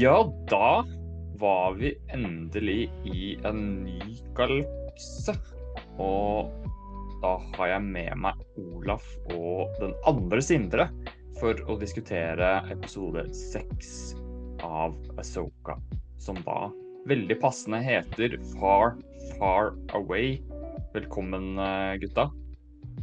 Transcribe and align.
Ja, 0.00 0.32
da 0.50 0.86
var 1.34 1.74
vi 1.74 1.98
endelig 2.08 2.90
i 3.04 3.38
en 3.44 3.84
ny 3.84 4.00
galakse. 4.36 5.34
Og 5.98 6.52
da 7.22 7.32
har 7.56 7.72
jeg 7.72 7.82
med 7.82 8.12
meg 8.22 8.44
Olaf 8.62 9.08
og 9.34 9.74
den 9.80 9.96
andre 10.06 10.38
Sindre 10.38 10.86
for 11.40 11.58
å 11.66 11.74
diskutere 11.80 12.60
episode 12.70 13.26
seks 13.34 14.14
av 14.62 14.94
Asoka. 15.18 15.74
Som 16.22 16.38
da 16.46 16.68
veldig 17.06 17.38
passende 17.42 17.80
heter 17.84 18.36
Far, 18.56 18.96
Far 19.38 19.72
Away. 19.94 20.38
Velkommen, 20.94 21.58
eh, 21.58 21.98
gutta. 22.02 22.28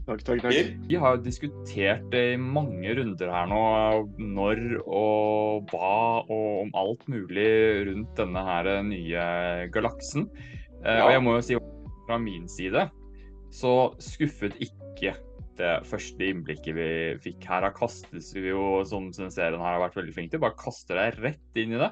Takk, 0.06 0.22
takk, 0.22 0.42
takk. 0.44 0.74
Vi 0.86 0.98
har 1.02 1.16
jo 1.16 1.24
diskutert 1.26 2.04
det 2.12 2.24
i 2.36 2.38
mange 2.38 2.94
runder 2.98 3.32
her 3.32 3.48
nå, 3.50 3.62
når 4.22 4.60
og 4.86 5.72
hva 5.72 6.26
og 6.28 6.50
om 6.66 6.76
alt 6.78 7.08
mulig 7.10 7.48
rundt 7.88 8.12
denne 8.20 8.44
her 8.46 8.70
nye 8.86 9.26
galaksen. 9.74 10.28
Ja. 10.84 11.08
Og 11.08 11.16
jeg 11.16 11.24
må 11.26 11.38
jo 11.38 11.46
si 11.48 11.58
fra 12.06 12.20
min 12.22 12.46
side 12.52 12.86
så 13.56 13.96
skuffet 14.04 14.58
ikke 14.62 15.16
det 15.56 15.72
første 15.88 16.28
innblikket 16.28 16.76
vi 16.76 16.90
fikk. 17.24 17.48
Her 17.48 17.70
kastes 17.74 18.34
vi 18.36 18.50
jo, 18.52 18.84
som 18.86 19.10
serien 19.16 19.62
her 19.62 19.78
har 19.78 19.84
vært 19.88 19.98
veldig 19.98 20.14
flink 20.14 20.34
til, 20.34 20.44
bare 20.44 20.58
kaster 20.60 21.00
deg 21.00 21.22
rett 21.24 21.62
inn 21.62 21.74
i 21.74 21.82
det. 21.82 21.92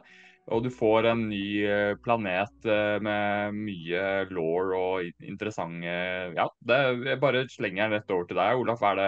Og 0.51 0.63
du 0.65 0.69
får 0.75 1.05
en 1.07 1.21
ny 1.29 1.63
eh, 1.63 1.93
planet 2.03 2.65
eh, 2.67 2.97
med 3.03 3.53
mye 3.55 4.01
law 4.35 4.73
og 4.75 5.05
in- 5.07 5.29
interessante 5.31 5.93
Ja, 6.35 6.49
det, 6.67 6.79
jeg 7.07 7.19
bare 7.21 7.45
slenger 7.47 7.85
den 7.87 7.95
rett 7.95 8.11
over 8.11 8.27
til 8.27 8.35
deg. 8.41 8.59
Olaf, 8.59 8.83
er 8.83 8.99
det, 8.99 9.07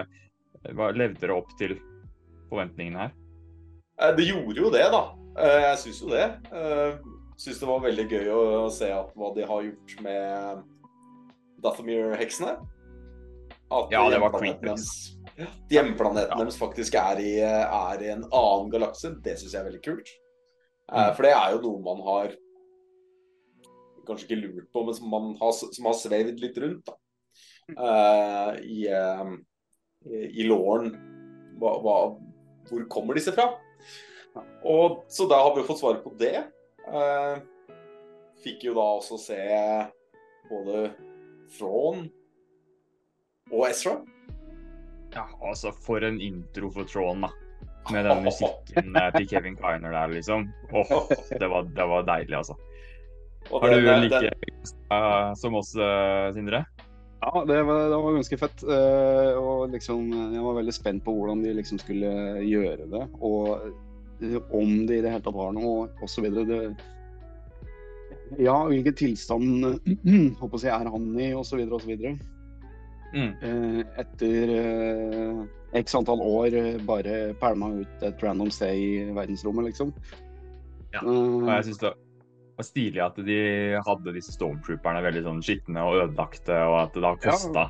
levde 0.96 1.20
dere 1.26 1.36
opp 1.36 1.52
til 1.60 1.76
forventningene 2.50 3.04
her? 3.08 3.12
Eh, 4.00 4.14
Det 4.16 4.30
gjorde 4.30 4.64
jo 4.64 4.72
det, 4.72 4.86
da. 4.96 5.04
Jeg 5.36 5.78
syns 5.84 6.00
jo 6.06 6.14
det. 6.14 6.30
Syns 7.36 7.60
det 7.60 7.68
var 7.68 7.82
veldig 7.84 8.06
gøy 8.08 8.30
å 8.32 8.70
se 8.72 8.88
hva 8.88 9.34
de 9.36 9.44
har 9.50 9.66
gjort 9.68 9.96
med 10.06 10.62
Dathomir-heksene. 11.66 12.54
At 13.76 13.92
Ja, 13.92 14.06
det 14.10 14.22
var 14.24 14.32
creepy, 14.40 14.72
Hjemplaneten 15.68 16.38
deres 16.40 16.56
faktisk 16.56 16.96
er 16.96 17.20
i, 17.20 17.34
er 17.44 18.04
i 18.06 18.12
en 18.14 18.24
annen 18.32 18.70
galakse. 18.72 19.12
Det 19.26 19.36
syns 19.42 19.52
jeg 19.52 19.60
er 19.60 19.68
veldig 19.68 19.84
kult. 19.84 20.08
Eh, 20.92 21.08
Mm. 21.10 21.16
For 21.16 21.26
det 21.26 21.32
er 21.34 21.56
jo 21.56 21.62
noe 21.64 21.82
man 21.86 22.04
har 22.06 22.36
kanskje 24.06 24.28
ikke 24.28 24.42
lurt 24.44 24.70
på, 24.72 24.84
men 24.86 24.94
som, 24.94 25.10
man 25.10 25.32
har, 25.40 25.52
som 25.58 25.90
har 25.90 25.98
svevd 25.98 26.40
litt 26.44 26.58
rundt. 26.62 26.86
da. 26.86 26.98
Uh, 27.66 28.52
I, 28.62 28.86
uh, 28.94 29.34
i 30.06 30.46
låren. 30.46 30.92
Hva, 31.58 31.72
hva, 31.82 31.96
hvor 32.70 32.86
kommer 32.92 33.18
disse 33.18 33.34
fra? 33.34 33.48
Og, 34.68 35.02
så 35.10 35.26
da 35.32 35.40
har 35.42 35.56
vi 35.56 35.66
fått 35.66 35.82
svar 35.82 35.98
på 36.04 36.14
det. 36.20 36.44
Uh, 36.86 37.42
fikk 38.44 38.68
jo 38.68 38.76
da 38.78 38.86
også 39.00 39.18
se 39.18 39.40
både 40.52 40.92
Thrawn 41.56 42.06
og 43.50 43.66
Ezra. 43.70 43.98
Ja, 45.16 45.26
altså, 45.42 45.72
for 45.72 46.04
en 46.06 46.20
intro 46.22 46.70
for 46.76 46.86
Thrawn, 46.90 47.26
da. 47.26 47.32
Med 47.94 48.08
den 48.08 48.24
musikken 48.26 48.96
til 49.16 49.28
Kevin 49.30 49.58
Kiner 49.60 49.92
der, 49.94 50.14
liksom. 50.14 50.48
Åh, 50.74 51.12
det 51.30 51.50
var, 51.52 51.68
det 51.70 51.86
var 51.92 52.08
deilig, 52.08 52.38
altså. 52.40 52.56
Og 53.52 53.62
Har 53.62 53.76
du 53.76 53.92
like 54.02 54.32
uh, 54.90 55.34
som 55.38 55.56
oss, 55.60 55.76
uh, 55.78 56.34
Sindre? 56.34 56.64
Ja, 57.22 57.44
det 57.48 57.62
var, 57.64 57.90
det 57.90 58.00
var 58.02 58.18
ganske 58.18 58.38
fett. 58.38 58.64
Uh, 58.64 59.38
og 59.40 59.70
liksom, 59.74 60.10
jeg 60.34 60.44
var 60.46 60.58
veldig 60.60 60.74
spent 60.76 61.06
på 61.06 61.14
hvordan 61.14 61.44
de 61.46 61.54
liksom 61.58 61.80
skulle 61.82 62.12
gjøre 62.46 62.90
det. 62.92 63.04
Og 63.22 63.70
eh, 64.22 64.38
om 64.50 64.76
de 64.88 65.00
i 65.00 65.02
det 65.04 65.14
hele 65.14 65.24
tatt 65.26 65.38
var 65.38 65.56
noe, 65.56 65.88
osv. 66.06 66.28
Ja, 68.42 68.58
hvilken 68.70 68.98
tilstand 68.98 69.66
håper 70.42 70.66
jeg, 70.66 70.74
er 70.74 70.92
han 70.92 71.12
i, 71.18 71.32
osv. 71.38 71.62
osv. 71.78 71.96
Mm. 73.16 73.32
Eh, 73.48 73.82
etter 74.02 74.50
eh, 74.60 75.44
x 75.80 75.96
antall 75.96 76.20
år 76.22 76.54
eh, 76.60 76.78
bare 76.84 77.34
pælma 77.40 77.70
ut 77.82 78.04
et 78.04 78.24
random 78.24 78.50
sted 78.52 78.76
i 78.76 78.90
verdensrommet, 79.16 79.70
liksom. 79.72 79.94
Ja, 80.94 81.00
Og 81.04 81.48
jeg 81.48 81.64
syns 81.70 81.80
det 81.80 81.94
var 82.56 82.68
stilig 82.68 83.02
at 83.04 83.18
de 83.28 83.38
hadde 83.88 84.14
disse 84.16 84.36
stormtrooperne 84.36 85.02
veldig 85.04 85.24
sånn 85.26 85.42
skitne 85.44 85.82
og 85.84 86.02
ødelagte, 86.06 86.56
og 86.68 86.76
at 86.86 86.94
det 86.96 87.04
da 87.04 87.14
kosta 87.24 87.66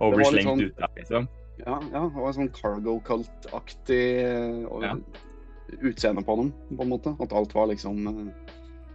å 0.00 0.10
det 0.10 0.16
bli 0.20 0.28
slengt 0.30 0.48
sånn- 0.48 0.62
ut 0.68 0.76
der, 0.80 0.92
liksom. 1.00 1.28
Ja, 1.64 1.74
ja, 1.92 2.00
det 2.08 2.22
var 2.22 2.32
sånn 2.36 2.52
cargo 2.52 2.96
cult-aktig 3.04 4.04
Ja. 4.82 4.96
utseende 5.80 6.24
på 6.24 6.36
dem, 6.40 6.52
på 6.76 6.82
en 6.82 6.88
måte. 6.90 7.16
At 7.22 7.32
alt 7.32 7.54
var 7.54 7.66
liksom 7.68 8.32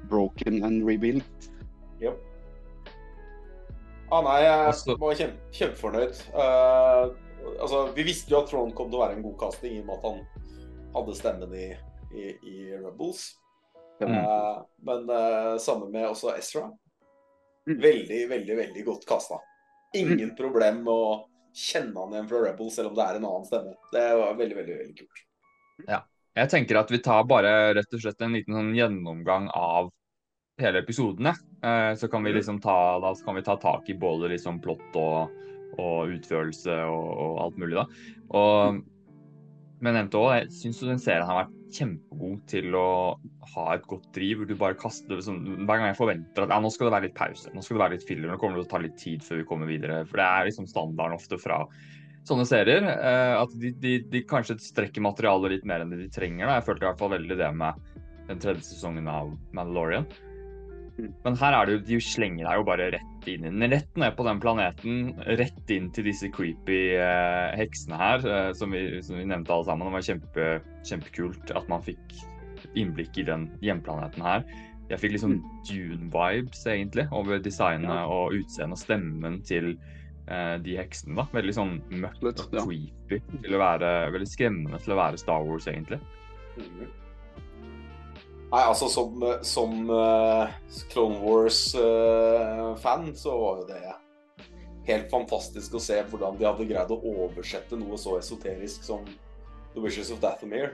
broken 0.10 0.64
and 0.64 0.84
rebuilt. 0.88 1.50
Ja. 2.02 2.12
Ah, 4.10 4.24
nei, 4.26 4.40
jeg 4.42 4.98
var 4.98 5.18
kjempe, 5.20 5.50
kjempefornøyd. 5.54 6.22
Uh, 6.34 7.12
altså, 7.62 7.84
vi 7.94 8.06
visste 8.08 8.34
jo 8.34 8.40
at 8.42 8.50
Throne 8.50 8.74
kom 8.74 8.90
til 8.90 8.98
å 8.98 9.04
være 9.04 9.20
en 9.20 9.26
god 9.28 9.36
casting 9.44 9.76
i 9.76 9.82
og 9.84 9.90
med 9.90 10.00
at 10.00 10.08
han 10.08 10.48
hadde 10.96 11.18
stemmen 11.20 11.54
i, 11.54 11.68
i, 12.18 12.32
i 12.34 12.56
Rebels. 12.74 13.28
Mm. 14.02 14.16
Uh, 14.16 14.64
men 14.88 15.06
uh, 15.14 15.60
samme 15.62 15.92
med 15.94 16.08
også 16.10 16.34
Ezra. 16.34 16.66
Mm. 17.70 17.78
Veldig, 17.84 18.22
veldig 18.32 18.58
veldig 18.64 18.86
godt 18.88 19.06
kasta. 19.10 19.38
Ingen 20.00 20.34
problem 20.38 20.82
med 20.88 20.94
å 20.94 21.14
kjenne 21.54 22.02
han 22.02 22.16
igjen 22.16 22.32
fra 22.32 22.42
Rebels, 22.48 22.74
selv 22.80 22.92
om 22.92 22.98
det 22.98 23.06
er 23.06 23.20
en 23.20 23.30
annen 23.30 23.46
stemme. 23.46 23.76
Det 23.94 24.08
var 24.24 24.42
veldig, 24.42 24.58
veldig, 24.64 24.80
veldig 24.82 24.98
kult. 25.04 25.24
Jeg 25.86 26.50
tenker 26.50 26.82
at 26.82 26.90
vi 26.94 27.02
tar 27.04 27.30
bare 27.30 27.54
rett 27.78 27.94
og 27.94 28.02
slett 28.02 28.26
en 28.26 28.34
liten 28.38 28.58
sånn 28.58 28.74
gjennomgang 28.78 29.50
av 29.54 29.94
hele 30.64 30.82
episoden. 30.84 31.32
Eh, 31.32 31.94
Så 32.00 32.10
kan 32.12 32.24
vi 32.24 32.34
liksom 32.36 32.60
ta, 32.64 33.00
da 33.04 33.14
kan 33.26 33.36
vi 33.36 33.46
ta 33.46 33.58
tak 33.60 33.90
i 33.90 33.98
både 33.98 34.32
liksom 34.34 34.62
plott 34.64 34.96
og, 35.00 35.34
og 35.80 36.14
utførelse 36.16 36.80
og, 36.86 37.10
og 37.26 37.42
alt 37.46 37.62
mulig. 37.62 37.78
da. 37.80 37.86
Og, 38.38 38.82
men 39.80 39.96
nevnte 39.96 40.20
også, 40.20 40.40
jeg 40.42 40.52
syns 40.58 40.82
den 40.84 41.00
serien 41.00 41.28
har 41.28 41.46
vært 41.46 41.56
kjempegod 41.70 42.40
til 42.50 42.74
å 42.76 42.88
ha 43.54 43.66
et 43.76 43.86
godt 43.88 44.08
driv. 44.16 44.40
hvor 44.42 44.50
du 44.50 44.56
bare 44.58 44.78
kaster 44.80 45.20
liksom, 45.20 45.38
Hver 45.68 45.78
gang 45.78 45.92
jeg 45.92 46.00
forventer 46.00 46.44
at 46.44 46.52
ja, 46.52 46.58
nå 46.60 46.72
skal 46.74 46.90
det 46.90 46.96
være 46.96 47.08
litt 47.08 47.16
pause, 47.20 47.52
nå 47.54 47.62
skal 47.64 47.78
det 47.78 47.84
være 47.84 47.96
litt 47.96 48.08
filler, 48.10 48.32
nå 48.32 48.40
kommer 48.42 48.58
det 48.58 48.66
til 48.66 48.70
å 48.70 48.74
ta 48.74 48.82
litt 48.84 48.98
tid 49.00 49.24
før 49.24 49.40
vi 49.42 49.48
kommer 49.52 49.70
videre. 49.70 50.02
For 50.10 50.20
det 50.20 50.26
er 50.28 50.50
liksom 50.50 50.68
standarden 50.68 51.16
ofte 51.20 51.40
fra 51.40 51.62
sånne 52.28 52.46
serier. 52.50 52.84
Eh, 52.90 53.36
at 53.40 53.54
de, 53.62 53.72
de, 53.80 53.94
de 54.12 54.24
kanskje 54.28 54.58
strekker 54.62 55.06
materialet 55.06 55.56
litt 55.56 55.70
mer 55.70 55.86
enn 55.86 55.94
det 55.94 56.02
de 56.04 56.10
trenger. 56.14 56.46
Da. 56.50 56.58
Jeg 56.60 56.68
følte 56.68 56.86
i 56.86 56.90
hvert 56.90 57.04
fall 57.06 57.16
veldig 57.16 57.38
det 57.40 57.52
med 57.62 57.88
den 58.30 58.42
tredje 58.44 58.66
sesongen 58.68 59.08
av 59.10 59.32
Mandalorian. 59.58 60.10
Mm. 61.00 61.12
Men 61.26 61.38
her 61.40 61.56
er 61.56 61.68
det 61.68 61.76
jo, 61.76 61.82
de 61.88 62.00
slenger 62.04 62.46
deg 62.46 62.60
jo 62.60 62.66
bare 62.68 62.90
rett 62.96 63.28
inn 63.32 63.46
i 63.46 63.52
den. 63.52 63.68
Rett 63.72 64.00
ned 64.00 64.16
på 64.18 64.26
den 64.28 64.42
planeten. 64.44 64.98
Rett 65.40 65.74
inn 65.74 65.90
til 65.96 66.10
disse 66.10 66.30
creepy 66.36 66.80
eh, 66.98 67.52
heksene 67.60 68.00
her, 68.00 68.26
eh, 68.26 68.50
som, 68.58 68.76
vi, 68.76 68.84
som 69.06 69.20
vi 69.20 69.28
nevnte 69.30 69.56
alle 69.56 69.70
sammen. 69.70 69.88
Det 69.90 69.96
var 69.96 70.08
kjempe, 70.10 70.50
kjempekult 70.90 71.54
at 71.56 71.70
man 71.72 71.86
fikk 71.86 72.18
innblikk 72.78 73.22
i 73.22 73.28
den 73.28 73.48
hjemplaneten 73.66 74.26
her. 74.26 74.44
Jeg 74.90 75.02
fikk 75.04 75.16
liksom 75.16 75.38
Dune-vibes, 75.70 76.64
egentlig, 76.66 77.06
over 77.14 77.42
designet 77.46 78.10
og 78.10 78.34
utseendet 78.40 78.74
og 78.74 78.82
stemmen 78.82 79.38
til 79.46 79.76
eh, 80.28 80.56
de 80.66 80.80
heksene. 80.80 81.20
da. 81.22 81.28
Veldig 81.36 81.56
sånn 81.56 81.76
mørkt 81.94 82.26
og 82.32 82.56
creepy. 82.58 83.22
til 83.44 83.56
å 83.56 83.62
være, 83.62 83.94
Veldig 84.16 84.32
skremmende 84.32 84.82
til 84.82 84.96
å 84.98 85.04
være 85.04 85.22
Star 85.22 85.46
Wars, 85.46 85.70
egentlig. 85.70 86.02
Nei, 88.50 88.62
altså 88.66 88.88
som, 88.90 89.22
som 89.46 89.90
uh, 89.94 90.50
Clone 90.90 91.20
Wars-fan 91.22 93.12
så 93.16 93.36
var 93.38 93.60
jo 93.62 93.68
det 93.70 93.82
helt 94.90 95.10
fantastisk 95.12 95.76
å 95.78 95.82
se 95.84 96.00
hvordan 96.10 96.40
de 96.40 96.48
hadde 96.48 96.66
greid 96.66 96.90
å 96.90 96.98
oversette 96.98 97.78
noe 97.78 97.98
så 98.02 98.16
esoterisk 98.18 98.88
som 98.88 99.06
The 99.76 99.84
Wishes 99.84 100.10
of 100.10 100.22
Dathomir 100.24 100.74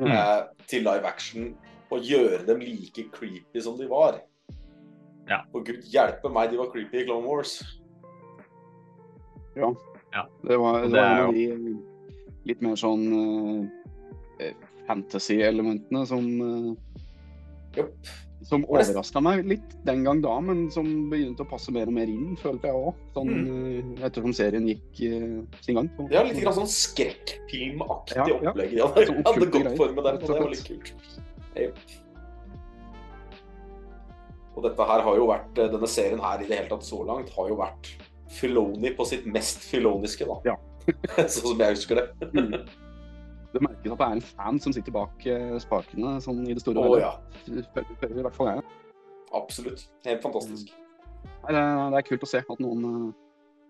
Mm. 0.00 0.12
uh, 0.16 0.48
til 0.64 0.80
live 0.80 1.04
action 1.04 1.50
og 1.92 2.06
gjøre 2.06 2.46
dem 2.46 2.62
like 2.64 3.02
creepy 3.12 3.60
som 3.60 3.76
de 3.76 3.88
var. 3.90 4.22
Ja. 5.28 5.42
Og 5.52 5.66
gud 5.66 5.84
hjelpe 5.92 6.30
meg, 6.32 6.50
de 6.50 6.56
var 6.56 6.70
creepy 6.72 7.02
i 7.02 7.04
Clone 7.04 7.26
Wars. 7.28 7.58
Det 9.54 9.60
var, 9.60 9.76
det 10.42 10.48
det 10.48 10.58
var 10.58 10.86
en 10.88 11.82
litt 12.48 12.62
mer 12.64 12.78
sånn 12.80 13.04
eh, 14.40 14.54
fantasy-elementene 14.90 16.02
som 16.10 16.26
uh, 16.42 16.74
Jopp. 17.76 18.10
Som 18.48 18.64
overraska 18.72 19.20
meg 19.22 19.44
litt 19.46 19.74
den 19.84 20.00
gang 20.02 20.22
da, 20.24 20.32
men 20.42 20.64
som 20.72 20.86
begynte 21.12 21.44
å 21.44 21.48
passe 21.50 21.70
mer 21.74 21.90
og 21.90 21.94
mer 21.94 22.08
inn, 22.10 22.32
følte 22.40 22.70
jeg 22.70 22.78
òg. 22.78 23.02
Sånn, 23.14 23.30
mm. 23.30 23.90
ettersom 24.08 24.32
serien 24.34 24.66
gikk 24.66 25.02
uh, 25.12 25.60
sin 25.60 25.76
gang. 25.78 25.90
på 25.94 26.08
Ja, 26.10 26.24
litt 26.26 26.40
grann 26.40 26.56
sånn 26.56 26.70
skrekkfilmaktig 26.72 28.16
Ja, 28.18 28.26
ja. 28.32 28.38
opplegg. 28.40 28.74
Ja, 28.80 28.88
Sånn 28.96 29.20
hadde 29.20 29.22
okkulte 29.22 29.50
gått 29.58 29.76
for 29.76 29.94
meg 29.94 30.08
der, 30.08 30.18
og 30.18 30.24
det 30.24 30.40
var 30.40 30.54
litt 30.54 30.70
kult. 30.70 30.94
Og 34.56 34.64
dette 34.66 34.86
her 34.92 35.04
har 35.06 35.20
jo 35.20 35.28
vært, 35.30 35.52
eh, 35.58 35.70
denne 35.72 35.88
serien 35.88 36.20
her 36.24 36.42
i 36.42 36.48
det 36.48 36.56
hele 36.56 36.72
tatt 36.72 36.84
så 36.88 37.04
langt 37.06 37.30
har 37.36 37.52
jo 37.52 37.60
vært 37.60 37.94
Filoni 38.30 38.92
på 38.94 39.04
sitt 39.08 39.24
mest 39.26 39.64
filoniske, 39.66 40.26
da. 40.28 40.52
Ja. 40.52 40.56
sånn 41.26 41.52
som 41.52 41.60
jeg 41.60 41.74
husker 41.74 41.98
det. 41.98 42.60
Mm. 43.50 43.56
Det 43.56 43.62
merkes 43.66 43.92
at 43.92 43.98
det 43.98 44.06
er 44.06 44.12
en 44.16 44.20
fan 44.20 44.60
som 44.62 44.74
sitter 44.74 44.94
bak 44.94 45.24
eh, 45.26 45.56
spakene 45.62 46.18
sånn 46.22 46.44
i 46.46 46.54
det 46.54 46.62
store 46.62 46.84
og 46.84 46.94
hele. 46.94 47.08
ja, 47.08 47.82
i 48.06 48.22
hvert 48.22 48.36
fall 48.36 48.52
jeg. 48.52 48.62
absolutt. 49.34 49.88
Helt 50.06 50.22
fantastisk. 50.22 50.70
Det 50.70 51.56
er, 51.56 51.90
det 51.90 51.98
er 51.98 52.06
kult 52.06 52.22
å 52.24 52.30
se 52.30 52.42
at 52.44 52.62
noen, 52.62 52.86
eh, 52.86 53.10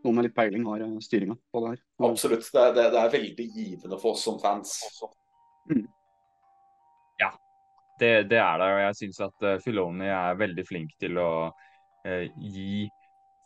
noen 0.04 0.18
med 0.18 0.28
litt 0.28 0.36
peiling 0.36 0.66
har 0.68 0.84
eh, 0.84 0.98
styringa 1.00 1.38
på 1.38 1.64
det 1.64 1.72
her. 1.72 1.80
Absolutt. 2.10 2.44
Det, 2.52 2.66
er- 2.66 2.76
det, 2.92 3.00
er 3.00 3.16
veldig 3.16 3.48
givende 3.56 4.00
for 4.02 4.12
oss 4.12 4.26
som 4.28 4.38
fans. 4.42 4.76
Det, 8.00 8.22
det 8.30 8.38
er 8.40 8.56
det, 8.56 8.64
og 8.64 8.78
jeg 8.80 8.96
syns 8.96 9.18
at 9.26 9.42
Filoni 9.60 10.06
er 10.08 10.38
veldig 10.40 10.62
flink 10.64 10.94
til 11.02 11.18
å 11.20 11.50
eh, 12.08 12.30
gi 12.40 12.86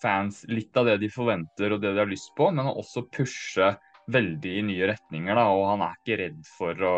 fans 0.02 0.44
litt 0.46 0.76
av 0.78 0.86
det 0.86 1.00
de 1.02 1.08
forventer 1.10 1.75
og 1.75 1.81
det 1.82 1.90
de 1.94 2.02
har 2.02 2.10
lyst 2.10 2.31
på, 2.38 2.50
men 2.54 2.69
også 2.70 3.06
pushe 3.10 3.72
veldig 4.12 4.59
i 4.59 4.62
nye 4.69 4.89
retninger. 4.91 5.35
Da, 5.39 5.47
og 5.53 5.67
han 5.73 5.85
er 5.87 5.97
ikke 5.99 6.21
redd 6.21 6.41
for 6.59 6.85
å 6.85 6.97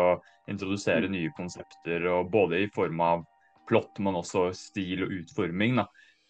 introdusere 0.51 1.09
nye 1.11 1.31
konsepter, 1.37 2.05
og 2.11 2.31
både 2.31 2.63
i 2.63 2.69
form 2.75 3.01
av 3.03 3.23
plott, 3.67 3.99
men 3.99 4.15
også 4.15 4.49
stil 4.55 5.03
og 5.05 5.13
utforming. 5.21 5.81
Da. 5.81 5.87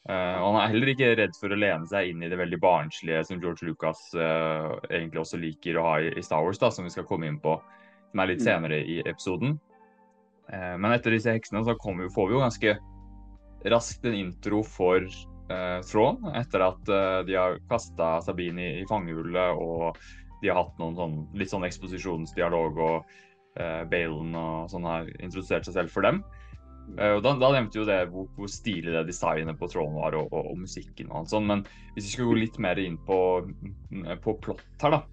Uh, 0.08 0.38
han 0.40 0.58
er 0.58 0.72
heller 0.72 0.94
ikke 0.94 1.12
redd 1.20 1.36
for 1.38 1.54
å 1.54 1.60
lene 1.60 1.88
seg 1.90 2.14
inn 2.14 2.24
i 2.24 2.30
det 2.32 2.40
veldig 2.40 2.60
barnslige 2.64 3.26
som 3.28 3.42
George 3.44 3.68
Lucas 3.68 4.00
uh, 4.16 4.78
egentlig 4.88 5.22
også 5.22 5.40
liker 5.42 5.78
å 5.78 5.84
ha 5.84 5.96
i, 6.02 6.14
i 6.16 6.24
Star 6.26 6.46
Wars, 6.46 6.62
da, 6.62 6.72
som 6.72 6.88
vi 6.88 6.94
skal 6.94 7.06
komme 7.10 7.28
inn 7.28 7.42
på 7.44 7.58
som 8.12 8.22
er 8.24 8.32
litt 8.32 8.40
Mm. 8.42 8.48
senere 8.48 8.78
i 8.88 9.02
episoden. 9.04 9.58
Uh, 10.48 10.78
Men 10.80 10.94
etter 10.96 11.12
disse 11.12 11.34
heksene 11.36 11.66
så 11.66 11.76
vi, 11.76 12.08
får 12.16 12.30
vi 12.30 12.38
jo 12.38 12.46
ganske 12.46 12.78
raskt 13.68 14.06
en 14.08 14.16
intro 14.16 14.64
for 14.64 15.04
uh, 15.04 15.82
Thrawn, 15.84 16.24
etter 16.40 16.64
at 16.64 16.96
de 17.28 17.36
har 17.36 17.60
kasta 17.70 18.22
Sabine 18.24 18.64
i, 18.64 18.82
i 18.82 18.88
fangehullet 18.88 19.60
og 19.60 20.00
de 20.42 20.51
har 20.51 20.60
hatt 20.62 20.81
noen 20.81 20.98
sånn, 20.98 21.16
litt 21.38 21.51
sånn 21.54 21.66
eksposisjonsdialog 21.68 22.81
og 22.84 23.13
eh, 23.60 23.84
Balen 23.89 24.36
og 24.38 24.72
sånn 24.72 24.88
har 24.88 25.10
introdusert 25.18 25.68
seg 25.68 25.78
selv 25.80 25.94
for 25.94 26.07
dem. 26.07 26.22
Eh, 26.95 27.18
og 27.18 27.22
da, 27.25 27.34
da 27.42 27.51
nevnte 27.56 27.81
jo 27.81 27.88
det 27.88 28.00
hvor, 28.13 28.30
hvor 28.38 28.51
stilig 28.51 28.94
det 28.95 29.07
designet 29.10 29.60
på 29.60 29.69
Thrawn 29.72 29.98
var 29.98 30.18
og, 30.19 30.31
og, 30.31 30.54
og 30.54 30.63
musikken 30.63 31.12
og 31.12 31.24
alt 31.24 31.34
sånt, 31.34 31.50
men 31.50 31.66
hvis 31.95 32.07
vi 32.07 32.16
skal 32.16 32.31
gå 32.31 32.39
litt 32.44 32.62
mer 32.63 32.80
inn 32.81 32.98
på, 33.07 33.19
på 34.24 34.38
plott 34.45 34.66
her, 34.86 35.00
da, 35.00 35.04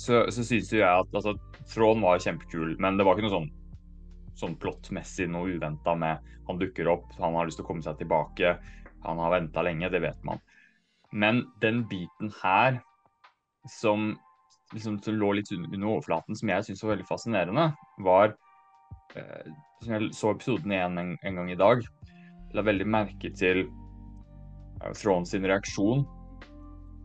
så, 0.00 0.24
så 0.32 0.42
syns 0.42 0.72
jo 0.72 0.80
jeg 0.80 0.88
at 0.88 1.16
altså, 1.16 1.36
Thrawn 1.70 2.02
var 2.02 2.22
kjempekul, 2.24 2.76
men 2.80 2.96
det 2.98 3.06
var 3.06 3.18
ikke 3.18 3.28
noe 3.28 3.38
sånn 3.38 3.50
sånn 4.40 4.56
plottmessig 4.60 5.28
noe 5.30 5.52
uventa 5.52 5.94
med 5.98 6.24
han 6.48 6.60
dukker 6.60 6.88
opp, 6.90 7.10
han 7.18 7.36
har 7.36 7.48
lyst 7.48 7.60
til 7.60 7.66
å 7.66 7.68
komme 7.68 7.84
seg 7.84 7.98
tilbake, 8.00 8.56
han 9.04 9.20
har 9.22 9.34
venta 9.34 9.64
lenge, 9.64 9.90
det 9.92 10.02
vet 10.02 10.24
man. 10.26 10.40
Men 11.10 11.44
den 11.62 11.84
biten 11.90 12.32
her 12.40 12.80
som 13.68 14.14
liksom 14.74 14.98
som 15.02 15.18
lå 15.18 15.32
litt 15.38 15.52
under 15.52 15.88
overflaten, 15.94 16.36
som 16.36 16.52
jeg 16.52 16.66
syns 16.66 16.84
var 16.84 16.94
veldig 16.94 17.08
fascinerende, 17.08 17.66
var 18.06 18.34
eh, 19.16 19.50
Jeg 19.86 20.10
så 20.12 20.34
episoden 20.34 20.72
igjen 20.74 20.98
en, 21.00 21.14
en 21.24 21.38
gang 21.40 21.50
i 21.50 21.58
dag. 21.58 21.84
La 22.54 22.64
veldig 22.66 22.86
merke 22.86 23.30
til 23.32 23.64
eh, 23.64 24.92
Thrawn 24.92 25.26
sin 25.26 25.46
reaksjon 25.48 26.04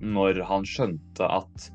når 0.03 0.41
han 0.43 0.65
skjønte 0.67 1.27
at 1.31 1.69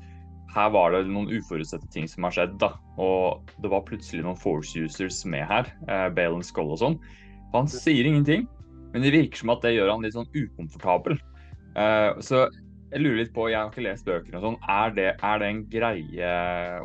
her 0.51 0.71
var 0.73 0.91
det 0.93 1.05
noen 1.07 1.31
uforutsette 1.31 1.87
ting 1.93 2.07
som 2.11 2.27
har 2.27 2.35
skjedd. 2.35 2.57
da, 2.61 2.73
Og 2.99 3.47
det 3.63 3.71
var 3.71 3.85
plutselig 3.87 4.25
noen 4.25 4.39
force 4.39 4.75
users 4.77 5.23
med 5.25 5.47
her. 5.47 5.69
Eh, 5.87 6.07
Balen 6.15 6.43
Skull 6.43 6.73
og 6.75 6.81
sånn. 6.81 6.97
Han 7.55 7.67
sier 7.71 8.07
ingenting, 8.07 8.45
men 8.91 9.03
det 9.03 9.13
virker 9.15 9.41
som 9.41 9.51
at 9.55 9.63
det 9.65 9.75
gjør 9.75 9.93
han 9.93 10.03
litt 10.05 10.15
sånn 10.15 10.29
ukomfortabel. 10.35 11.17
Eh, 11.79 12.19
så 12.23 12.45
jeg 12.91 13.03
lurer 13.03 13.21
litt 13.21 13.33
på, 13.35 13.47
jeg 13.51 13.59
har 13.59 13.71
ikke 13.71 13.85
lest 13.85 14.07
bøkene 14.07 14.39
og 14.39 14.47
sånn, 14.47 14.57
er 14.67 14.97
er 15.13 15.39
det 15.41 15.47
en 15.47 15.61
greie, 15.71 16.31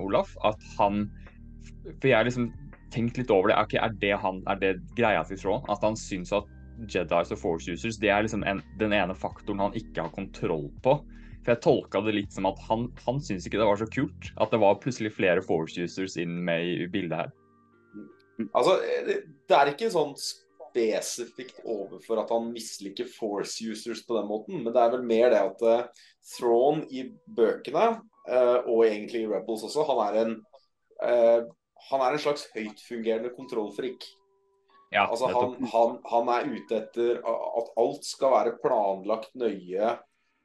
Olaf, 0.02 0.36
at 0.46 0.60
han 0.78 1.06
For 2.00 2.08
jeg 2.08 2.16
har 2.16 2.26
liksom 2.26 2.52
tenkt 2.94 3.18
litt 3.18 3.30
over 3.30 3.50
det. 3.50 3.56
Er, 3.56 3.88
er 3.88 3.96
det, 4.00 4.12
han, 4.22 4.40
er 4.50 4.58
det 4.60 4.72
greia 4.98 5.22
til 5.26 5.38
Thrawn? 5.38 5.66
At 5.70 5.82
han 5.84 5.98
syns 5.98 6.32
at 6.34 6.46
Jedis 6.90 7.32
og 7.32 7.38
Force 7.40 7.72
users 7.72 7.98
det 8.00 8.10
er 8.12 8.24
liksom 8.24 8.44
en, 8.46 8.62
den 8.80 8.94
ene 8.94 9.14
faktoren 9.16 9.62
han 9.62 9.76
ikke 9.78 10.06
har 10.06 10.14
kontroll 10.14 10.68
på. 10.84 10.96
For 11.44 11.54
jeg 11.54 11.62
tolka 11.62 12.02
det 12.02 12.16
litt 12.16 12.34
som 12.34 12.48
at 12.50 12.58
han, 12.66 12.88
han 13.06 13.20
syntes 13.22 13.46
ikke 13.46 13.60
det 13.60 13.68
var 13.68 13.78
så 13.78 13.86
kult. 13.86 14.30
At 14.42 14.50
det 14.50 14.60
var 14.62 14.80
plutselig 14.82 15.14
flere 15.14 15.44
Force 15.46 15.78
users 15.78 16.16
inn 16.20 16.40
med 16.46 16.66
i 16.66 16.88
bildet 16.90 17.22
her. 17.22 17.34
Altså, 18.50 18.76
det 19.06 19.54
er 19.56 19.70
ikke 19.70 19.92
sånn 19.92 20.16
spesifikt 20.76 21.62
overfor 21.64 22.20
at 22.20 22.32
han 22.34 22.50
misliker 22.52 23.08
force 23.08 23.64
users 23.64 24.02
på 24.06 24.18
den 24.18 24.28
måten, 24.28 24.60
men 24.62 24.74
det 24.74 24.82
er 24.82 24.92
vel 24.92 25.06
mer 25.06 25.32
det 25.32 25.40
at 25.40 25.64
uh, 25.64 26.04
Thrawn 26.36 26.84
i 26.92 27.06
bøkene, 27.36 27.86
uh, 28.28 28.58
og 28.66 28.84
egentlig 28.86 29.24
i 29.24 29.30
Rebels 29.30 29.64
også, 29.66 29.86
han 29.88 30.02
er 30.06 30.20
en 30.24 30.36
uh, 31.02 31.48
han 31.90 32.02
er 32.02 32.16
en 32.16 32.22
slags 32.22 32.48
høytfungerende 32.54 33.30
kontrollfrik. 33.36 34.04
Ja, 34.90 35.04
Altså, 35.04 35.28
han, 35.30 35.52
han, 35.70 35.98
han 36.08 36.30
er 36.32 36.48
ute 36.50 36.78
etter 36.80 37.20
at 37.20 37.68
alt 37.78 38.06
skal 38.06 38.32
være 38.32 38.54
planlagt 38.62 39.36
nøye, 39.38 39.92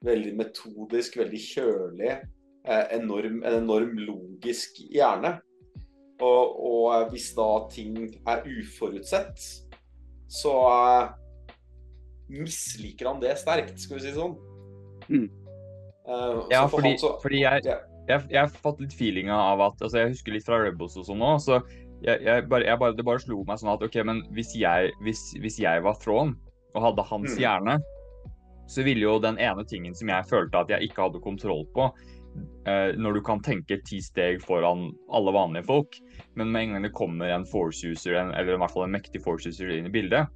veldig 0.06 0.34
metodisk, 0.38 1.18
veldig 1.18 1.42
kjølig. 1.42 2.12
Enorm, 2.68 3.39
en 3.42 3.57
enorm 3.63 3.95
logisk 3.98 4.84
hjerne. 4.92 5.39
Og, 6.22 6.60
og 6.68 7.10
hvis 7.10 7.31
da 7.38 7.48
ting 7.74 7.95
er 8.30 8.44
uforutsett, 8.45 9.71
så 10.31 10.51
eh, 10.72 11.10
misliker 12.31 13.10
han 13.12 13.19
det 13.22 13.36
sterkt, 13.42 13.80
skal 13.83 14.00
vi 14.00 14.06
si 14.06 14.13
sånn. 14.16 14.36
Mm. 15.12 15.28
Uh, 16.07 16.48
Ja, 16.50 16.63
så 16.63 16.69
for 16.72 16.80
fordi, 16.80 16.94
så- 16.98 17.18
fordi 17.22 17.42
jeg, 17.44 17.63
jeg, 18.07 18.24
jeg 18.31 18.39
har 18.39 18.48
fått 18.63 18.80
litt 18.81 18.94
feelinga 18.98 19.36
av 19.36 19.62
at 19.62 19.81
altså 19.86 20.00
Jeg 20.01 20.10
husker 20.16 20.33
litt 20.33 20.45
fra 20.48 20.57
Rebels 20.63 20.95
og 20.98 21.06
sånn 21.06 21.22
òg, 21.22 21.38
så 21.44 21.60
jeg, 22.01 22.24
jeg 22.25 22.48
bare, 22.50 22.66
jeg 22.66 22.80
bare, 22.81 22.95
det 22.98 23.06
bare 23.06 23.19
slo 23.22 23.44
meg 23.45 23.60
sånn 23.62 23.74
at 23.75 23.83
OK, 23.86 24.00
men 24.07 24.24
hvis 24.33 24.56
jeg, 24.57 24.89
hvis, 25.06 25.22
hvis 25.44 25.60
jeg 25.62 25.83
var 25.86 26.00
Thrawn 26.01 26.34
og 26.74 26.81
hadde 26.88 27.04
hans 27.12 27.36
Mm. 27.36 27.42
hjerne, 27.44 27.75
så 28.72 28.84
ville 28.88 29.04
jo 29.04 29.19
den 29.19 29.38
ene 29.38 29.66
tingen 29.68 29.94
som 29.94 30.07
jeg 30.10 30.25
følte 30.31 30.57
at 30.63 30.69
jeg 30.72 30.88
ikke 30.89 31.04
hadde 31.04 31.19
kontroll 31.22 31.66
på 31.75 31.92
uh, 31.92 32.92
Når 32.95 33.13
du 33.13 33.22
kan 33.22 33.42
tenke 33.44 33.77
ti 33.86 34.00
steg 34.01 34.39
foran 34.42 34.94
alle 35.12 35.34
vanlige 35.36 35.66
folk, 35.68 35.98
men 36.39 36.51
med 36.51 36.63
en 36.63 36.75
gang 36.75 36.88
det 36.88 36.95
kommer 36.95 37.31
en 37.33 37.45
force 37.48 37.88
user, 37.88 38.16
eller 38.16 38.56
i 38.56 38.60
hvert 38.62 38.74
fall 38.74 38.88
en 38.88 38.95
mektig 38.95 39.24
force 39.24 39.51
user 39.51 39.72
inn 39.75 39.89
i 39.89 39.94
bildet, 39.94 40.30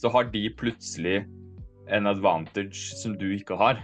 så 0.00 0.10
har 0.12 0.30
de 0.32 0.46
plutselig 0.58 1.22
en 1.92 2.08
advantage 2.08 2.94
som 3.02 3.16
du 3.18 3.28
ikke 3.36 3.58
har. 3.60 3.82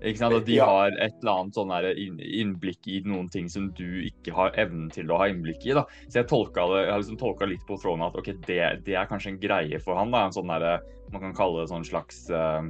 Ikke 0.00 0.22
sant? 0.22 0.34
At 0.38 0.46
de 0.48 0.56
har 0.56 0.94
et 0.96 1.16
eller 1.20 1.42
annet 1.42 1.56
sånn 1.58 1.72
her 1.74 1.86
innblikk 1.92 2.88
i 2.88 3.02
noen 3.04 3.28
ting 3.32 3.50
som 3.52 3.68
du 3.76 4.00
ikke 4.06 4.32
har 4.32 4.54
evnen 4.60 4.88
til 4.92 5.12
å 5.12 5.18
ha 5.20 5.28
innblikk 5.28 5.66
i. 5.68 5.74
da. 5.76 5.84
Så 6.08 6.22
jeg 6.22 6.30
tolka 6.30 6.64
det, 6.72 6.84
jeg 6.86 6.94
har 6.94 7.02
liksom 7.02 7.18
tolka 7.20 7.48
litt 7.50 7.66
på 7.68 7.76
tråden 7.82 8.06
at 8.06 8.16
ok, 8.16 8.30
det, 8.48 8.60
det 8.86 8.96
er 8.96 9.10
kanskje 9.10 9.34
en 9.34 9.42
greie 9.42 9.80
for 9.84 10.00
han. 10.00 10.14
da, 10.14 10.24
en 10.26 10.36
sånn 10.36 10.52
der, 10.52 10.86
Man 11.12 11.26
kan 11.26 11.36
kalle 11.36 11.64
det 11.64 11.72
sånn 11.72 11.84
slags 11.84 12.22
uh, 12.32 12.62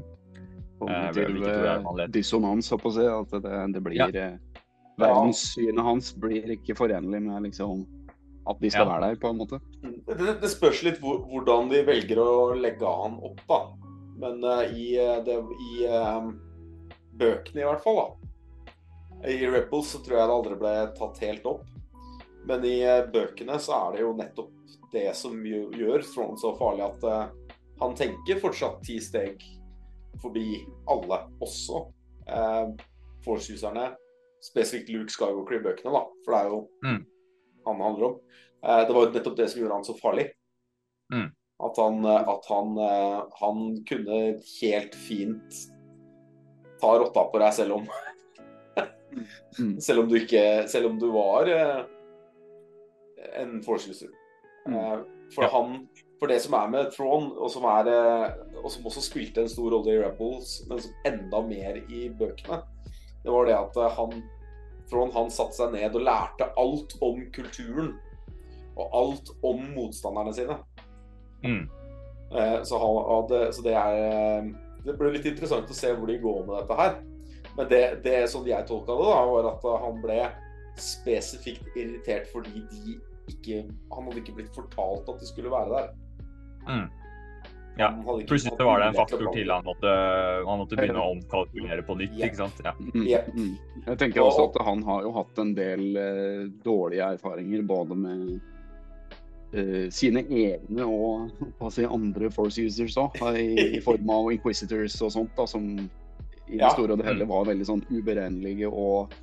Kognitiv 0.81 1.37
leter? 1.37 2.07
dissonans, 2.09 2.71
holdt 2.73 2.83
på 2.87 2.91
å 2.91 2.97
si. 2.99 3.07
At 3.07 3.35
det, 3.47 3.57
det 3.77 3.85
blir 3.85 4.01
Ja. 4.01 4.11
Verdenssynet 5.01 5.81
hans 5.81 6.11
blir 6.13 6.51
ikke 6.59 6.75
forenlig 6.77 7.23
med 7.25 7.47
liksom 7.47 7.87
at 8.49 8.61
de 8.61 8.71
skal 8.71 8.87
Ja. 8.87 8.93
være 8.95 9.09
der, 9.11 9.21
på 9.21 9.29
en 9.29 9.37
måte. 9.39 9.61
Det, 9.83 10.17
det, 10.19 10.37
det 10.41 10.51
spørs 10.51 10.83
litt 10.87 11.01
hvor, 11.03 11.21
hvordan 11.29 11.69
de 11.71 11.83
velger 11.87 12.19
å 12.23 12.55
legge 12.57 12.87
han 12.87 13.19
opp, 13.21 13.41
da. 13.49 13.61
Men 14.21 14.45
uh, 14.45 14.65
i, 14.73 14.97
eh, 15.01 15.21
det, 15.25 15.37
i 15.73 15.85
eh, 15.89 16.31
bøkene, 17.21 17.61
i 17.63 17.69
hvert 17.69 17.85
fall, 17.85 18.01
da. 18.01 18.77
I 19.29 19.37
Rebels 19.49 19.93
så 19.93 20.01
tror 20.05 20.17
jeg 20.19 20.29
det 20.29 20.35
aldri 20.39 20.57
ble 20.61 20.75
tatt 20.97 21.19
helt 21.25 21.47
opp. 21.47 21.65
Men 22.49 22.65
i 22.65 22.79
uh, 22.85 23.05
bøkene 23.13 23.59
så 23.61 23.77
er 23.77 23.97
det 23.97 24.03
jo 24.05 24.13
nettopp 24.17 24.77
det 24.93 25.07
som 25.17 25.37
gjør, 25.45 26.03
Throne 26.03 26.37
så 26.41 26.55
farlig, 26.59 26.89
at 26.89 27.05
uh, 27.05 27.57
han 27.81 27.95
tenker 27.97 28.41
fortsatt 28.43 28.81
ti 28.85 28.99
steg 29.01 29.41
forbi 30.21 30.59
alle, 30.91 31.17
også 31.41 31.79
eh, 32.29 32.73
Force-userne. 33.25 33.87
Spesifikt 34.45 34.91
Luke 34.93 35.13
Skywalker 35.13 35.57
i 35.57 35.63
bøkene, 35.65 35.93
da. 35.95 36.03
For 36.27 36.35
det 36.35 36.41
er 36.43 36.51
jo 36.51 36.59
Mm. 36.85 36.99
Han 37.71 37.83
handler 37.87 38.09
om. 38.11 38.17
Eh, 38.63 38.81
det 38.87 38.95
var 38.97 39.07
jo 39.07 39.13
nettopp 39.15 39.37
det 39.39 39.49
som 39.53 39.63
gjorde 39.63 39.79
han 39.79 39.87
så 39.89 39.97
farlig. 39.99 40.27
Mm. 41.13 41.29
At 41.67 41.81
han, 41.83 42.05
eh, 42.05 42.29
at 42.35 42.47
han, 42.53 42.79
eh, 42.79 43.19
han 43.41 43.65
kunne 43.89 44.21
helt 44.61 44.95
fint 45.09 45.61
ta 46.81 46.95
rotta 46.99 47.27
på 47.33 47.43
deg 47.43 47.57
selv 47.63 47.81
om 47.81 47.91
Mm. 49.59 49.81
Selv 49.83 50.05
om 50.05 50.09
du 50.09 50.15
ikke 50.21 50.69
Selv 50.71 50.87
om 50.87 50.99
du 51.01 51.09
var 51.11 51.49
en 53.35 53.57
force-user. 53.65 54.13
Mm. 54.69 54.77
Eh, 54.77 55.01
for 55.35 55.45
Ja. 55.45 55.49
han 55.51 55.89
For 56.21 56.29
det 56.29 56.43
som 56.45 56.55
er 56.55 56.69
med 56.69 56.93
Thrawn, 56.93 57.31
og 57.33 57.51
som, 57.51 57.65
er, 57.65 57.89
og 58.63 58.71
som 58.71 58.85
også 58.85 59.01
spilte 59.01 59.41
en 59.41 59.49
stor 59.49 59.71
rolle 59.73 59.95
i 59.95 60.01
Rebels, 60.03 60.67
men 60.69 60.79
som 60.85 60.93
enda 61.09 61.41
mer 61.41 61.79
i 61.89 62.11
bøkene, 62.13 62.59
det 63.25 63.33
var 63.33 63.47
det 63.49 63.55
at 63.57 63.79
han 63.97 64.23
Thrawn 64.91 65.13
han 65.15 65.31
satte 65.33 65.59
seg 65.59 65.75
ned 65.75 65.97
og 65.97 66.07
lærte 66.07 66.51
alt 66.61 66.97
om 67.05 67.21
kulturen. 67.35 67.93
Og 68.81 68.97
alt 68.97 69.31
om 69.47 69.63
motstanderne 69.75 70.35
sine. 70.35 70.57
Mm. 71.45 71.65
Eh, 72.31 72.59
så, 72.67 72.79
han, 72.79 73.29
det, 73.31 73.41
så 73.57 73.65
det 73.65 73.73
er 73.75 73.97
eh, 74.05 74.51
Det 74.85 74.95
ble 74.99 75.15
litt 75.15 75.27
interessant 75.27 75.71
å 75.71 75.77
se 75.77 75.91
hvor 75.97 76.11
de 76.11 76.21
går 76.23 76.45
med 76.47 76.55
dette 76.61 76.79
her. 76.79 76.99
Men 77.57 77.71
det, 77.71 77.83
det 78.05 78.21
som 78.31 78.47
jeg 78.47 78.69
tolka 78.69 78.95
det, 78.97 79.09
da, 79.11 79.25
var 79.31 79.49
at 79.51 79.67
han 79.85 79.99
ble 80.05 80.21
spesifikt 80.81 81.75
irritert 81.77 82.29
fordi 82.31 82.63
de 82.71 82.95
ikke 83.31 83.65
Han 83.93 84.07
hadde 84.09 84.23
ikke 84.23 84.37
blitt 84.39 84.55
fortalt 84.57 85.09
at 85.11 85.21
de 85.21 85.29
skulle 85.29 85.53
være 85.53 85.75
der. 85.75 85.91
Mm. 86.67 86.87
Ja. 87.79 87.91
Plutselig 88.27 88.57
så 88.57 88.65
var 88.65 88.81
det 88.81 88.87
en 88.91 88.95
faktor 88.95 89.33
til 89.33 89.51
han 89.51 89.65
måtte, 89.65 89.93
han 90.47 90.59
måtte 90.61 90.77
begynne 90.77 91.01
å 91.01 91.13
omkalkulere 91.15 91.85
på 91.87 91.97
nytt. 92.01 92.19
Ikke 92.19 92.43
sant? 92.43 92.61
Ja. 92.65 92.75
Mm, 92.77 93.07
mm. 93.35 93.85
Jeg 93.87 94.01
tenker 94.03 94.25
også 94.27 94.49
at 94.51 94.61
han 94.67 94.83
har 94.89 95.07
jo 95.07 95.13
hatt 95.17 95.41
en 95.41 95.55
del 95.57 95.85
eh, 95.97 96.43
dårlige 96.65 97.13
erfaringer 97.17 97.65
både 97.71 97.97
med 97.97 98.27
eh, 99.55 99.87
sine 99.95 100.27
egne 100.27 100.85
og 100.85 101.33
hva 101.61 101.73
si, 101.73 101.87
andre 101.87 102.31
force 102.35 102.67
users 102.67 102.99
òg, 103.01 103.17
i, 103.39 103.79
i 103.79 103.83
form 103.87 104.13
av 104.13 104.31
inquisitors 104.35 104.99
og 105.01 105.15
sånt, 105.17 105.35
da, 105.39 105.49
som 105.49 105.73
i 106.51 106.59
det 106.59 106.65
Ja. 106.65 106.71
store 106.75 106.93
og 106.93 106.99
det 106.99 107.07
hele 107.07 107.29
var 107.31 107.47
veldig 107.47 107.67
sånn 107.67 107.83
uberegnelige 107.95 108.69
og 108.69 109.15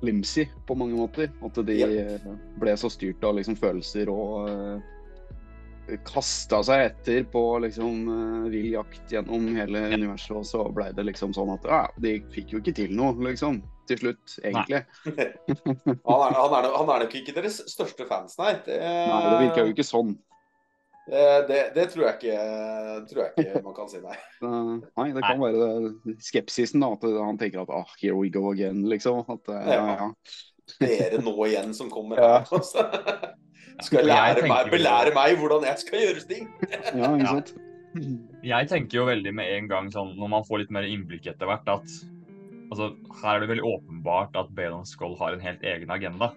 flimsy 0.00 0.46
på 0.68 0.76
mange 0.78 0.94
måter. 0.94 1.32
At 1.44 1.58
de 1.66 1.80
eh, 1.82 2.28
ble 2.60 2.76
så 2.78 2.90
styrt 2.92 3.24
av 3.26 3.36
liksom 3.38 3.56
følelser 3.58 4.12
og 4.12 4.50
uh, 4.50 4.92
kasta 6.06 6.62
seg 6.66 6.84
etter 6.90 7.24
på 7.30 7.42
liksom 7.62 8.02
uh, 8.08 8.48
vill 8.50 8.72
jakt 8.74 9.12
gjennom 9.12 9.48
hele 9.56 9.84
universet, 9.94 10.34
og 10.40 10.46
så 10.48 10.66
ble 10.74 10.90
det 10.96 11.04
liksom 11.06 11.34
sånn 11.36 11.54
at 11.54 11.66
ja, 11.70 11.80
de 12.02 12.18
fikk 12.34 12.54
jo 12.56 12.60
ikke 12.62 12.74
til 12.76 12.94
noe, 12.98 13.14
liksom. 13.28 13.62
Til 13.86 14.00
slutt, 14.00 14.38
egentlig. 14.42 14.80
Han 15.06 16.22
er, 16.26 16.32
han, 16.34 16.54
er, 16.58 16.66
han 16.74 16.88
er 16.90 17.04
nok 17.04 17.12
ikke 17.20 17.34
deres 17.36 17.60
største 17.70 18.06
fans, 18.08 18.34
nei. 18.40 18.56
Det, 18.66 18.80
Nei, 18.82 19.20
det 19.30 19.36
virka 19.44 19.62
jo 19.62 19.74
ikke 19.76 19.86
sånn. 19.86 20.16
det, 21.06 21.60
det, 21.76 21.84
tror, 21.92 22.08
jeg 22.08 22.16
ikke, 22.18 22.40
tror 23.12 23.22
jeg 23.22 23.44
ikke 23.44 23.62
man 23.62 23.76
kan 23.76 23.92
si, 23.92 24.00
nei. 24.02 24.16
Nei, 24.98 25.06
det 25.14 25.22
kan 25.22 25.38
være 25.44 26.18
skepsisen, 26.18 26.82
da. 26.82 26.90
At 26.98 27.06
han 27.28 27.38
tenker 27.38 27.62
at 27.62 27.70
ah, 27.78 27.86
here 28.02 28.18
we 28.18 28.32
go 28.34 28.48
again, 28.50 28.82
liksom. 28.90 29.22
At, 29.30 29.46
uh, 29.54 29.62
ja, 29.70 29.86
ja. 30.02 30.10
Dere 30.82 31.22
nå 31.22 31.36
igjen 31.46 31.70
som 31.78 31.92
kommer 31.94 32.18
Ja. 32.22 32.32
her. 32.40 32.50
Altså. 32.58 32.88
Skal 33.84 34.06
Jeg 34.06 34.08
lære 34.08 34.48
meg, 34.48 34.70
belære 34.72 35.12
meg 35.14 35.36
hvordan 35.40 35.64
jeg 35.68 35.78
skal 35.82 36.00
gjøre 36.06 36.22
ting. 36.30 36.48
ja, 36.96 37.10
ikke 37.12 37.26
sant? 37.26 37.54
Jeg 38.44 38.68
tenker 38.68 38.98
jo 38.98 39.04
veldig 39.08 39.32
med 39.36 39.50
en 39.56 39.68
gang 39.68 39.90
sånn, 39.92 40.14
når 40.20 40.28
man 40.32 40.44
får 40.48 40.62
litt 40.64 40.72
mer 40.74 40.84
innblikk 40.88 41.26
etter 41.32 41.48
hvert, 41.48 41.68
at 41.68 41.86
altså, 42.70 42.90
her 43.22 43.36
er 43.36 43.44
det 43.44 43.48
veldig 43.54 43.64
åpenbart 43.68 44.36
at 44.36 44.50
Baylon 44.56 44.84
Skull 44.88 45.16
har 45.20 45.32
en 45.36 45.40
helt 45.44 45.62
egen 45.64 45.90
agenda. 45.92 46.32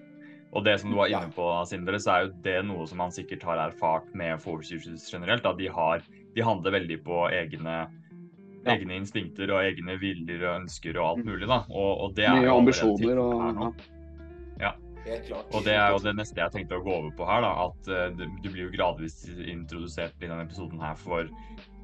Og 0.55 0.63
det 0.65 0.79
som 0.81 0.89
du 0.89 0.97
var 0.97 1.11
inne 1.11 1.29
på, 1.35 1.45
Sindre, 1.69 1.99
så 2.01 2.11
er 2.15 2.23
jo 2.25 2.31
det 2.47 2.57
noe 2.65 2.87
som 2.89 2.97
man 3.03 3.11
sikkert 3.13 3.43
har 3.45 3.59
erfart 3.67 4.07
med 4.17 4.39
Force 4.41 4.73
Users 4.73 5.05
generelt. 5.11 5.45
At 5.45 5.59
de, 5.59 5.67
har, 5.69 6.01
de 6.35 6.41
handler 6.41 6.73
veldig 6.79 6.99
på 7.05 7.27
egne, 7.29 7.75
Ja. 8.65 8.73
egne 8.73 8.97
instinkter 8.99 9.51
og 9.53 9.61
egne 9.63 9.99
viljer 10.01 10.41
og 10.49 10.63
ønsker 10.63 10.97
og 10.99 11.05
alt 11.11 11.25
mulig. 11.27 11.47
da. 11.47 11.61
Og, 11.69 11.91
og 12.07 12.15
det 12.17 12.25
er 12.25 12.39
Mye 12.39 12.49
jo 12.49 12.57
ambisjoner 12.57 13.21
og 13.21 13.45
nå. 13.55 13.69
ja. 13.69 13.98
Og 15.07 15.63
det 15.65 15.75
er 15.75 15.93
jo 15.93 16.01
det 16.03 16.15
neste 16.17 16.41
jeg 16.41 16.53
tenkte 16.53 16.79
å 16.79 16.83
gå 16.85 16.93
over 16.93 17.11
på 17.15 17.27
her, 17.27 17.43
da. 17.45 17.51
At 17.69 17.89
eh, 17.91 18.07
du 18.17 18.49
blir 18.49 18.65
jo 18.67 18.73
gradvis 18.73 19.21
introdusert 19.29 20.15
i 20.19 20.27
denne 20.27 20.45
episoden 20.45 20.81
her 20.83 20.97
for 20.99 21.29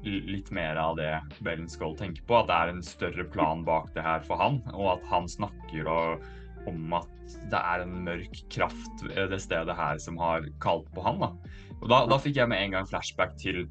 litt 0.06 0.52
mer 0.54 0.78
av 0.78 0.94
det 1.00 1.10
Bellen 1.42 1.68
Skull 1.70 1.96
tenker 1.98 2.22
på. 2.28 2.38
At 2.38 2.50
det 2.50 2.56
er 2.56 2.72
en 2.72 2.82
større 2.86 3.26
plan 3.32 3.64
bak 3.66 3.90
det 3.96 4.04
her 4.06 4.24
for 4.26 4.40
han, 4.40 4.60
og 4.74 4.96
at 4.96 5.06
han 5.10 5.28
snakker 5.30 5.90
og, 5.90 6.26
om 6.70 6.98
at 6.98 7.36
det 7.50 7.58
er 7.58 7.82
en 7.82 7.94
mørk 8.06 8.42
kraft 8.54 9.06
det 9.06 9.40
stedet 9.42 9.74
her 9.78 9.98
som 10.02 10.18
har 10.20 10.46
kalt 10.62 10.86
på 10.94 11.02
han. 11.06 11.22
da. 11.22 11.32
Og 11.80 11.88
da, 11.92 12.04
da 12.10 12.20
fikk 12.22 12.38
jeg 12.40 12.50
med 12.50 12.62
en 12.62 12.76
gang 12.78 12.88
flashback 12.88 13.34
til 13.40 13.64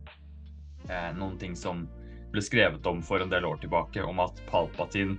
eh, 0.90 1.12
noen 1.18 1.40
ting 1.42 1.56
som 1.58 1.86
ble 2.34 2.44
skrevet 2.44 2.86
om 2.90 3.02
for 3.06 3.24
en 3.24 3.32
del 3.32 3.48
år 3.48 3.62
tilbake, 3.64 4.04
om 4.04 4.20
at 4.24 4.42
Palpatine, 4.50 5.16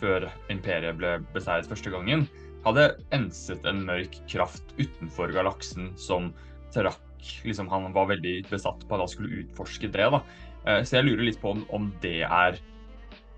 før 0.00 0.30
imperiet 0.52 0.96
ble 0.96 1.18
beseiret 1.34 1.68
første 1.68 1.90
gangen, 1.92 2.24
hadde 2.64 2.86
enset 3.16 3.64
en 3.68 3.84
mørk 3.88 4.18
kraft 4.30 4.74
utenfor 4.78 5.32
galaksen 5.34 5.92
som 6.00 6.32
trakk 6.74 7.00
liksom, 7.44 7.68
Han 7.68 7.92
var 7.92 8.10
veldig 8.12 8.46
besatt 8.50 8.86
på 8.88 8.96
at 8.96 9.04
han 9.04 9.12
skulle 9.12 9.42
utforske 9.44 9.90
det. 9.92 10.10
da. 10.10 10.22
Eh, 10.66 10.82
Så 10.84 10.98
jeg 10.98 11.08
lurer 11.08 11.24
litt 11.24 11.40
på 11.40 11.50
om, 11.54 11.64
om 11.70 11.92
det 12.00 12.22
er 12.22 12.58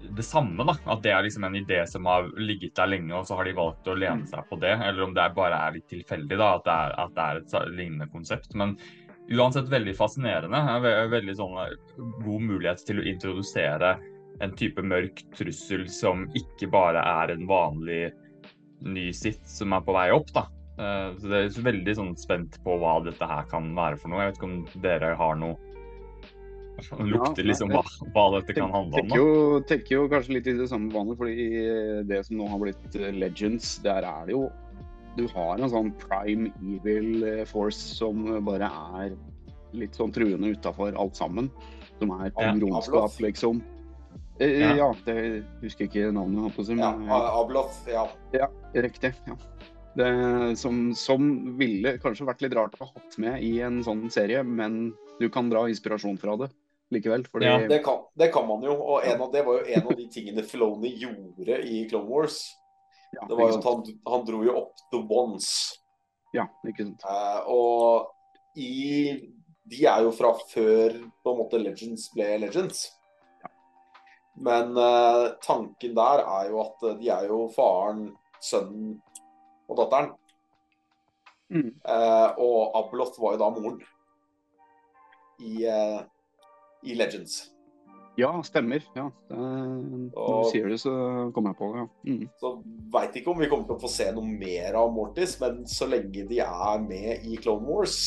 det 0.03 0.25
samme. 0.27 0.65
da, 0.67 0.75
At 0.87 1.03
det 1.03 1.13
er 1.13 1.23
liksom 1.23 1.45
en 1.45 1.57
idé 1.57 1.87
som 1.89 2.07
har 2.07 2.31
ligget 2.37 2.75
der 2.75 2.91
lenge, 2.91 3.15
og 3.15 3.27
så 3.27 3.37
har 3.39 3.45
de 3.45 3.55
valgt 3.59 3.87
å 3.87 3.99
lene 3.99 4.27
seg 4.27 4.45
på 4.49 4.59
det. 4.61 4.75
Eller 4.75 5.03
om 5.05 5.15
det 5.15 5.35
bare 5.35 5.59
er 5.67 5.79
litt 5.79 5.89
tilfeldig 5.89 6.39
da, 6.39 6.57
at 6.57 6.65
det 6.67 6.73
er, 6.73 6.97
at 7.05 7.15
det 7.15 7.29
er 7.29 7.43
et 7.43 7.77
lignende 7.77 8.11
konsept. 8.13 8.55
Men 8.55 8.77
uansett 9.31 9.71
veldig 9.71 9.95
fascinerende. 9.97 10.63
Veldig 11.11 11.37
sånn 11.39 11.59
eh, 11.63 11.77
god 12.25 12.49
mulighet 12.49 12.85
til 12.87 13.01
å 13.01 13.07
introdusere 13.07 13.97
en 14.43 14.55
type 14.59 14.83
mørk 14.83 15.23
trussel 15.37 15.87
som 15.93 16.27
ikke 16.35 16.71
bare 16.73 17.03
er 17.23 17.35
en 17.35 17.47
vanlig 17.47 18.11
ny 18.85 19.11
sitt 19.17 19.43
som 19.49 19.73
er 19.77 19.81
på 19.87 19.95
vei 19.97 20.09
opp. 20.15 20.33
da. 20.35 20.47
Eh, 20.79 21.11
Så 21.19 21.29
det 21.29 21.41
er 21.45 21.67
veldig 21.69 21.95
sånn 21.99 22.17
spent 22.19 22.59
på 22.65 22.79
hva 22.81 22.97
dette 23.05 23.27
her 23.29 23.45
kan 23.51 23.75
være 23.77 23.99
for 24.01 24.09
noe. 24.13 24.23
Jeg 24.25 24.33
vet 24.33 24.41
ikke 24.41 24.51
om 24.51 24.83
dere 24.83 25.15
har 25.17 25.37
noe 25.37 25.57
Lukter 26.99 27.45
liksom 27.47 27.71
hva, 27.71 27.83
hva 28.15 28.25
dette 28.41 28.57
kan 28.57 28.73
handle 28.73 28.97
om. 28.97 29.07
Tenker 29.07 29.21
jo, 29.21 29.61
tenker 29.69 29.95
jo 29.95 30.07
kanskje 30.11 30.35
litt 30.39 30.49
i 30.51 30.55
det 30.59 30.69
samme 30.71 30.91
banen, 30.91 31.15
fordi 31.19 31.45
det 32.09 32.23
som 32.27 32.41
nå 32.41 32.49
har 32.51 32.63
blitt 32.63 32.97
eh, 32.99 33.13
Legends, 33.15 33.77
der 33.85 34.07
er 34.09 34.27
det 34.27 34.35
jo 34.35 34.49
Du 35.19 35.27
har 35.35 35.61
en 35.61 35.69
sånn 35.69 35.93
prime 36.01 36.49
evil 36.65 37.23
eh, 37.29 37.45
force 37.45 37.77
som 38.01 38.25
bare 38.47 38.71
er 38.97 39.13
litt 39.77 39.95
sånn 39.97 40.13
truende 40.13 40.55
utafor 40.57 40.97
alt 40.97 41.17
sammen. 41.17 41.51
Som 42.01 42.15
er 42.17 42.31
Ja, 42.31 42.33
pengronskap, 42.41 43.15
liksom. 43.21 43.61
Eh, 44.41 44.61
Ja. 44.61 44.77
ja. 44.77 44.95
det 45.05 45.45
husker 45.63 45.85
jeg 45.87 45.91
ikke 45.91 46.13
navnet, 46.13 46.41
holdt 46.47 46.57
på 46.57 46.63
å 46.65 46.67
si. 46.67 46.75
Men, 46.79 47.05
ja. 47.07 47.21
Abloth, 47.41 47.83
ja. 47.91 48.07
Ja, 48.33 48.49
riktig. 48.75 49.13
ja. 49.27 49.37
Det, 49.95 50.57
som, 50.57 50.95
som 50.97 51.27
ville 51.59 51.99
kanskje 52.01 52.25
vært 52.25 52.41
litt 52.41 52.55
rart 52.57 52.79
å 52.81 52.87
ha 52.87 52.93
hatt 52.95 53.19
med 53.21 53.43
i 53.45 53.59
en 53.61 53.83
sånn 53.85 54.07
serie, 54.11 54.41
men 54.43 54.95
du 55.21 55.27
kan 55.29 55.51
dra 55.53 55.67
inspirasjon 55.69 56.17
fra 56.19 56.37
det 56.41 56.49
likevel. 56.93 57.27
Fordi 57.29 57.45
Ja, 57.45 57.59
Det 57.69 57.83
kan, 57.85 58.07
det 58.17 58.31
kan 58.33 58.47
man 58.49 58.65
jo. 58.65 58.73
Og 58.73 59.05
en 59.05 59.21
av, 59.21 59.29
det 59.33 59.45
var 59.45 59.61
jo 59.61 59.67
en 59.77 59.87
av 59.87 59.93
de 59.97 60.07
tingene 60.09 60.43
Filoni 60.49 60.95
gjorde 60.97 61.61
i 61.69 61.83
Clone 61.91 62.09
Wars. 62.09 62.41
ja, 63.13 63.27
Det 63.29 63.37
var 63.37 63.51
jo 63.53 63.59
at 63.59 63.69
han, 63.69 63.85
han 64.09 64.25
dro 64.25 64.41
jo 64.45 64.57
opp 64.63 64.81
The 64.93 65.03
Ones. 65.13 65.51
Ja, 66.33 66.47
ikke 66.65 66.87
sant. 66.89 67.05
Eh, 67.05 67.41
og 67.53 68.09
i 68.57 69.29
De 69.69 69.85
er 69.87 70.03
jo 70.09 70.11
fra 70.17 70.33
før 70.49 70.97
på 71.23 71.33
en 71.33 71.39
måte 71.45 71.61
Legends 71.61 72.09
ble 72.17 72.39
Legends. 72.41 72.87
Men 74.43 74.75
uh, 74.77 75.39
tanken 75.45 75.95
der 75.95 76.25
er 76.25 76.51
jo 76.51 76.59
at 76.65 76.85
eh, 76.89 76.99
de 76.99 77.11
er 77.15 77.29
jo 77.31 77.45
faren, 77.55 78.09
sønnen 78.43 78.97
og 79.71 79.79
datteren. 79.79 80.11
Mm. 81.53 81.71
Uh, 81.85 82.31
og 82.43 82.79
Abeloth 82.81 83.21
var 83.23 83.37
jo 83.37 83.43
da 83.43 83.51
moren 83.55 83.81
i, 85.39 85.63
uh, 85.69 86.01
i 86.83 86.97
Legends. 86.99 87.53
Ja, 88.19 88.33
stemmer. 88.45 88.83
Ja. 88.97 89.07
Det, 89.29 89.37
når 89.37 90.43
du 90.43 90.51
sier 90.51 90.67
det, 90.69 90.81
så 90.83 90.93
kommer 91.33 91.55
jeg 91.55 91.61
på 91.61 91.71
det. 91.73 91.85
Ja. 91.85 91.87
Mm. 92.09 92.25
Så 92.43 92.53
veit 92.93 93.15
ikke 93.17 93.33
om 93.33 93.41
vi 93.41 93.49
kommer 93.53 93.69
til 93.69 93.79
å 93.79 93.85
få 93.85 93.93
se 93.93 94.09
noe 94.17 94.27
mer 94.27 94.77
av 94.81 94.91
Mortis, 94.93 95.39
men 95.41 95.63
så 95.71 95.89
lenge 95.89 96.27
de 96.29 96.43
er 96.45 96.83
med 96.83 97.29
i 97.31 97.39
Clone 97.41 97.65
Wars, 97.69 98.01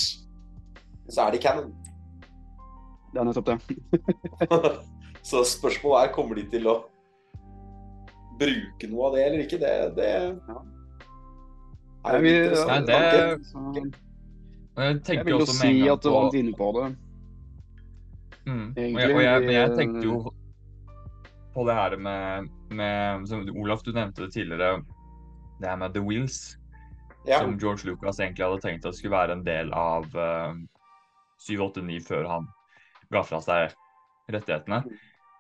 så 1.07 1.25
er 1.25 1.33
de 1.33 1.41
canon. 1.41 1.71
Det 3.13 3.23
er 3.23 3.31
nettopp 3.31 3.53
det. 3.53 3.57
så 5.25 5.41
spørsmålet 5.47 6.05
er 6.05 6.13
kommer 6.13 6.37
de 6.37 6.45
til 6.51 6.67
å 6.69 6.75
bruke 8.39 8.89
noe 8.91 9.07
av 9.07 9.15
det 9.15 9.23
eller 9.25 9.43
ikke. 9.45 9.59
Det, 9.61 9.71
det 9.97 10.09
er 10.11 10.25
jo 10.27 10.33
interessant 12.29 12.89
Nei, 12.89 12.89
det- 12.89 13.53
tanke. 13.53 13.85
Jeg 14.75 14.99
jeg 15.07 15.25
vil 15.25 15.39
jo 15.39 15.45
si 15.47 15.87
at 15.87 16.03
du 16.03 16.09
var 16.11 16.25
litt 16.27 16.41
inne 16.41 16.53
på 16.57 16.67
det. 16.75 16.87
Mm. 18.45 18.67
Og, 18.75 18.77
jeg, 18.77 19.15
og 19.15 19.21
jeg, 19.23 19.41
men 19.45 19.53
jeg 19.55 19.77
tenkte 19.79 20.03
jo 20.03 20.17
på 21.55 21.63
det 21.65 21.77
her 21.77 21.95
med, 21.97 22.49
med 22.75 23.25
som 23.29 23.47
Olaf, 23.55 23.81
du 23.81 23.93
nevnte 23.95 24.25
det 24.25 24.33
tidligere, 24.35 24.83
det 25.61 25.69
her 25.71 25.79
med 25.79 25.95
The 25.95 26.03
Wheels. 26.03 26.57
Ja. 27.25 27.39
Som 27.39 27.55
George 27.57 27.87
Lucas 27.87 28.19
egentlig 28.19 28.45
hadde 28.45 28.61
tenkt 28.61 28.85
at 28.85 28.99
skulle 28.99 29.15
være 29.15 29.39
en 29.39 29.45
del 29.47 29.71
av 29.73 30.05
uh, 30.13 30.53
789 31.41 32.03
før 32.05 32.27
han 32.29 32.51
ga 33.09 33.23
fra 33.25 33.39
seg 33.41 33.73
rettighetene. 34.29 34.83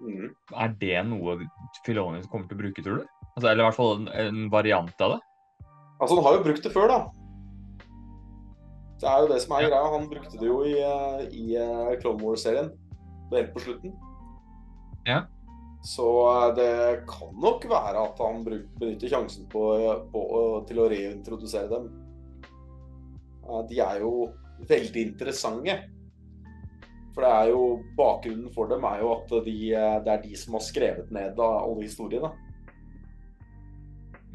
Mhm. 0.01 0.31
Er 0.59 0.73
det 0.79 1.03
noe 1.07 1.37
Filoni 1.85 2.21
kommer 2.27 2.49
til 2.49 2.57
å 2.57 2.61
bruke, 2.63 2.83
tror 2.83 2.97
du? 3.03 3.05
Altså, 3.35 3.47
eller 3.49 3.63
i 3.63 3.67
hvert 3.67 3.77
fall 3.77 3.93
en, 3.99 4.07
en 4.09 4.49
variant 4.51 5.01
av 5.01 5.15
det? 5.15 5.21
Altså, 6.01 6.15
han 6.17 6.25
har 6.25 6.33
jo 6.37 6.43
brukt 6.43 6.63
det 6.65 6.71
før, 6.73 6.91
da. 6.91 6.99
Det 8.99 9.07
er 9.11 9.21
jo 9.21 9.29
det 9.31 9.41
som 9.43 9.55
er 9.55 9.63
Ja. 9.65 9.69
greia. 9.69 9.91
Han 9.93 10.09
brukte 10.09 10.39
det 10.39 10.47
jo 10.47 10.57
i, 10.63 10.75
eh, 10.79 11.21
i 11.31 11.55
eh, 11.59 11.95
Clone 12.01 12.23
Wars-serien 12.23 12.71
helt 13.31 13.53
på 13.53 13.59
slutten. 13.63 13.93
Ja. 15.07 15.25
Så 15.83 16.05
eh, 16.31 16.55
det 16.55 17.05
kan 17.07 17.35
nok 17.39 17.67
være 17.69 18.03
at 18.07 18.19
han 18.23 18.43
benytter 18.45 19.11
sjansen 19.11 19.47
på, 19.51 19.65
på, 20.11 20.23
til 20.67 20.79
å 20.79 20.89
reintrodusere 20.89 21.69
dem. 21.69 21.91
De 23.69 23.79
er 23.79 23.99
jo 24.01 24.31
veldig 24.67 25.03
interessante. 25.11 25.75
For 27.15 27.23
det 27.23 27.31
er 27.31 27.49
jo 27.53 27.61
bakgrunnen 27.95 28.51
for 28.53 28.67
dem 28.67 28.83
er 28.83 28.99
jo 28.99 29.13
at 29.15 29.29
de, 29.45 29.53
det 30.03 30.11
er 30.11 30.21
de 30.21 30.35
som 30.35 30.57
har 30.57 30.63
skrevet 30.65 31.11
ned 31.15 31.39
alle 31.39 31.81
historiene. 31.85 32.31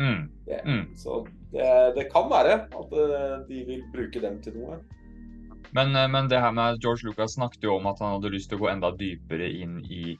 Mm. 0.01 0.31
Det, 0.47 0.61
Mm. 0.65 0.97
Så 0.97 1.27
det, 1.53 1.67
det 1.97 2.07
kan 2.13 2.31
være 2.31 2.55
at 2.65 2.93
eh, 2.97 3.37
de 3.49 3.65
vil 3.69 3.83
bruke 3.93 4.21
dem 4.23 4.41
til 4.43 4.57
noe. 4.57 4.79
Men, 5.77 5.93
eh, 5.97 6.09
men 6.11 6.29
det 6.31 6.41
her 6.41 6.51
med 6.57 6.81
George 6.83 7.05
Lucas 7.07 7.37
snakket 7.37 7.63
jo 7.69 7.77
om 7.77 7.87
at 7.87 8.01
han 8.01 8.17
hadde 8.17 8.33
lyst 8.33 8.49
til 8.51 8.59
å 8.59 8.65
gå 8.65 8.71
enda 8.73 8.91
dypere 8.97 9.51
inn 9.61 9.79
i 9.85 10.17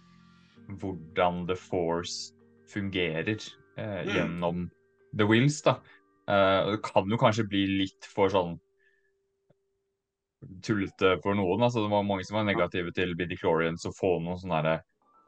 hvordan 0.69 1.47
The 1.49 1.57
Force 1.57 2.35
fungerer 2.71 3.41
eh, 3.79 4.05
Mm. 4.05 4.13
gjennom 4.15 4.71
The 5.17 5.27
Wills, 5.27 5.63
da. 5.63 5.79
Eh, 6.29 6.71
det 6.77 6.83
kan 6.83 7.09
jo 7.11 7.17
kanskje 7.17 7.49
bli 7.49 7.65
litt 7.81 8.05
for 8.05 8.29
sånn 8.29 8.61
tullete 10.65 11.17
for 11.23 11.37
noen. 11.37 11.63
altså 11.63 11.85
Det 11.85 11.93
var 11.93 12.07
mange 12.07 12.25
som 12.25 12.41
var 12.41 12.49
negative 12.49 12.95
til 12.97 13.17
Bidichlorians 13.19 13.87
og 13.89 13.97
få 13.97 14.17
noen 14.25 14.41
sånn 14.41 14.57
derre 14.57 14.81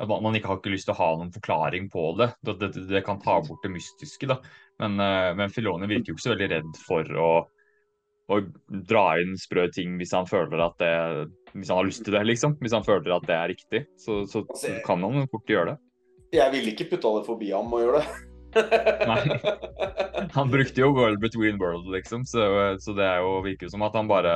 at 0.03 0.09
man, 0.11 0.35
ikke 0.35 0.49
har 0.51 0.59
ikke 0.59 0.73
lyst 0.73 0.89
til 0.89 0.97
å 0.97 0.99
ha 0.99 1.09
noen 1.15 1.31
forklaring 1.31 1.85
på 1.93 2.09
det. 2.19 2.33
Det, 2.43 2.57
det, 2.59 2.71
det 2.91 3.03
kan 3.07 3.21
ta 3.23 3.37
bort 3.45 3.63
det 3.63 3.71
mystiske, 3.71 4.27
da. 4.27 4.41
Men, 4.83 4.97
eh, 4.99 5.29
men 5.39 5.53
Filoni 5.53 5.87
virker 5.87 6.11
jo 6.11 6.17
ikke 6.17 6.25
så 6.25 6.33
veldig 6.33 6.49
redd 6.51 6.81
for 6.83 7.21
å, 7.23 7.29
å 8.33 8.41
dra 8.89 9.05
inn 9.23 9.37
sprø 9.39 9.69
ting 9.71 9.95
hvis 10.01 10.15
han 10.17 10.27
føler 10.27 10.65
at 10.65 10.75
det 10.83 10.93
Hvis 11.53 11.69
han 11.69 11.83
har 11.83 11.87
lyst 11.87 12.03
til 12.07 12.17
det, 12.17 12.25
liksom. 12.33 12.57
Hvis 12.59 12.75
han 12.75 12.87
føler 12.87 13.15
at 13.15 13.29
det 13.29 13.37
er 13.37 13.53
riktig, 13.53 13.85
så, 14.01 14.23
så 14.27 14.43
Altså, 14.49 14.75
kan 14.87 15.07
han 15.07 15.31
fort 15.31 15.55
gjøre 15.55 15.75
det. 15.75 15.79
Jeg 16.33 16.57
ville 16.57 16.73
ikke 16.73 16.89
putta 16.95 17.19
det 17.19 17.27
forbi 17.29 17.53
ham 17.53 17.71
å 17.71 17.83
gjøre 17.85 18.01
det. 18.01 18.32
Han 20.33 20.51
brukte 20.51 20.81
jo 20.81 20.91
World 20.95 21.21
Between 21.21 21.59
World, 21.61 21.89
liksom, 21.93 22.25
så, 22.29 22.43
så 22.81 22.93
det 22.97 23.09
jo, 23.21 23.33
virker 23.45 23.67
jo 23.67 23.73
som 23.75 23.85
at 23.87 23.97
han 23.97 24.11
bare 24.11 24.35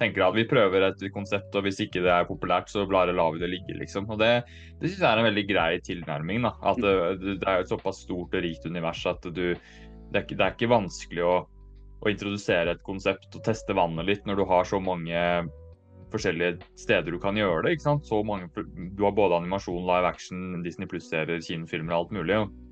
tenker 0.00 0.24
at 0.26 0.36
vi 0.36 0.46
prøver 0.48 0.88
et 0.88 1.02
konsept, 1.14 1.54
og 1.56 1.66
hvis 1.66 1.80
ikke 1.84 2.02
det 2.04 2.12
er 2.12 2.28
populært, 2.28 2.70
så 2.72 2.86
lar 2.90 3.12
vi 3.34 3.42
det 3.42 3.50
ligge, 3.52 3.76
liksom. 3.80 4.08
Og 4.12 4.20
det, 4.22 4.30
det 4.80 4.90
syns 4.90 5.02
jeg 5.02 5.10
er 5.10 5.22
en 5.22 5.28
veldig 5.28 5.46
grei 5.50 5.72
tilnærming, 5.86 6.46
da. 6.46 6.54
At 6.72 6.80
det, 6.82 6.94
det 7.42 7.46
er 7.46 7.60
jo 7.60 7.66
et 7.66 7.74
såpass 7.74 8.02
stort 8.06 8.34
og 8.34 8.46
rikt 8.46 8.66
univers 8.66 9.04
at 9.06 9.22
du 9.26 9.46
Det 10.06 10.20
er 10.20 10.24
ikke, 10.24 10.38
det 10.38 10.44
er 10.46 10.52
ikke 10.54 10.70
vanskelig 10.70 11.22
å, 11.26 11.36
å 12.00 12.10
introdusere 12.10 12.76
et 12.76 12.84
konsept 12.86 13.34
og 13.34 13.42
teste 13.44 13.74
vannet 13.74 14.06
litt 14.06 14.26
når 14.26 14.38
du 14.38 14.44
har 14.46 14.68
så 14.68 14.78
mange 14.80 15.18
forskjellige 16.12 16.60
steder 16.78 17.10
du 17.12 17.18
kan 17.20 17.36
gjøre 17.36 17.64
det. 17.66 17.76
ikke 17.76 17.88
sant? 17.88 18.06
Så 18.06 18.22
mange, 18.24 18.48
Du 18.94 19.02
har 19.04 19.12
både 19.12 19.40
animasjon, 19.40 19.82
live 19.86 20.06
action, 20.06 20.62
Disney 20.62 20.86
Pluss-serier, 20.86 21.42
kinofilmer 21.42 21.92
og 21.92 21.98
alt 21.98 22.14
mulig. 22.14 22.38
og 22.38 22.65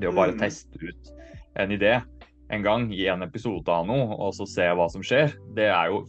Det 0.00 0.10
å 0.10 0.14
bare 0.14 0.32
Mm. 0.34 0.40
teste 0.40 0.80
ut 0.82 1.12
en 1.56 1.70
idé 1.70 2.02
en 2.50 2.62
gang 2.62 2.92
i 2.92 3.06
en 3.08 3.22
episode 3.22 3.68
av 3.68 3.86
noe, 3.86 4.16
og 4.18 4.34
så 4.34 4.46
se 4.46 4.62
hva 4.62 4.90
som 4.90 5.02
skjer, 5.02 5.32
det 5.54 5.70
er 5.70 5.88
jo, 5.90 6.04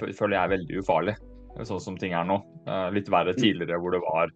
føler 0.00 0.38
jeg, 0.38 0.52
veldig 0.58 0.78
ufarlig. 0.82 1.16
Sånn 1.62 1.80
som 1.80 1.96
ting 1.96 2.12
er 2.16 2.24
nå. 2.24 2.40
Eh, 2.66 2.90
Litt 2.90 3.06
verre 3.12 3.34
tidligere 3.36 3.78
hvor 3.78 3.92
det 3.92 4.00
var 4.02 4.30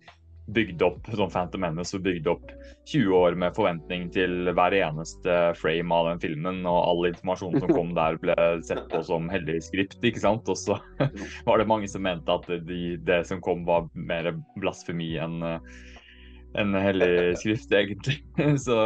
bygd 0.48 0.80
opp 0.82 1.08
som 1.12 1.28
Phantom 1.28 1.60
Menace 1.60 1.94
og 1.96 2.04
bygd 2.06 2.26
opp 2.30 2.52
20 2.86 3.12
år 3.12 3.34
med 3.36 3.54
forventning 3.56 4.06
til 4.12 4.46
hver 4.56 4.72
eneste 4.72 5.54
frame 5.58 5.92
av 5.92 6.06
den 6.08 6.20
filmen, 6.22 6.62
og 6.64 6.78
all 6.88 7.10
informasjon 7.10 7.58
som 7.60 7.68
kom 7.68 7.90
der 7.98 8.16
ble 8.22 8.36
sett 8.64 8.86
på 8.88 9.02
som 9.04 9.28
hellig 9.28 9.58
skript, 9.66 9.98
ikke 10.02 10.20
sant. 10.22 10.48
Og 10.48 10.56
så 10.56 10.78
var 11.48 11.58
det 11.58 11.68
mange 11.68 11.88
som 11.88 12.02
mente 12.02 12.32
at 12.32 12.46
de, 12.48 12.96
det 12.96 13.26
som 13.26 13.40
kom 13.40 13.64
var 13.68 13.88
mer 13.94 14.30
blasfemi 14.56 15.16
enn 15.20 15.42
eh, 15.42 15.58
enn 16.58 16.74
hellig 16.82 17.08
skrift, 17.40 17.72
egentlig. 17.74 18.18
Så 18.64 18.76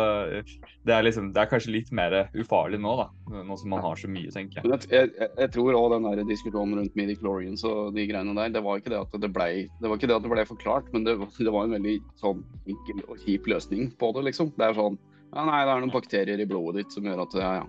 det 0.87 0.95
er 0.95 1.05
liksom 1.07 1.31
Det 1.35 1.43
er 1.43 1.51
kanskje 1.51 1.75
litt 1.77 1.93
mer 1.95 2.15
ufarlig 2.39 2.81
nå, 2.83 2.95
da. 3.01 3.07
Nå 3.47 3.57
som 3.61 3.73
man 3.73 3.85
har 3.85 3.99
så 4.01 4.11
mye, 4.11 4.31
tenker 4.35 4.61
jeg. 4.61 4.81
Jeg, 4.91 5.13
jeg, 5.19 5.31
jeg- 5.39 5.53
tror 5.55 5.79
òg 5.79 5.89
den 5.95 6.09
der 6.09 6.25
diskusjonen 6.29 6.81
rundt 6.81 6.97
midi-chlorians 6.99 7.65
og 7.69 7.95
de 7.97 8.07
greiene 8.11 8.35
der, 8.39 8.53
det 8.57 8.65
var 8.65 8.81
ikke 8.81 8.93
det 8.95 9.01
at 9.03 9.17
det 9.23 9.33
ble, 9.35 9.49
at 9.69 10.09
det 10.09 10.33
ble 10.35 10.47
forklart, 10.49 10.91
men 10.95 11.07
det, 11.09 11.19
det 11.47 11.53
var 11.55 11.69
en 11.69 11.77
veldig 11.79 11.99
sånn 12.21 12.43
enkel 12.67 13.05
og 13.09 13.21
kjip 13.25 13.49
løsning 13.53 13.93
på 14.01 14.13
det, 14.17 14.27
liksom. 14.31 14.53
Det 14.59 14.69
er 14.71 14.79
sånn 14.79 14.99
ja, 15.33 15.47
nei, 15.49 15.63
det 15.65 15.73
er 15.73 15.81
noen 15.81 15.95
bakterier 15.95 16.41
i 16.43 16.49
blodet 16.49 16.83
ditt 16.83 16.93
som 16.93 17.07
gjør 17.09 17.23
at 17.25 17.39
ja, 17.41 17.53
ja. 17.63 17.69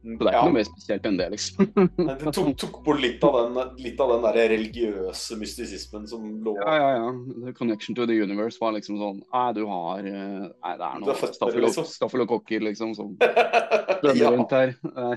Så 0.00 0.16
det 0.16 0.30
er 0.30 0.30
ikke 0.30 0.32
Ja. 0.32 0.44
noe 0.48 0.54
mer 0.56 0.64
spesielt 0.64 1.06
enn 1.10 1.16
det, 1.20 1.26
liksom. 1.34 1.66
Men 1.98 2.06
det 2.22 2.32
tok, 2.32 2.46
tok 2.62 2.76
bort 2.86 3.00
litt 3.02 3.24
av 3.28 3.34
den, 3.36 3.74
litt 3.84 3.98
av 4.00 4.12
den 4.14 4.22
der 4.24 4.38
religiøse 4.54 5.36
mystisismen 5.36 6.06
som 6.08 6.24
lå 6.46 6.54
Ja, 6.56 6.76
ja, 6.78 6.88
ja. 7.02 7.10
The 7.44 7.52
connection 7.58 7.94
to 7.98 8.06
the 8.08 8.16
universe 8.22 8.56
var 8.62 8.72
liksom 8.78 8.96
sånn 8.96 9.20
Nei, 9.28 9.44
du 9.58 9.60
har 9.68 9.98
eh, 10.00 10.46
Nei, 10.48 10.72
det 10.80 10.86
er 10.88 10.96
Du 10.96 11.04
noe 11.04 11.12
har 11.12 11.20
føtter, 11.20 11.36
staffelo- 11.36 11.66
liksom. 11.68 11.84
staffelokokker, 11.92 12.64
liksom, 12.70 12.94
som 12.96 13.12
dømmer 14.02 14.22
ja. 14.24 14.32
rundt 14.32 14.56
her. 14.56 14.74
Nei. 14.88 15.14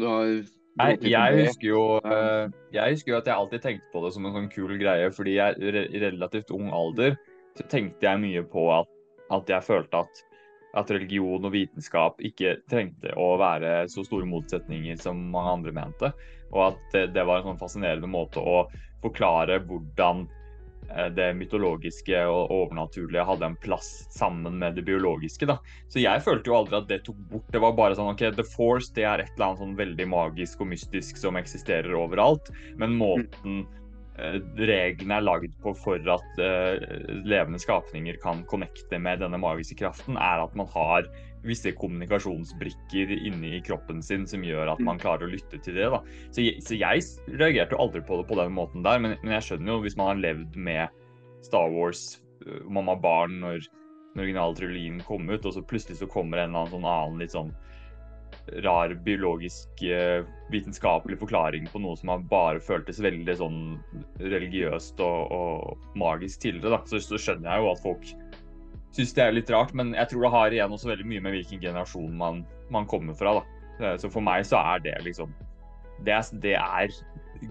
Du 0.00 0.06
har 0.08 0.32
Nei, 0.80 0.88
jeg 1.04 1.42
husker 1.44 1.68
jo 1.68 1.82
eh, 2.00 2.46
Jeg 2.72 2.94
husker 2.96 3.12
jo 3.12 3.18
at 3.20 3.26
jeg 3.28 3.36
alltid 3.36 3.60
tenkte 3.66 3.92
på 3.92 4.00
det 4.06 4.14
som 4.14 4.24
en 4.24 4.32
sånn 4.38 4.48
kul 4.54 4.72
greie, 4.80 5.10
fordi 5.12 5.34
jeg 5.36 5.60
i 5.60 6.00
relativt 6.06 6.48
ung 6.56 6.70
alder 6.72 7.18
så 7.58 7.66
tenkte 7.68 8.06
jeg 8.08 8.16
mye 8.22 8.40
på 8.48 8.62
at, 8.72 8.88
at 9.36 9.50
jeg 9.52 9.66
følte 9.66 10.00
at, 10.06 10.22
at 10.78 10.90
religion 10.90 11.44
og 11.44 11.52
vitenskap 11.54 12.20
ikke 12.24 12.56
trengte 12.70 13.12
å 13.18 13.34
være 13.40 13.82
så 13.92 14.04
store 14.06 14.28
motsetninger 14.28 15.00
som 15.00 15.20
mange 15.32 15.56
andre 15.58 15.74
mente. 15.76 16.12
Og 16.52 16.70
at 16.70 16.96
det, 17.12 17.24
var 17.24 17.40
en 17.40 17.52
sånn 17.52 17.60
fascinerende 17.60 18.08
måte 18.10 18.40
å 18.40 18.64
forklare 19.02 19.58
hvordan 19.66 20.24
eh, 20.88 21.10
det 21.16 21.28
mytologiske 21.36 22.24
og 22.28 22.54
overnaturlige 22.56 23.26
hadde 23.28 23.50
en 23.50 23.58
plass 23.60 23.90
sammen 24.14 24.56
med 24.62 24.78
det 24.78 24.86
biologiske. 24.88 25.48
da. 25.48 25.58
Så 25.92 26.00
jeg 26.04 26.24
følte 26.24 26.52
jo 26.52 26.58
aldri 26.62 26.80
at 26.80 26.88
det 26.88 27.02
tok 27.08 27.20
bort. 27.32 27.52
Det 27.52 27.62
var 27.64 27.76
bare 27.76 27.98
sånn 27.98 28.12
OK, 28.14 28.24
The 28.38 28.48
Force 28.54 28.92
det 28.96 29.04
er 29.08 29.24
et 29.24 29.32
eller 29.36 29.50
annet 29.50 29.64
sånn 29.64 29.78
veldig 29.80 30.08
magisk 30.12 30.64
og 30.64 30.72
mystisk 30.72 31.20
som 31.20 31.40
eksisterer 31.40 31.96
overalt. 31.98 32.52
Men 32.80 32.96
måten 33.00 33.64
reglene 34.16 35.16
er 35.16 35.24
lagd 35.24 35.52
på 35.62 35.72
for 35.78 36.12
at 36.12 36.40
eh, 36.42 36.82
levende 37.24 37.60
skapninger 37.60 38.18
kan 38.20 38.42
connecte 38.50 38.98
med 39.00 39.22
denne 39.24 39.40
magiske 39.40 39.78
kraften, 39.80 40.18
er 40.20 40.42
at 40.44 40.56
man 40.58 40.68
har 40.74 41.08
visse 41.42 41.72
kommunikasjonsbrikker 41.74 43.10
inni 43.16 43.62
kroppen 43.66 44.02
sin 44.04 44.26
som 44.30 44.44
gjør 44.46 44.74
at 44.74 44.82
man 44.84 45.00
klarer 45.00 45.26
å 45.26 45.32
lytte 45.32 45.58
til 45.64 45.78
det. 45.80 45.88
da. 45.90 46.02
Så 46.30 46.44
jeg, 46.44 46.60
så 46.62 46.76
jeg 46.78 47.06
reagerte 47.40 47.74
jo 47.74 47.82
aldri 47.86 48.04
på 48.04 48.20
det 48.20 48.28
på 48.28 48.38
den 48.38 48.52
måten 48.54 48.84
der, 48.84 49.00
men, 49.02 49.16
men 49.24 49.36
jeg 49.38 49.48
skjønner 49.48 49.74
jo 49.74 49.80
hvis 49.86 49.98
man 49.98 50.12
har 50.12 50.22
levd 50.22 50.60
med 50.60 51.02
Star 51.42 51.72
Wars, 51.72 52.20
øh, 52.46 52.62
man 52.68 52.92
var 52.92 53.00
barn 53.02 53.40
når 53.42 53.64
den 54.12 54.26
originale 54.26 54.58
trilogien 54.58 55.00
kom 55.08 55.24
ut, 55.32 55.46
og 55.48 55.56
så 55.56 55.64
plutselig 55.64 56.02
så 56.02 56.10
kommer 56.10 56.38
en 56.38 56.52
eller 56.52 56.66
annen 56.66 56.74
sånn 56.76 56.90
annen 56.92 57.22
litt 57.24 57.34
sånn 57.34 57.54
rar 58.64 58.94
biologisk 59.06 59.82
eh, 59.86 60.24
vitenskapelig 60.50 61.18
forklaring 61.20 61.68
på 61.70 61.80
noe 61.82 61.96
som 61.96 62.10
har 62.10 62.24
bare 62.30 62.60
føltes 62.60 62.98
veldig 63.02 63.36
sånn 63.38 63.60
religiøst 64.18 65.00
og, 65.04 65.32
og 65.32 65.96
magisk 65.98 66.42
tidligere, 66.42 66.74
da. 66.76 66.80
Så, 66.90 67.00
så 67.06 67.20
skjønner 67.20 67.52
jeg 67.52 67.62
jo 67.62 67.70
at 67.72 67.82
folk 67.84 68.10
syns 68.92 69.14
det 69.16 69.24
er 69.24 69.36
litt 69.36 69.50
rart, 69.54 69.72
men 69.78 69.94
jeg 69.96 70.10
tror 70.10 70.26
det 70.26 70.32
har 70.34 70.56
igjen 70.56 70.74
også 70.74 70.90
veldig 70.90 71.06
mye 71.08 71.24
med 71.24 71.36
hvilken 71.38 71.62
generasjon 71.62 72.18
man, 72.18 72.42
man 72.74 72.88
kommer 72.90 73.16
fra, 73.16 73.38
da. 73.38 73.64
Eh, 73.78 73.96
Så 74.02 74.10
for 74.12 74.24
meg 74.24 74.44
så 74.48 74.60
er 74.74 74.82
det 74.84 74.98
liksom 75.06 75.32
Det 76.02 76.12
er, 76.12 76.28
det 76.42 76.56
er 76.58 76.92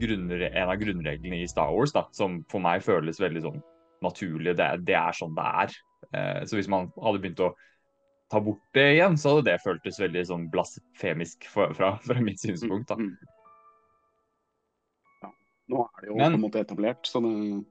grunner, 0.02 0.44
en 0.52 0.70
av 0.70 0.78
grunnreglene 0.80 1.42
i 1.42 1.48
Star 1.48 1.72
Wars, 1.72 1.96
da, 1.96 2.06
som 2.16 2.42
for 2.52 2.64
meg 2.64 2.84
føles 2.84 3.20
veldig 3.20 3.42
sånn 3.48 3.62
naturlig. 4.04 4.58
Det, 4.60 4.68
det 4.88 4.96
er 4.98 5.16
sånn 5.16 5.36
det 5.38 5.48
er. 5.64 5.76
Eh, 6.12 6.40
Så 6.50 6.60
hvis 6.60 6.70
man 6.72 6.92
hadde 7.00 7.22
begynt 7.24 7.44
å 7.44 7.54
ta 8.32 8.40
bort 8.42 8.64
det 8.74 8.88
igjen, 8.96 9.18
så 9.20 9.36
hadde 9.36 9.50
det 9.50 9.60
føltes 9.64 10.00
veldig 10.00 10.24
sånn 10.30 10.48
blasfemisk 10.54 11.50
fra, 11.52 11.68
fra, 11.76 12.18
mitt 12.24 12.40
synspunkt. 12.40 12.88
da. 12.92 12.96
Mm. 12.96 13.12
Ja. 15.22 15.32
Nå 15.74 15.84
er 15.84 16.06
det 16.06 16.12
jo 16.12 16.16
Men- 16.16 16.32
på 16.32 16.40
en 16.40 16.46
måte 16.46 16.64
etablert, 16.64 17.06
så 17.06 17.22
det, 17.22 17.64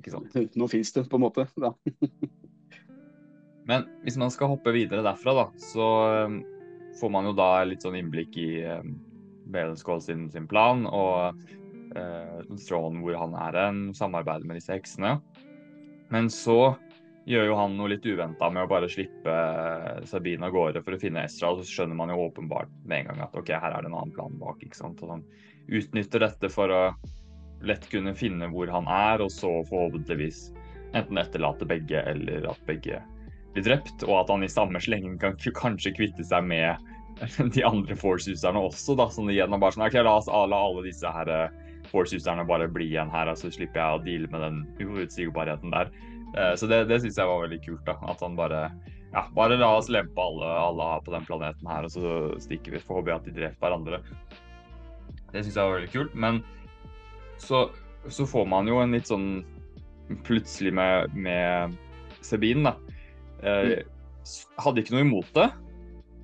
Ikke 0.00 0.10
sant? 0.10 0.32
nå 0.56 0.68
fins 0.72 0.92
det 0.92 1.04
på 1.10 1.20
en 1.20 1.26
måte. 1.26 1.46
Da. 1.60 1.74
Men 3.68 3.86
hvis 4.02 4.16
man 4.18 4.32
skal 4.32 4.54
hoppe 4.54 4.72
videre 4.74 5.04
derfra, 5.04 5.34
da, 5.36 5.46
så 5.60 5.88
um, 6.26 6.40
får 6.98 7.10
man 7.12 7.28
jo 7.28 7.34
da 7.36 7.50
litt 7.68 7.84
sånn 7.84 7.98
innblikk 7.98 8.36
i 8.40 8.64
um, 8.64 8.96
Balenskål 9.52 10.00
sin, 10.02 10.30
sin 10.32 10.48
plan 10.50 10.86
og 10.88 11.36
uh, 11.94 12.40
Strawn 12.56 13.02
hvor 13.04 13.20
han 13.20 13.36
er 13.38 13.60
en, 13.68 13.82
samarbeid 13.94 14.48
med 14.48 14.58
disse 14.58 14.74
heksene. 14.74 15.18
Men 16.12 16.32
så 16.32 16.74
gjør 17.28 17.48
jo 17.50 17.56
han 17.58 17.76
noe 17.78 17.92
litt 17.92 18.06
uventa 18.06 18.48
med 18.50 18.64
å 18.64 18.70
bare 18.70 18.90
slippe 18.90 19.30
uh, 19.32 20.02
Sabine 20.08 20.48
av 20.48 20.54
gårde 20.54 20.82
for 20.82 20.96
å 20.96 21.00
finne 21.00 21.24
Ezra, 21.26 21.52
og 21.52 21.62
så 21.62 21.70
skjønner 21.70 21.98
man 21.98 22.12
jo 22.12 22.24
åpenbart 22.26 22.72
med 22.82 23.02
en 23.02 23.12
gang 23.12 23.24
at 23.26 23.36
ok, 23.38 23.54
her 23.54 23.76
er 23.76 23.84
det 23.84 23.92
en 23.92 23.98
annen 23.98 24.14
plan 24.14 24.38
bak. 24.40 24.62
ikke 24.64 24.78
sant? 24.78 25.02
Og 25.04 25.16
han 25.16 25.26
utnytter 25.70 26.26
dette 26.26 26.50
for 26.52 26.72
å 26.72 26.82
lett 27.62 27.86
kunne 27.92 28.14
finne 28.18 28.48
hvor 28.50 28.70
han 28.74 28.88
er, 28.90 29.22
og 29.22 29.30
så 29.30 29.60
forhåpentligvis 29.70 30.48
enten 30.98 31.20
etterlate 31.20 31.68
begge, 31.68 32.02
eller 32.10 32.48
at 32.50 32.66
begge 32.68 33.00
blir 33.54 33.66
drept, 33.66 34.02
og 34.08 34.22
at 34.22 34.32
han 34.32 34.44
i 34.44 34.50
samme 34.50 34.80
slengen 34.82 35.18
kan 35.20 35.36
kanskje 35.38 35.94
kvitte 35.96 36.26
seg 36.26 36.46
med 36.48 36.90
de 37.54 37.64
andre 37.66 37.96
Force-userne 37.98 38.60
også, 38.68 38.96
da, 38.98 39.08
sånn 39.12 39.30
igjen 39.32 39.54
og 39.54 39.62
bare 39.62 39.76
sånn, 39.76 39.86
ok, 39.86 40.00
la 40.02 40.16
oss 40.18 40.30
la 40.30 40.58
alle 40.58 40.86
disse 40.86 41.12
her 41.14 41.30
eh, 41.30 41.60
Force-userne 41.92 42.46
bare 42.48 42.70
bli 42.72 42.88
igjen 42.90 43.12
her, 43.12 43.30
og 43.30 43.38
så 43.38 43.50
slipper 43.52 43.80
jeg 43.80 43.98
å 43.98 44.02
deale 44.06 44.32
med 44.32 44.44
den 44.46 44.60
uforutsigbarheten 44.80 45.74
der. 45.74 45.90
Eh, 46.36 46.54
Så 46.56 46.66
det, 46.70 46.84
det 46.88 47.00
syns 47.02 47.18
jeg 47.20 47.28
var 47.28 47.42
veldig 47.46 47.60
kult, 47.64 47.84
da, 47.88 47.96
at 48.08 48.20
han 48.24 48.36
bare 48.38 48.62
ja, 49.12 49.26
bare 49.36 49.58
la 49.60 49.68
oss 49.76 49.90
lempe 49.92 50.16
alle, 50.24 50.48
alle 50.56 50.86
på 51.04 51.12
den 51.12 51.24
planeten 51.28 51.68
her, 51.68 51.84
og 51.84 51.92
så 51.92 52.12
stikker 52.40 52.72
vi. 52.72 52.80
Får 52.80 53.02
håpe 53.02 53.14
at 53.18 53.26
de 53.28 53.34
dreper 53.36 53.60
hverandre. 53.60 53.98
Det 55.32 55.42
syns 55.44 55.56
jeg 55.58 55.66
var 55.68 55.74
veldig 55.76 55.92
kult. 55.92 56.14
Men 56.16 56.42
så 57.42 57.66
så 58.10 58.24
får 58.26 58.48
man 58.50 58.66
jo 58.66 58.80
en 58.82 58.96
litt 58.96 59.06
sånn 59.06 59.44
plutselig 60.26 60.72
med, 60.74 61.12
med 61.14 61.76
Sabine, 62.24 62.72
da. 62.72 62.96
Eh, 63.46 63.84
hadde 64.58 64.82
ikke 64.82 64.96
noe 64.96 65.04
imot 65.06 65.28
det, 65.36 65.44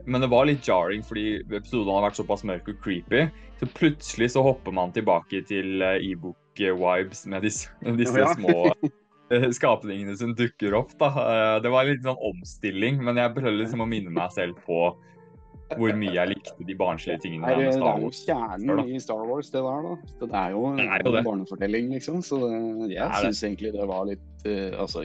men 0.09 0.25
det 0.25 0.31
var 0.33 0.49
litt 0.49 0.66
jarring 0.66 1.05
fordi 1.07 1.37
episoden 1.44 1.92
har 1.92 2.09
vært 2.09 2.18
såpass 2.18 2.42
mørk 2.49 2.73
og 2.73 2.81
creepy. 2.83 3.29
Så 3.61 3.68
plutselig 3.77 4.33
så 4.35 4.42
hopper 4.42 4.75
man 4.75 4.90
tilbake 4.97 5.44
til 5.47 5.83
eh, 5.85 6.01
e-book-vibes 6.11 7.27
med 7.31 7.47
disse, 7.47 7.71
disse 8.01 8.18
Ja. 8.25 8.33
små 8.35 8.73
skapningene 9.59 10.17
som 10.17 10.35
dukker 10.35 10.75
opp. 10.79 10.95
da. 10.99 11.09
Eh, 11.09 11.61
Det 11.62 11.71
var 11.71 11.85
en 11.85 11.93
liten 11.93 12.09
sånn 12.09 12.25
omstilling, 12.33 13.03
men 13.05 13.17
jeg 13.21 13.35
prøvde 13.37 13.59
liksom 13.61 13.85
å 13.85 13.88
minne 13.88 14.11
meg 14.11 14.33
selv 14.33 14.59
på 14.67 14.97
hvor 15.77 15.93
mye 16.01 16.14
jeg 16.14 16.31
likte 16.31 16.64
de 16.64 16.75
barnslige 16.79 17.21
tingene 17.21 17.45
Nei, 17.45 17.57
med 17.59 17.75
det 17.77 17.85
er 17.85 18.01
jo 18.01 18.09
kjernen 18.17 18.88
i 18.88 19.01
Star 19.05 19.25
Wars, 19.29 19.51
det 19.53 19.61
der, 19.61 19.83
da. 19.85 19.97
Det 20.23 20.29
er 20.33 20.55
jo 20.55 20.62
Det 20.79 20.87
er 20.87 21.03
jo 21.05 21.12
en 21.19 21.27
barnefortelling, 21.27 21.91
liksom. 21.93 22.23
Så 22.25 22.38
det, 22.87 22.95
jeg 22.95 23.25
syns 23.27 23.43
egentlig 23.45 23.75
det 23.77 23.88
var 23.91 24.07
litt 24.09 24.49
eh, 24.49 24.73
Altså, 24.81 25.05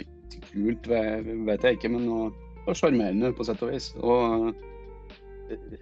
kult 0.54 0.88
vet 0.88 1.68
jeg 1.68 1.80
ikke, 1.80 1.92
men 1.92 2.08
det 2.08 2.70
var 2.70 2.80
sjarmerende 2.80 3.34
på 3.36 3.44
sett 3.44 3.64
og 3.66 3.74
vis. 3.74 3.92
Og 4.00 4.54
eh, 5.52 5.78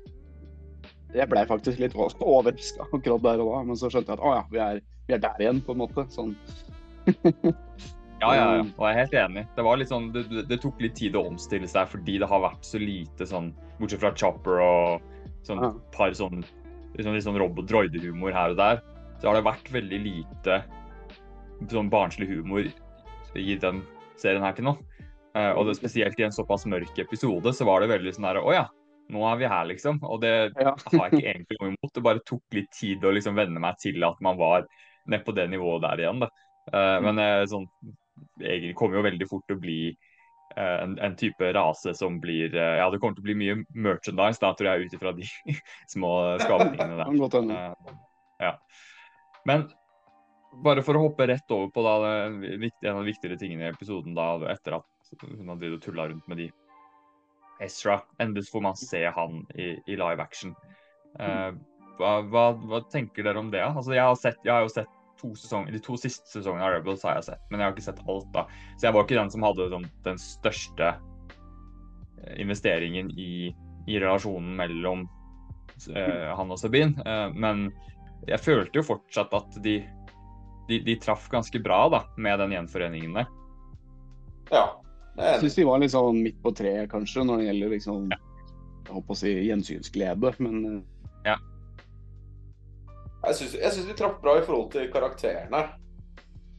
jeg 1.14 1.30
blei 1.30 1.46
faktisk 1.46 1.82
litt 1.82 1.94
overraska 1.96 2.88
akkurat 2.88 3.22
der 3.28 3.44
og 3.44 3.54
da, 3.54 3.64
men 3.70 3.78
så 3.78 3.92
skjønte 3.92 4.16
jeg 4.16 4.18
at 4.18 4.26
å 4.26 4.36
ja, 4.40 4.44
vi 4.50 4.66
er, 4.66 4.82
vi 5.08 5.18
er 5.18 5.22
der 5.22 5.46
igjen, 5.46 5.62
på 5.62 5.76
en 5.76 5.84
måte. 5.86 6.08
Sånn. 6.10 6.34
Ja, 8.22 8.32
ja, 8.38 8.46
ja. 8.60 8.66
Og 8.78 8.84
jeg 8.86 8.92
er 8.94 9.00
helt 9.02 9.16
enig. 9.24 9.44
Det, 9.56 9.64
var 9.66 9.80
litt 9.82 9.90
sånn, 9.90 10.12
det, 10.14 10.24
det- 10.50 10.60
tok 10.62 10.82
litt 10.84 10.96
tid 11.00 11.16
å 11.18 11.24
omstille 11.32 11.68
seg 11.70 11.90
fordi 11.90 12.20
det 12.22 12.30
har 12.30 12.44
vært 12.44 12.66
så 12.68 12.82
lite 12.82 13.26
sånn 13.30 13.52
Bortsett 13.80 14.02
fra 14.04 14.14
Chopper 14.14 14.62
og 14.62 15.02
sånn 15.48 15.64
Ja. 15.64 15.72
par 15.96 16.14
sånn, 16.14 16.44
liksom, 16.96 17.16
litt 17.16 17.26
sånn 17.26 17.40
robot-droidehumor 17.42 18.34
her 18.36 18.54
og 18.54 18.58
der, 18.62 18.82
så 19.22 19.30
har 19.32 19.40
det 19.40 19.48
vært 19.48 19.72
veldig 19.74 20.00
lite 20.06 20.60
sånn 21.70 21.90
barnslig 21.90 22.30
humor 22.30 22.70
i 23.36 23.56
den 23.56 23.82
serien 24.22 24.44
her 24.46 24.54
til 24.54 24.66
nå. 24.70 24.76
Uh, 25.32 25.54
og 25.56 25.66
det, 25.70 25.78
spesielt 25.80 26.20
i 26.20 26.26
en 26.28 26.34
såpass 26.36 26.66
mørk 26.68 26.98
episode 27.00 27.54
så 27.56 27.66
var 27.66 27.80
det 27.82 27.88
veldig 27.94 28.12
sånn 28.14 28.26
der 28.28 28.42
Å 28.44 28.52
ja, 28.54 28.66
nå 29.10 29.22
er 29.30 29.38
vi 29.40 29.48
her, 29.48 29.66
liksom. 29.70 30.00
Og 30.04 30.22
det 30.22 30.52
Ja. 30.60 30.74
har 30.92 31.10
jeg 31.10 31.22
ikke 31.22 31.32
egentlig 31.34 31.58
noe 31.62 31.70
imot. 31.72 31.94
Det 31.96 32.04
bare 32.04 32.24
tok 32.28 32.44
litt 32.54 32.70
tid 32.76 33.04
å 33.08 33.14
liksom 33.16 33.36
venne 33.40 33.60
meg 33.64 33.78
til 33.82 34.04
at 34.04 34.20
man 34.22 34.38
var 34.38 34.68
nede 35.08 35.24
på 35.26 35.34
det 35.36 35.48
nivået 35.50 35.82
der 35.88 36.04
igjen. 36.04 36.20
Da. 36.22 36.30
Eh, 36.74 37.00
men 37.02 37.20
eh, 37.20 37.46
sånn, 37.50 37.66
egentlig 38.40 38.76
kommer 38.80 39.00
jo 39.00 39.06
veldig 39.08 39.28
fort 39.30 39.46
til 39.50 39.58
å 39.58 39.62
bli 39.64 39.80
eh, 39.92 40.78
en, 40.84 40.96
en 41.04 41.18
type 41.20 41.52
rase 41.58 41.94
som 41.98 42.20
blir 42.24 42.56
eh, 42.56 42.78
Ja, 42.82 42.90
det 42.92 43.02
kommer 43.02 43.18
til 43.18 43.26
å 43.26 43.30
bli 43.30 43.38
mye 43.42 43.60
merchandise, 43.74 44.42
da, 44.44 44.54
tror 44.58 44.72
jeg, 44.72 44.88
ut 44.88 44.98
ifra 44.98 45.14
de 45.18 45.28
små 45.96 46.14
skapningene 46.44 46.98
der. 47.02 47.14
Godt. 47.24 47.40
Eh, 47.42 47.94
ja. 48.48 48.56
Men 49.50 49.68
bare 50.64 50.84
for 50.84 50.98
å 51.00 51.06
hoppe 51.08 51.30
rett 51.32 51.54
over 51.54 51.72
på 51.72 51.84
da, 51.86 51.96
viktig- 52.32 52.90
en 52.90 52.98
av 52.98 53.06
de 53.06 53.14
viktigere 53.14 53.40
tingene 53.40 53.70
i 53.70 53.72
episoden 53.72 54.18
da, 54.18 54.34
etter 54.52 54.82
at 54.82 55.14
hun 55.24 55.52
hadde 55.52 55.78
tulla 55.84 56.10
rundt 56.12 56.28
med 56.32 56.44
de 56.44 56.50
Ezra. 57.62 58.02
Endelig 58.20 58.50
får 58.50 58.62
man 58.62 58.78
se 58.80 59.06
han 59.06 59.44
i, 59.56 59.76
i 59.86 59.98
live 60.00 60.24
action. 60.24 60.56
Uh, 61.20 61.52
hva, 62.00 62.14
hva, 62.26 62.46
hva 62.58 62.80
tenker 62.92 63.26
dere 63.28 63.42
om 63.42 63.52
det? 63.54 63.62
Altså, 63.62 63.94
jeg, 63.94 64.04
har 64.04 64.18
sett, 64.18 64.40
jeg 64.46 64.54
har 64.54 64.66
jo 64.66 64.72
sett 64.74 65.01
to 65.22 65.32
sesonger, 65.38 65.72
De 65.72 65.80
to 65.84 65.96
siste 66.00 66.28
sesongene 66.30 66.66
av 66.66 66.76
Rebels 66.76 67.06
har 67.08 67.20
jeg 67.20 67.30
sett, 67.32 67.46
men 67.50 67.62
jeg 67.62 67.68
har 67.68 67.76
ikke 67.76 67.88
sett 67.88 68.04
alt. 68.08 68.28
da. 68.34 68.46
Så 68.76 68.88
jeg 68.88 68.96
var 68.96 69.06
ikke 69.06 69.20
den 69.20 69.34
som 69.34 69.46
hadde 69.46 69.70
sånn, 69.72 69.88
den 70.08 70.22
største 70.22 70.92
eh, 70.92 72.36
investeringen 72.42 73.12
i, 73.20 73.32
i 73.88 74.02
relasjonen 74.02 74.54
mellom 74.58 75.06
uh, 75.06 76.30
han 76.38 76.54
og 76.54 76.60
Sabine. 76.62 76.98
Uh, 77.06 77.30
men 77.34 77.70
jeg 78.30 78.44
følte 78.44 78.82
jo 78.82 78.86
fortsatt 78.86 79.34
at 79.34 79.58
de, 79.66 79.80
de, 80.70 80.82
de 80.86 80.98
traff 81.02 81.30
ganske 81.32 81.62
bra 81.64 81.84
da, 81.94 82.04
med 82.22 82.42
den 82.44 82.58
gjenforeningen 82.58 83.18
der. 83.22 83.30
Ja. 84.52 84.66
er 85.18 85.38
Jeg 85.38 85.46
syns 85.46 85.58
de 85.60 85.68
var 85.70 85.82
litt 85.82 85.94
sånn 85.94 86.22
midt 86.24 86.42
på 86.44 86.54
treet, 86.56 86.90
kanskje, 86.92 87.26
når 87.28 87.42
det 87.42 87.48
gjelder 87.50 87.74
liksom 87.78 88.10
Jeg 88.12 88.92
håper 88.92 89.16
å 89.16 89.18
si 89.18 89.32
gjensynsglede, 89.48 90.34
men 90.44 90.58
eh, 90.68 91.40
Jeg 93.22 93.38
syns, 93.38 93.86
vi 93.88 93.96
traff 93.98 94.18
bra 94.22 94.40
i 94.40 94.46
forhold 94.46 94.72
til 94.74 94.90
karakterene. 94.94 95.62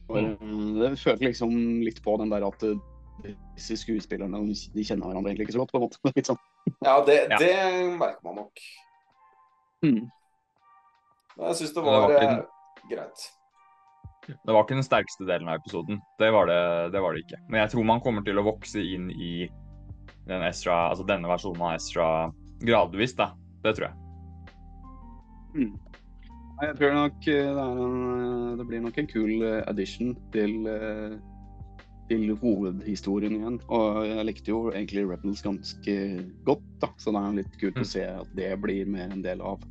bare, 0.07 0.31
det 0.79 0.93
følte 0.99 1.27
liksom 1.27 1.51
litt 1.83 1.99
på 2.03 2.15
den 2.21 2.31
der 2.31 2.45
at 2.47 2.63
eh, 2.67 2.79
disse 3.57 3.77
skuespillerne 3.81 4.41
de 4.47 4.85
kjenner 4.85 5.09
hverandre 5.09 5.31
egentlig 5.31 5.49
ikke 5.49 5.57
så 5.57 5.63
godt, 5.63 5.73
på 5.73 5.79
en 5.79 5.85
måte. 5.87 5.99
Litt 6.17 6.31
sånn. 6.31 6.41
Ja, 6.85 6.97
det, 7.07 7.19
Ja. 7.31 7.39
det 7.39 7.53
merker 7.99 8.23
man 8.27 8.41
nok. 8.43 8.65
Mm. 9.83 10.03
Men 11.35 11.47
jeg 11.49 11.59
syns 11.59 11.73
det 11.75 11.83
var, 11.83 11.95
det 11.95 12.03
var, 12.03 12.11
ikke 12.17 12.33
eh, 12.33 12.89
greit. 12.91 13.25
Det 14.31 14.55
var 14.55 14.63
ikke 14.63 14.77
den 14.77 14.87
sterkeste 14.87 15.27
delen 15.27 15.49
av 15.51 15.59
episoden. 15.59 15.99
Det 16.19 16.29
var 16.31 16.47
det, 16.47 16.61
det 16.95 17.01
var 17.03 17.15
det 17.15 17.25
ikke. 17.25 17.41
Men 17.49 17.63
jeg 17.63 17.73
tror 17.73 17.89
man 17.89 18.03
kommer 18.03 18.23
til 18.23 18.39
å 18.39 18.45
vokse 18.47 18.79
inn 18.79 19.09
i 19.11 19.33
den 20.29 20.45
Ezra, 20.47 20.85
altså 20.93 21.03
denne 21.07 21.27
versjonen 21.27 21.65
av 21.67 21.75
Ezra 21.75 22.07
gradvis, 22.63 23.17
da. 23.19 23.33
Det 23.65 23.75
tror 23.75 23.89
jeg. 23.89 23.99
Mm. 25.53 25.73
Jeg 26.61 26.75
tror 26.77 26.93
nok 26.95 27.27
eh, 27.27 27.49
det, 27.49 27.63
er 27.63 27.83
en, 27.83 28.01
eh, 28.13 28.57
det 28.59 28.65
blir 28.69 28.81
nok 28.83 28.97
en 29.01 29.09
kul 29.09 29.31
eh, 29.41 29.61
addition 29.67 30.13
til, 30.35 30.67
til 32.11 32.33
hovedhistorien 32.43 33.35
igjen. 33.39 33.59
Og 33.73 34.03
jeg 34.07 34.27
likte 34.29 34.53
jo 34.53 34.59
egentlig 34.71 35.05
Rebels 35.09 35.43
ganske 35.43 35.95
godt, 36.47 36.65
da. 36.83 36.91
så 37.01 37.13
det 37.15 37.23
er 37.23 37.39
litt 37.41 37.59
kult 37.61 37.79
Mm. 37.79 37.85
å 37.85 37.89
se 37.89 38.03
at 38.05 38.35
det 38.37 38.51
blir 38.61 38.85
mer 38.85 39.11
en 39.11 39.23
del 39.25 39.41
av, 39.41 39.63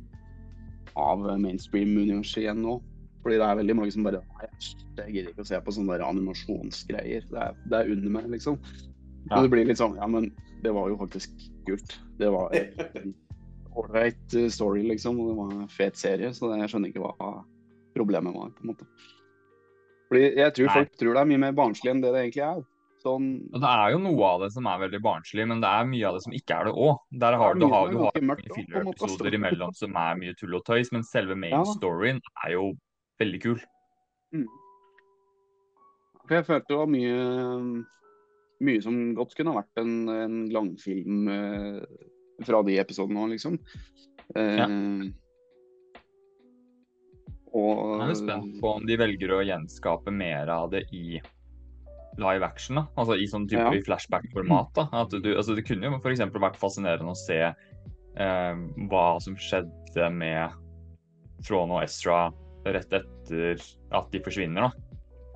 av 0.99 1.23
mainstream-universet 1.39 2.43
igjen 2.43 2.61
nå. 2.65 2.79
Fordi 3.23 3.37
det 3.39 3.47
er 3.47 3.59
veldig 3.61 3.75
mange 3.79 3.91
som 3.95 4.03
bare 4.03 4.19
Nei, 4.35 4.49
jeg 4.97 5.13
gidder 5.13 5.29
ikke 5.31 5.45
å 5.45 5.47
se 5.47 5.59
på 5.63 5.71
sånne 5.73 5.95
der 5.95 6.03
animasjonsgreier. 6.05 7.23
Det 7.31 7.39
er, 7.39 7.53
det 7.71 7.79
er 7.79 7.91
under 7.95 8.11
meg, 8.17 8.27
liksom. 8.35 8.59
Ja. 9.29 9.37
Men 9.37 9.45
det 9.45 9.51
blir 9.53 9.69
litt 9.69 9.79
sånn 9.79 9.95
Ja, 9.95 10.07
men 10.11 10.33
det 10.65 10.73
var 10.75 10.89
jo 10.91 10.97
faktisk 10.99 11.31
kult. 11.65 11.95
Det 12.19 12.27
var 12.33 12.51
ålreit 13.79 14.35
eh, 14.37 14.49
story, 14.53 14.83
liksom. 14.91 15.19
Og 15.21 15.31
det 15.31 15.37
var 15.39 15.55
en 15.55 15.71
fet 15.71 15.99
serie, 15.99 16.33
så 16.35 16.51
jeg 16.55 16.69
skjønner 16.71 16.93
ikke 16.93 17.03
hva 17.03 17.31
problemet 17.93 18.35
var, 18.35 18.53
på 18.53 18.63
en 18.65 18.71
måte. 18.73 18.87
Fordi 20.09 20.23
jeg 20.37 20.53
tror 20.57 20.69
Nei. 20.69 20.77
folk 20.77 20.95
tror 20.99 21.15
det 21.17 21.21
er 21.23 21.29
mye 21.31 21.41
mer 21.47 21.57
barnslig 21.57 21.91
enn 21.93 22.01
det 22.03 22.13
det 22.13 22.23
egentlig 22.27 22.45
er. 22.45 22.63
Sånn 23.03 23.27
det 23.51 23.67
er 23.67 23.89
jo 23.91 23.99
noe 23.99 24.27
av 24.29 24.43
det 24.45 24.51
som 24.55 24.67
er 24.71 24.79
veldig 24.85 24.99
barnslig, 25.03 25.45
men 25.49 25.59
det 25.63 25.69
er 25.69 25.87
mye 25.89 26.07
av 26.07 26.15
det 26.15 26.23
som 26.23 26.35
ikke 26.37 26.55
er 26.55 26.69
det 26.69 26.73
òg. 26.85 26.99
Der 27.23 27.35
har 27.41 27.57
du 27.59 27.65
har, 27.67 27.89
du 27.91 27.97
har 27.99 28.13
mye 28.15 28.27
mørkt 28.29 28.47
mange 28.47 28.47
også, 28.47 28.53
på 28.53 28.59
en 28.61 28.67
filler 28.69 28.85
måte. 28.87 28.99
episoder 29.03 29.37
imellom 29.39 29.73
som 29.75 29.97
er 29.99 30.19
mye 30.21 30.35
tull 30.39 30.55
og 30.59 30.63
tøys, 30.69 30.91
men 30.95 31.03
selve 31.07 31.35
main 31.35 31.57
Ja. 31.57 31.63
storyen 31.73 32.21
er 32.45 32.53
jo 32.55 32.69
veldig 33.19 33.41
kul. 33.43 33.59
For 36.23 36.37
jeg 36.37 36.45
følte 36.47 36.71
det 36.71 36.79
var 36.79 36.93
mye 36.93 37.17
mye 38.63 38.81
som 38.85 38.99
godt 39.17 39.35
kunne 39.35 39.55
vært 39.57 39.81
en, 39.81 39.93
en 40.07 40.35
langfilm 40.53 41.27
eh, 41.27 41.81
fra 42.41 42.63
de 42.63 42.79
episodene 42.81 43.19
òg, 43.25 43.29
liksom. 43.35 43.59
Eh, 44.35 44.57
Ja. 44.57 44.67
Og 47.53 47.99
Jeg 48.01 48.09
er 48.09 48.17
spent 48.17 48.55
på 48.61 48.69
om 48.79 48.85
de 48.89 48.95
velger 48.97 49.29
å 49.35 49.43
gjenskape 49.45 50.11
mer 50.11 50.49
av 50.49 50.71
det 50.71 50.85
i 50.91 51.19
live 52.17 52.43
action. 52.45 52.75
da. 52.75 52.87
Altså 52.97 53.13
i 53.19 53.27
sånn 53.29 53.47
type 53.49 53.61
Ja. 53.61 53.81
flashback-format. 53.85 54.73
da. 54.73 54.87
At 54.91 55.09
du, 55.11 55.35
altså 55.35 55.55
Det 55.55 55.65
kunne 55.65 55.83
jo 55.83 55.99
f.eks. 55.99 56.19
vært 56.19 56.57
fascinerende 56.57 57.11
å 57.11 57.15
se 57.15 57.53
eh, 58.15 58.55
hva 58.89 59.21
som 59.21 59.35
skjedde 59.35 60.11
med 60.13 60.51
Throne 61.43 61.71
og 61.71 61.83
Ezra 61.83 62.31
rett 62.65 62.89
etter 62.93 63.61
at 63.91 64.11
de 64.11 64.19
forsvinner. 64.19 64.61
da. 64.61 64.71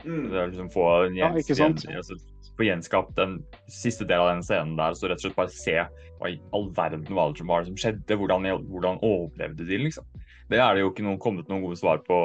Mm. 0.06 0.30
Det 0.30 0.34
er 0.38 0.48
liksom 0.52 0.72
få, 0.74 1.08
en 1.08 1.16
Ja, 1.16 1.30
ikke 1.34 1.56
sant? 1.56 1.84
gjen- 1.84 1.98
altså, 1.98 2.16
få 2.58 2.66
gjenskapt 2.68 3.16
den 3.18 3.38
siste 3.70 4.06
delen 4.08 4.26
av 4.26 4.32
den 4.36 4.44
scenen 4.46 4.76
der, 4.80 4.96
så 4.98 5.10
rett 5.10 5.22
og 5.22 5.28
slett 5.28 5.38
bare 5.38 5.54
se 5.54 5.76
hva 6.18 6.32
i 6.34 6.40
all 6.58 6.70
verden 6.74 7.06
var 7.14 7.32
det 7.32 7.42
som, 7.42 7.50
var 7.52 7.62
det 7.64 7.72
som 7.72 7.80
skjedde. 7.84 8.18
Hvordan, 8.18 8.48
hvordan 8.72 9.02
overlevde 9.06 9.68
de, 9.70 9.78
liksom. 9.86 10.06
Det 10.50 10.60
er 10.64 10.74
det 10.78 10.82
jo 10.86 10.92
ikke 10.94 11.06
noen, 11.06 11.20
kommet 11.22 11.50
noen 11.52 11.66
gode 11.66 11.78
svar 11.80 12.02
på, 12.08 12.18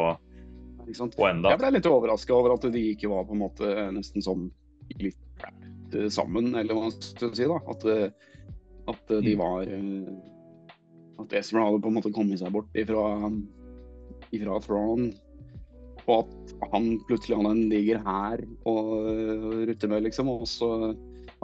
på 0.87 1.29
enda. 1.29 1.53
Jeg 1.53 1.61
ble 1.61 1.73
litt 1.77 1.89
overraska 1.91 2.35
over 2.37 2.55
at 2.57 2.67
de 2.73 2.85
ikke 2.95 3.11
var 3.13 3.27
på 3.29 3.37
en 3.37 3.43
måte 3.45 3.73
nesten 3.95 4.25
sånn 4.25 4.49
litt 5.01 5.47
eh, 5.95 6.09
sammen, 6.13 6.55
eller 6.55 6.75
hva 6.77 6.87
man 6.89 6.95
skal 7.03 7.35
si. 7.37 7.49
da. 7.51 7.59
At, 7.73 7.85
eh, 7.91 8.09
at 8.93 9.11
eh, 9.13 9.23
de 9.25 9.35
Mm. 9.37 9.43
var 9.43 9.67
At 11.23 11.33
Ezra 11.39 11.67
hadde 11.67 11.83
på 11.83 11.91
en 11.91 11.95
måte 11.99 12.11
kommet 12.15 12.41
seg 12.41 12.51
bort 12.55 12.73
ifra, 12.75 13.31
ifra 14.33 14.57
Thrawn. 14.65 15.13
Og 16.11 16.25
at 16.25 16.69
han 16.73 16.89
plutselig 17.07 17.39
hadde 17.39 17.55
en 17.55 17.71
diger 17.71 18.01
hær 18.03 18.43
å 18.69 18.75
med, 19.63 20.01
liksom. 20.09 20.31
Og 20.33 20.47
også 20.47 20.71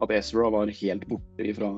at 0.02 0.14
Ezra 0.14 0.50
var 0.54 0.70
helt 0.80 1.06
borte 1.10 1.46
ifra 1.46 1.70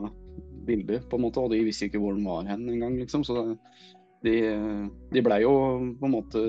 bildet, 0.69 1.09
på 1.09 1.19
en 1.19 1.27
måte. 1.27 1.43
Og 1.43 1.53
de 1.53 1.65
visste 1.67 1.89
ikke 1.89 2.01
hvor 2.03 2.17
han 2.17 2.27
var 2.27 2.49
hen 2.49 2.69
engang, 2.73 2.97
liksom. 3.01 3.25
Så 3.27 3.35
de, 4.25 4.37
de 5.13 5.25
blei 5.25 5.43
jo 5.45 5.55
på 6.01 6.09
en 6.09 6.15
måte 6.15 6.45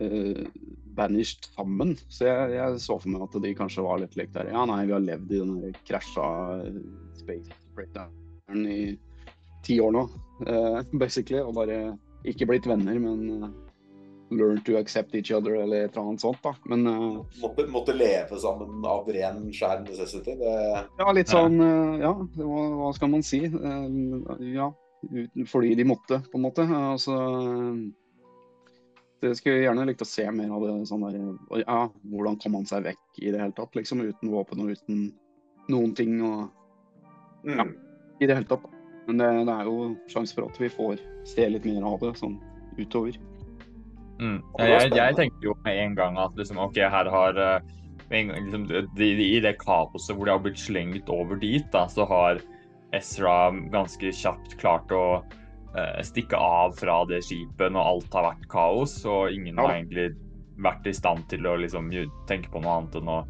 uh, 0.00 0.44
banished 0.96 1.50
sammen. 1.54 1.96
Så 2.08 2.28
jeg, 2.28 2.56
jeg 2.56 2.82
så 2.84 2.98
for 3.00 3.12
meg 3.12 3.26
at 3.28 3.40
de 3.44 3.56
kanskje 3.56 3.86
var 3.86 4.02
litt 4.02 4.16
likt 4.20 4.36
der. 4.36 4.52
Ja, 4.52 4.66
nei, 4.68 4.82
vi 4.88 4.96
har 4.96 5.04
levd 5.04 5.32
i 5.32 5.42
den 5.42 5.78
krasja 5.88 6.28
eh, 6.60 6.82
space 7.20 7.56
breakdownen 7.76 8.66
i 8.68 8.80
ti 9.64 9.76
år 9.80 9.92
nå, 9.96 10.06
uh, 10.48 10.80
basically. 11.00 11.40
Og 11.44 11.56
bare 11.56 11.96
ikke 12.28 12.48
blitt 12.48 12.68
venner, 12.68 12.98
men 13.00 13.52
learn 14.30 14.60
to 14.64 14.76
accept 14.78 15.14
each 15.14 15.32
other 15.32 15.54
eller 15.54 15.84
et 15.84 15.96
eller 15.96 16.08
annet 16.08 16.20
sånt. 16.20 16.42
da. 16.42 16.54
Men 16.64 16.86
uh, 16.86 17.24
måtte, 17.42 17.66
måtte, 17.66 17.94
leve 17.96 18.38
sammen 18.40 18.84
av 18.86 19.08
ren 19.10 19.48
skjær 19.54 19.82
necessity. 19.84 20.36
Det... 20.40 20.52
Ja, 21.00 21.08
litt 21.16 21.32
sånn 21.32 21.58
uh, 21.60 21.98
Ja, 22.00 22.14
hva, 22.36 22.66
hva, 22.78 22.92
skal 22.96 23.12
man 23.14 23.26
si? 23.26 23.42
Uh, 23.50 24.30
ja, 24.54 24.70
fordi 25.50 25.74
de 25.78 25.88
måtte, 25.88 26.22
på 26.30 26.38
en 26.38 26.46
måte. 26.46 26.66
Altså 26.68 27.16
det 29.20 29.34
skulle 29.36 29.58
jeg 29.58 29.66
gjerne 29.68 29.84
likt 29.88 30.02
å 30.04 30.08
se 30.08 30.24
mer 30.32 30.52
av 30.56 30.62
det 30.64 30.74
sånn 30.88 31.02
der 31.04 31.64
Ja, 31.66 31.80
hvordan 32.08 32.38
kom 32.40 32.56
han 32.56 32.68
seg 32.68 32.86
vekk 32.88 33.20
i 33.20 33.32
det 33.32 33.40
hele 33.42 33.56
tatt, 33.56 33.74
liksom? 33.76 34.00
Uten 34.00 34.32
våpen 34.32 34.62
og 34.64 34.72
uten 34.72 35.10
noen 35.68 35.92
ting 35.96 36.20
og 36.24 36.48
Ja, 37.44 37.66
mm. 37.66 37.74
i 38.20 38.28
det 38.28 38.38
hele 38.38 38.48
tatt. 38.48 38.64
Men 39.06 39.20
det, 39.20 39.28
det 39.48 39.56
er 39.56 39.68
jo 39.68 39.90
sjanse 40.12 40.36
for 40.36 40.48
at 40.48 40.60
vi 40.60 40.70
får 40.72 41.02
se 41.28 41.48
litt 41.48 41.68
mer 41.68 41.84
av 41.88 42.00
det 42.00 42.14
sånn 42.20 42.38
utover. 42.78 43.16
Mm. 44.20 44.38
Jeg, 44.60 44.92
jeg, 44.92 45.16
tenkte 45.16 45.46
jo 45.48 45.56
med 45.64 45.78
en 45.80 45.94
gang 45.96 46.18
at 46.20 46.34
liksom, 46.36 46.60
OK, 46.60 46.76
her 46.92 47.08
har 47.08 47.38
gang, 48.10 48.32
liksom, 48.34 48.66
de, 48.68 48.86
de, 48.98 49.10
I 49.24 49.40
det 49.40 49.56
kaoset 49.62 50.16
hvor 50.16 50.28
de 50.28 50.34
har 50.34 50.42
blitt 50.44 50.60
slengt 50.60 51.10
over 51.12 51.40
dit, 51.40 51.66
da, 51.72 51.86
så 51.88 52.04
har 52.10 52.42
Ezra 52.96 53.52
ganske 53.72 54.12
kjapt 54.12 54.56
klart 54.60 54.90
å 54.92 55.22
uh, 55.22 56.00
stikke 56.04 56.36
av 56.36 56.74
fra 56.78 57.00
det 57.08 57.22
skipet 57.24 57.72
når 57.72 57.92
alt 57.94 58.18
har 58.18 58.28
vært 58.32 58.48
kaos, 58.52 58.98
og 59.06 59.30
ingen 59.32 59.54
ja. 59.54 59.62
har 59.62 59.78
egentlig 59.78 60.10
vært 60.60 60.90
i 60.90 60.96
stand 60.96 61.24
til 61.30 61.46
å 61.48 61.56
liksom, 61.62 61.88
tenke 62.28 62.50
på 62.52 62.60
noe 62.60 62.80
annet 62.80 62.98
enn 63.00 63.12
å, 63.14 63.20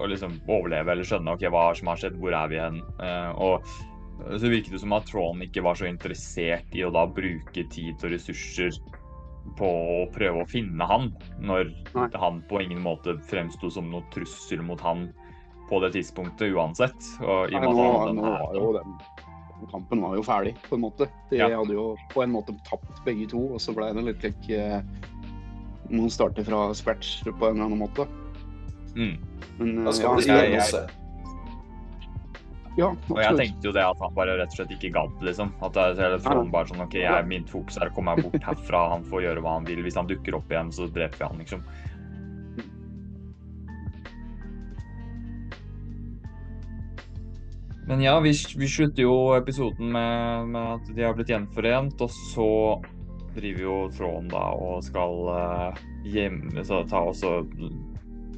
å 0.00 0.08
liksom, 0.10 0.40
overleve 0.48 0.96
eller 0.96 1.06
skjønne 1.06 1.36
ok, 1.36 1.46
hva 1.52 1.68
som 1.76 1.92
har 1.92 2.00
skjedd, 2.00 2.16
hvor 2.18 2.34
er 2.34 2.50
vi 2.50 2.62
hen? 2.62 2.80
Uh, 2.98 3.30
og 3.36 4.40
så 4.40 4.48
virket 4.48 4.72
det 4.72 4.80
som 4.80 4.94
at 4.96 5.06
Tron 5.10 5.44
ikke 5.44 5.62
var 5.62 5.76
så 5.76 5.86
interessert 5.90 6.72
i 6.72 6.82
å 6.86 6.92
da 6.94 7.04
bruke 7.04 7.66
tid 7.68 8.00
og 8.00 8.14
ressurser 8.14 8.72
på 9.58 9.68
å 9.68 10.00
prøve 10.14 10.42
å 10.42 10.48
finne 10.48 10.86
han, 10.88 11.12
når 11.40 11.70
Nei. 11.94 12.08
han 12.20 12.42
på 12.50 12.60
ingen 12.64 12.82
måte 12.84 13.16
fremsto 13.30 13.70
som 13.72 13.88
noe 13.92 14.04
trussel 14.14 14.64
mot 14.66 14.80
han 14.84 15.08
på 15.70 15.80
det 15.82 15.92
tidspunktet 15.96 16.54
uansett. 16.54 17.08
Og 17.22 17.52
i 17.52 17.56
Nei, 17.58 17.70
nå, 17.70 17.86
nå 18.16 18.26
var 18.26 18.58
jo 18.58 18.72
den, 18.76 18.98
den, 19.54 19.70
kampen 19.72 20.04
var 20.04 20.18
jo 20.18 20.26
ferdig, 20.26 20.54
på 20.68 20.78
en 20.78 20.84
måte. 20.86 21.08
De 21.30 21.40
ja. 21.40 21.50
hadde 21.54 21.76
jo 21.76 21.88
på 22.12 22.24
en 22.24 22.34
måte 22.36 22.56
tapt 22.68 23.02
begge 23.06 23.30
to, 23.32 23.42
og 23.56 23.62
så 23.62 23.74
ble 23.76 23.90
det 23.96 24.06
litt 24.10 24.26
like 24.26 24.60
uh, 24.60 25.14
Noen 25.86 26.10
starter 26.10 26.42
fra 26.42 26.68
scratch 26.74 27.20
på 27.26 27.32
en 27.46 27.60
eller 27.60 27.68
annen 27.68 27.82
måte. 27.84 28.08
Mm. 28.96 29.18
Men 29.60 29.74
uh, 29.86 29.92
ja, 29.94 30.14
jeg, 30.26 30.56
jeg, 30.56 31.05
ja, 32.76 32.90
og 32.92 33.18
jeg 33.22 33.36
tenkte 33.38 33.70
jo 33.70 33.72
det 33.72 33.84
at 33.88 34.00
han 34.04 34.16
bare 34.16 34.36
rett 34.36 34.52
og 34.52 34.58
slett 34.58 34.72
ikke 34.76 34.92
gadd, 34.92 35.20
liksom. 35.24 35.52
At 35.64 35.76
telefonen 35.96 36.52
bare 36.52 36.68
sånn 36.68 36.84
OK, 36.84 36.98
jeg, 37.00 37.28
mitt 37.30 37.48
fokus 37.48 37.78
er 37.80 37.88
å 37.88 37.94
komme 37.96 38.12
meg 38.12 38.26
bort 38.26 38.48
herfra, 38.50 38.82
han 38.92 39.06
får 39.08 39.24
gjøre 39.24 39.44
hva 39.44 39.54
han 39.58 39.68
vil. 39.68 39.80
Hvis 39.86 39.96
han 39.96 40.10
dukker 40.10 40.36
opp 40.36 40.52
igjen, 40.52 40.72
så 40.76 40.88
dreper 40.92 41.22
vi 41.22 41.28
han, 41.30 41.40
liksom. 41.40 41.64
Men 47.86 48.02
ja, 48.02 48.20
vi, 48.20 48.34
vi 48.58 48.68
slutter 48.68 49.06
jo 49.06 49.16
episoden 49.36 49.92
med, 49.94 50.48
med, 50.52 50.70
at 50.74 50.94
de 50.96 51.04
har 51.06 51.14
blitt 51.14 51.30
gjenforent, 51.30 52.00
og 52.02 52.10
så 52.10 52.50
driver 53.36 53.62
jo 53.62 53.76
Tråden 53.94 54.30
da 54.32 54.42
og 54.58 54.80
skal 54.84 55.28
uh, 55.30 55.84
hjem, 56.08 56.48
så 56.66 56.82
ta 56.90 57.04
også 57.12 57.38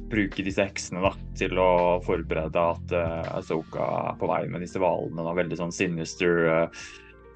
bruke 0.09 0.43
disse 0.45 0.63
heksene 0.65 1.03
da, 1.03 1.11
til 1.37 1.59
å 1.61 1.99
forberede 2.05 2.63
at 2.73 2.93
uh, 2.95 3.37
Asoka 3.37 3.85
er 4.11 4.19
på 4.19 4.29
vei 4.29 4.43
med 4.51 4.63
disse 4.65 4.81
hvalene. 4.81 5.35
Veldig 5.37 5.59
sånn 5.59 5.75
sinister. 5.75 6.45
Uh, 6.45 6.83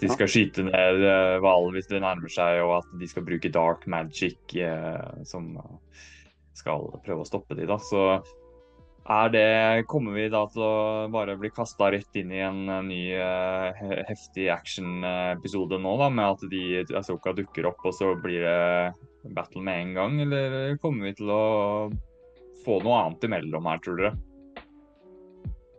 de 0.02 0.10
skal 0.12 0.30
skyte 0.30 0.66
ned 0.68 1.04
uh, 1.06 1.68
hvis 1.74 1.90
det 1.92 2.04
nærmer 2.04 2.32
seg, 2.32 2.62
og 2.66 2.80
at 2.82 2.96
de 3.00 3.10
skal 3.10 3.26
bruke 3.28 3.52
dark 3.54 3.86
magic 3.88 4.56
uh, 4.60 5.24
som 5.28 5.54
skal 6.58 6.90
prøve 7.06 7.24
å 7.24 7.30
stoppe 7.30 7.58
de 7.58 7.68
da. 7.70 7.80
Så 7.82 8.04
er 9.04 9.32
det 9.34 9.48
Kommer 9.92 10.16
vi 10.16 10.30
da 10.32 10.46
til 10.52 10.64
å 10.64 10.76
bare 11.12 11.36
bli 11.40 11.50
kasta 11.52 11.90
rett 11.92 12.20
inn 12.20 12.32
i 12.32 12.40
en 12.46 12.62
ny 12.88 13.02
heftig 14.08 14.48
action-episode 14.54 15.80
nå, 15.82 15.98
da, 16.00 16.08
med 16.08 16.38
at 16.38 16.46
de 16.52 16.96
Asoka 17.00 17.34
dukker 17.36 17.68
opp, 17.72 17.84
og 17.84 17.98
så 17.98 18.14
blir 18.16 18.46
det 18.48 19.34
battle 19.36 19.64
med 19.64 19.82
en 19.82 19.94
gang, 19.98 20.18
eller 20.24 20.78
kommer 20.84 21.10
vi 21.10 21.18
til 21.20 21.32
å 21.36 21.44
få 22.66 22.80
noe 22.84 23.02
annet 23.02 23.28
imellom 23.28 23.70
her, 23.70 23.82
tror 23.84 24.00
dere? 24.00 24.14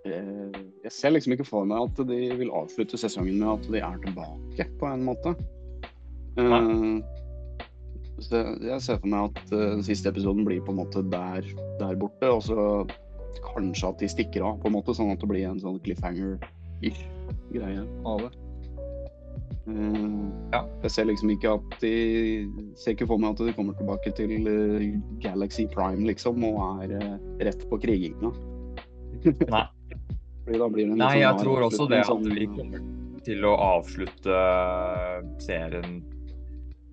Eh, 0.04 0.60
jeg 0.84 0.92
ser 0.92 1.14
liksom 1.14 1.34
ikke 1.36 1.48
for 1.48 1.68
meg 1.68 1.86
at 1.86 2.00
de 2.10 2.20
vil 2.36 2.52
avslutte 2.52 3.00
sesongen 3.00 3.40
med 3.40 3.50
at 3.54 3.68
de 3.72 3.80
er 3.80 4.00
tilbake, 4.04 4.68
på 4.80 4.90
en 4.90 5.06
måte. 5.08 5.34
Nei. 6.38 6.60
Eh, 6.60 7.22
så 8.22 8.44
jeg 8.62 8.78
ser 8.84 9.00
for 9.00 9.10
meg 9.10 9.32
at 9.32 9.50
den 9.50 9.82
siste 9.86 10.12
episoden 10.12 10.44
blir 10.46 10.60
på 10.62 10.74
en 10.74 10.82
måte 10.82 11.02
der, 11.10 11.46
der 11.80 11.98
borte, 11.98 12.30
og 12.30 12.44
så 12.46 12.58
kanskje 13.48 13.90
at 13.90 14.00
de 14.02 14.10
stikker 14.10 14.44
av, 14.46 14.60
på 14.62 14.70
en 14.70 14.76
måte, 14.76 14.94
sånn 14.96 15.12
at 15.14 15.22
det 15.22 15.30
blir 15.30 15.48
en 15.48 15.60
sånn 15.62 15.80
cliffhanger-ish 15.84 17.02
greie 17.54 17.82
av 18.06 18.26
det. 18.26 18.43
Uh, 19.64 20.28
ja. 20.52 20.60
Jeg 20.82 20.92
ser 20.92 21.06
liksom 21.08 21.30
ikke 21.32 21.54
at 21.56 21.76
de 21.80 21.92
ser 22.76 22.92
ikke 22.92 23.08
for 23.08 23.20
meg 23.20 23.32
at 23.32 23.46
de 23.46 23.54
kommer 23.56 23.76
tilbake 23.78 24.12
til 24.18 24.34
uh, 24.44 24.84
Galaxy 25.24 25.64
Prime, 25.72 26.04
liksom, 26.08 26.44
og 26.44 26.84
er 26.84 26.98
uh, 27.00 27.14
rett 27.40 27.64
på 27.70 27.80
kriginga. 27.80 28.34
Nei. 29.54 29.64
Nei, 30.44 30.58
sånn 30.60 31.22
jeg 31.22 31.36
tror 31.40 31.62
også 31.70 31.86
det 31.88 32.02
at 32.02 32.10
sånn, 32.10 32.26
vi 32.36 32.44
kommer 32.52 32.82
til 33.24 33.46
å 33.48 33.54
avslutte 33.56 34.40
serien 35.40 36.02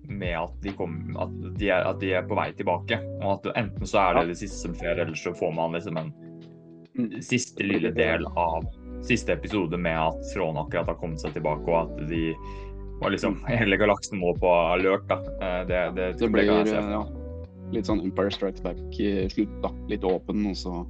med 0.08 0.32
at 0.38 0.54
de, 0.64 0.72
kom, 0.76 0.94
at, 1.20 1.34
de 1.60 1.68
er, 1.68 1.84
at 1.84 2.00
de, 2.00 2.14
er, 2.16 2.24
på 2.28 2.36
vei 2.38 2.48
tilbake. 2.56 2.96
Og 3.20 3.28
at 3.36 3.50
enten 3.60 3.88
så 3.88 4.06
er 4.06 4.16
det 4.16 4.32
det 4.32 4.38
siste 4.40 4.62
som 4.64 4.76
skjer, 4.76 5.02
eller 5.04 5.18
så 5.18 5.34
får 5.36 5.52
man 5.56 5.76
liksom 5.76 6.00
en 6.00 6.08
mm. 6.96 7.20
siste 7.24 7.68
lille 7.68 7.92
del 7.96 8.24
av 8.32 8.64
siste 9.06 9.32
episode 9.32 9.78
med 9.78 9.98
at 9.98 10.32
Från 10.34 10.56
akkurat 10.56 10.86
har 10.86 10.98
kommet 11.00 11.20
seg 11.22 11.34
tilbake, 11.36 11.66
og 11.70 11.78
at 11.86 12.08
de 12.10 12.30
var 13.02 13.10
liksom 13.10 13.38
hele 13.50 13.76
galaksen 13.76 14.20
må 14.22 14.34
på 14.38 14.48
alert. 14.48 15.08
da. 15.08 15.18
Eh, 15.18 15.60
det, 15.66 15.82
det, 15.96 16.12
det 16.20 16.30
blir 16.32 16.50
ja, 16.50 17.04
litt 17.72 17.88
sånn 17.88 18.02
Empire 18.04 18.32
Strikes 18.34 18.62
Back-slutt. 18.64 19.56
da. 19.64 19.72
Litt 19.90 20.04
åpen, 20.04 20.46
og 20.50 20.58
så 20.58 20.82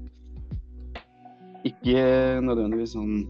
Ikke 1.68 2.02
nødvendigvis 2.42 2.96
sånn 2.96 3.22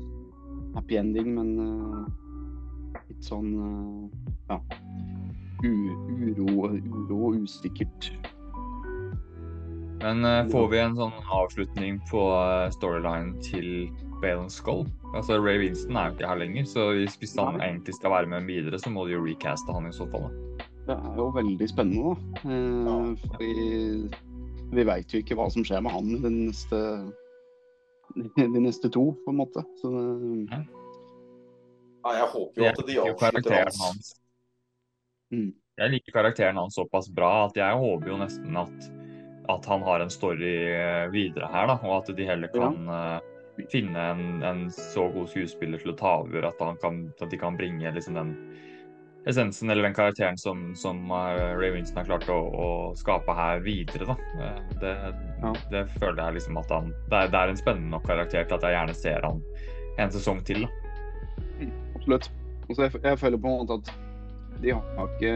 happy 0.72 0.96
ending, 0.96 1.34
men 1.36 1.48
uh, 1.60 3.00
litt 3.10 3.26
sånn 3.26 3.50
uh, 3.60 4.06
ja 4.48 4.56
uro, 5.62 6.70
uro 6.72 7.18
og 7.28 7.42
usikkert. 7.44 8.08
Men 10.00 10.24
uh, 10.24 10.48
får 10.48 10.70
vi 10.72 10.80
en 10.80 10.96
sånn 10.96 11.12
avslutning 11.28 12.00
på 12.08 12.24
storyline 12.74 13.36
til 13.44 13.68
Bale 14.22 14.50
Skull. 14.50 14.86
Altså, 15.14 15.38
Ray 15.42 15.58
Winston 15.58 15.96
er 15.96 16.08
jo 16.08 16.16
ikke 16.16 16.28
her 16.30 16.40
lenger, 16.40 16.66
så 16.70 16.88
hvis 16.94 17.34
han 17.38 17.60
egentlig 17.60 17.94
skal 17.98 18.14
være 18.14 18.30
med 18.30 18.46
videre, 18.48 18.78
så 18.78 18.90
må 18.90 19.06
de 19.06 19.16
jo 19.16 19.24
recaste 19.26 19.74
han 19.74 19.88
i 19.88 19.94
så 19.94 20.06
fall. 20.12 20.28
Det 20.86 20.94
er 20.96 21.18
jo 21.18 21.28
veldig 21.34 21.68
spennende, 21.70 22.12
da. 22.12 22.52
Eh, 22.54 23.10
fordi 23.22 23.50
vi 24.72 24.84
veit 24.88 25.12
jo 25.12 25.20
ikke 25.22 25.36
hva 25.38 25.48
som 25.52 25.66
skjer 25.66 25.82
med 25.84 25.94
han 25.94 26.14
de 26.24 26.32
neste, 26.32 26.80
de 28.38 28.62
neste 28.62 28.90
to, 28.90 29.10
på 29.24 29.34
en 29.34 29.42
måte. 29.42 29.64
Så 29.82 29.92
det... 29.92 30.62
Nei, 32.02 32.14
jeg 32.18 32.30
håper 32.32 32.62
jo 32.62 32.70
at 32.70 32.80
de 32.88 32.96
avslutter 33.02 33.74
hans. 33.78 34.14
Mm. 35.32 35.52
Jeg 35.78 35.92
liker 35.94 36.14
karakteren 36.14 36.58
hans 36.58 36.74
såpass 36.76 37.06
bra 37.14 37.46
at 37.46 37.56
jeg 37.56 37.78
håper 37.78 38.10
jo 38.10 38.16
nesten 38.20 38.58
at, 38.58 38.88
at 39.54 39.68
han 39.70 39.84
har 39.86 40.02
en 40.02 40.10
story 40.12 40.56
videre 41.14 41.48
her, 41.52 41.70
da, 41.70 41.78
og 41.78 42.00
at 42.00 42.10
de 42.16 42.26
heller 42.26 42.50
kan 42.52 42.82
ja. 42.90 43.20
Eh, 43.58 43.64
finne 43.70 44.00
en, 44.00 44.42
en, 44.42 44.70
så 44.70 45.08
god 45.12 45.28
skuespiller 45.28 45.78
til 45.78 45.92
å 45.92 45.96
ta 45.98 46.18
over 46.24 46.48
at, 46.48 46.60
kan, 46.82 47.06
at 47.20 47.30
de 47.30 47.40
kan 47.40 47.56
bringe 47.56 47.92
liksom 47.94 48.16
den 48.18 48.36
essensen 49.26 49.70
eller 49.70 49.86
den 49.86 49.94
karakteren 49.94 50.38
som, 50.38 50.72
som 50.74 51.10
uh, 51.10 51.54
Ray 51.54 51.70
Winston 51.70 52.00
har 52.00 52.08
klart 52.08 52.28
å, 52.32 52.38
å, 52.38 52.70
skape 52.98 53.34
her 53.38 53.60
videre. 53.62 54.08
Da. 54.08 54.16
Eh, 54.42 54.62
det, 54.82 54.94
ja. 55.42 55.52
det, 55.70 55.84
føler 55.98 56.22
jeg 56.24 56.38
liksom 56.40 56.58
at 56.58 56.72
han 56.74 56.90
det 57.10 57.20
er, 57.20 57.30
det 57.30 57.42
er, 57.42 57.52
en 57.52 57.60
spennende 57.60 57.94
nok 57.94 58.08
karakter 58.08 58.48
til 58.48 58.58
at 58.58 58.66
jeg 58.66 58.76
gjerne 58.76 58.96
ser 58.98 59.28
han 59.28 59.44
en 60.02 60.16
sesong 60.16 60.42
til. 60.48 60.66
Da. 60.66 60.96
Mm, 61.60 61.76
absolutt. 62.00 62.32
Altså, 62.68 62.82
jeg, 62.88 63.04
jeg, 63.04 63.20
føler 63.20 63.38
på 63.38 63.52
en 63.52 63.62
måte 63.62 63.78
at 63.78 63.94
de 64.62 64.74
har 64.74 65.14
ikke 65.14 65.32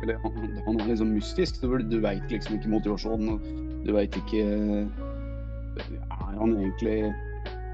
eller 0.00 0.16
han, 0.22 0.36
han 0.64 0.80
er 0.80 0.86
liksom 0.94 1.12
mystisk. 1.12 1.60
Du, 1.60 1.76
du 1.84 1.98
veit 2.00 2.24
liksom 2.32 2.56
ikke 2.56 2.72
motivasjonen. 2.72 3.40
Du 3.84 3.92
veit 3.92 4.16
ikke 4.16 4.44
er 6.30 6.38
han 6.38 6.56
egentlig 6.56 6.96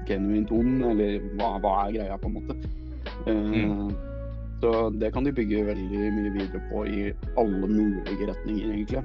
genuint 0.07 0.51
ond, 0.55 0.83
eller 0.91 1.23
hva, 1.37 1.55
hva, 1.63 1.73
er 1.85 1.95
greia, 1.97 2.19
på 2.21 2.29
en 2.29 2.37
måte? 2.37 2.57
Mm. 3.27 3.89
Så 4.61 4.71
det 4.97 5.11
kan 5.13 5.25
de 5.25 5.33
bygge 5.35 5.65
veldig 5.67 6.11
mye 6.15 6.33
videre 6.33 6.61
på 6.71 6.85
i 6.89 7.11
alle 7.37 7.67
mulige 7.69 8.29
retninger, 8.31 8.71
egentlig. 8.73 9.03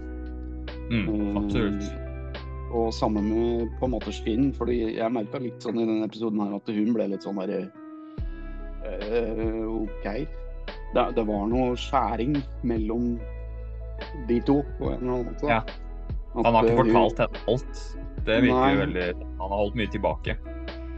Mm, 0.92 1.08
eh, 1.08 1.36
absolutt. 1.36 1.92
og 2.72 2.94
sammen 2.94 3.28
med 3.28 3.68
på 3.80 3.84
en 3.84 3.92
måte 3.92 4.12
Skinn, 4.12 4.52
fordi 4.56 4.96
jeg 4.96 5.12
merka 5.12 5.40
litt 5.42 5.60
sånn 5.60 5.76
i 5.76 5.84
denne 5.84 6.06
episoden 6.08 6.40
her 6.40 6.54
at 6.56 6.70
hun 6.72 6.94
ble 6.96 7.08
litt 7.12 7.26
sånn 7.26 7.36
derre 7.36 7.66
uh, 8.86 9.66
OK. 9.82 10.06
Det, 10.94 11.04
det, 11.16 11.24
var 11.28 11.44
noe 11.50 11.76
skjæring 11.76 12.38
mellom 12.64 13.18
de 14.28 14.40
to 14.48 14.62
på 14.78 14.88
en 14.88 15.02
eller 15.02 15.12
annen 15.18 15.28
måte. 15.28 15.50
Ja. 15.52 15.60
Han 16.34 16.54
har 16.56 16.64
ikke 16.64 16.72
eh, 16.72 16.80
fortalt 16.80 17.18
henne 17.22 17.42
alt. 17.52 17.82
Det 18.26 18.36
virker 18.44 18.72
jo 18.74 18.80
veldig 18.82 19.06
Han 19.20 19.50
har 19.50 19.58
holdt 19.58 19.74
mye 19.80 19.90
tilbake. 19.92 20.36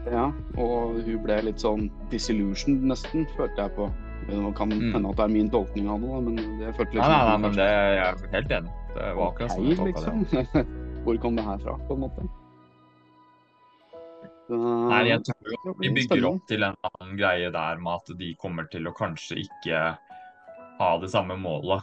Ja, 0.05 0.25
og 0.61 0.99
hun 1.01 1.21
ble 1.23 1.39
litt 1.47 1.59
sånn 1.63 1.87
disillusioned 2.11 2.83
nesten, 2.91 3.25
følte 3.35 3.63
jeg 3.65 3.73
på. 3.75 3.87
Det 4.29 4.37
kan 4.57 4.69
Mm. 4.69 4.93
hende 4.93 5.09
at 5.09 5.17
det 5.17 5.23
er 5.25 5.33
min 5.33 5.49
tolkning 5.49 5.89
av 5.89 6.01
det, 6.01 6.21
men 6.25 6.35
det 6.59 6.71
følte 6.77 6.93
Nei, 6.93 7.01
liksom 7.01 7.11
nei, 7.11 7.25
nei, 7.29 7.37
men 7.41 7.51
det 7.57 7.67
jeg 7.69 8.05
er 8.05 8.31
helt 8.35 8.51
enig. 8.59 8.71
Det 8.95 9.09
var 9.17 9.27
akkurat 9.31 9.51
sånn 9.51 9.65
jeg 9.65 9.77
det. 9.77 9.85
liksom. 9.91 10.65
Hvor 11.05 11.17
kom 11.21 11.35
det 11.35 11.45
her 11.45 11.57
fra, 11.65 11.75
på 11.87 11.93
en 11.97 11.99
måte? 12.05 12.27
Så, 14.45 14.57
Nei, 14.89 15.01
jeg 15.09 15.23
tror 15.25 15.51
jo 15.51 15.73
det 15.73 15.75
de 15.81 15.91
bygger 15.97 16.25
opp 16.29 16.47
til 16.49 16.63
en 16.67 16.75
annen 16.85 17.17
greie 17.17 17.49
der 17.53 17.77
med 17.81 17.93
at 17.97 18.17
de 18.17 18.31
kommer 18.41 18.67
til 18.69 18.85
å 18.87 18.93
kanskje 18.93 19.39
ikke 19.41 19.83
ha 20.79 20.89
det 21.01 21.09
samme 21.09 21.37
målet 21.41 21.81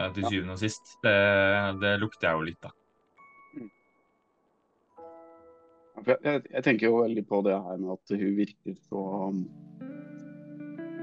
eh, 0.00 0.10
til 0.16 0.24
syvende 0.26 0.56
og 0.56 0.62
sist. 0.62 0.96
Det, 1.04 1.14
det 1.82 1.92
lukter 2.02 2.28
jeg 2.32 2.38
jo 2.40 2.46
litt 2.50 2.66
av. 2.66 2.74
Jeg, 6.06 6.16
jeg, 6.24 6.42
jeg 6.54 6.64
tenker 6.66 6.88
jo 6.88 7.02
veldig 7.02 7.22
på 7.28 7.42
det 7.46 7.52
her 7.54 7.76
med 7.78 7.92
at 7.94 8.14
hun 8.16 8.36
virker 8.38 8.76
så 8.88 9.02
um, 9.28 9.42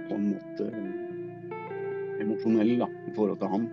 på 0.09 0.17
en 0.17 0.25
måte 0.33 0.69
emosjonell 2.19 2.73
da, 2.81 2.87
i 3.07 3.13
forhold 3.15 3.39
til 3.39 3.53
han. 3.53 3.67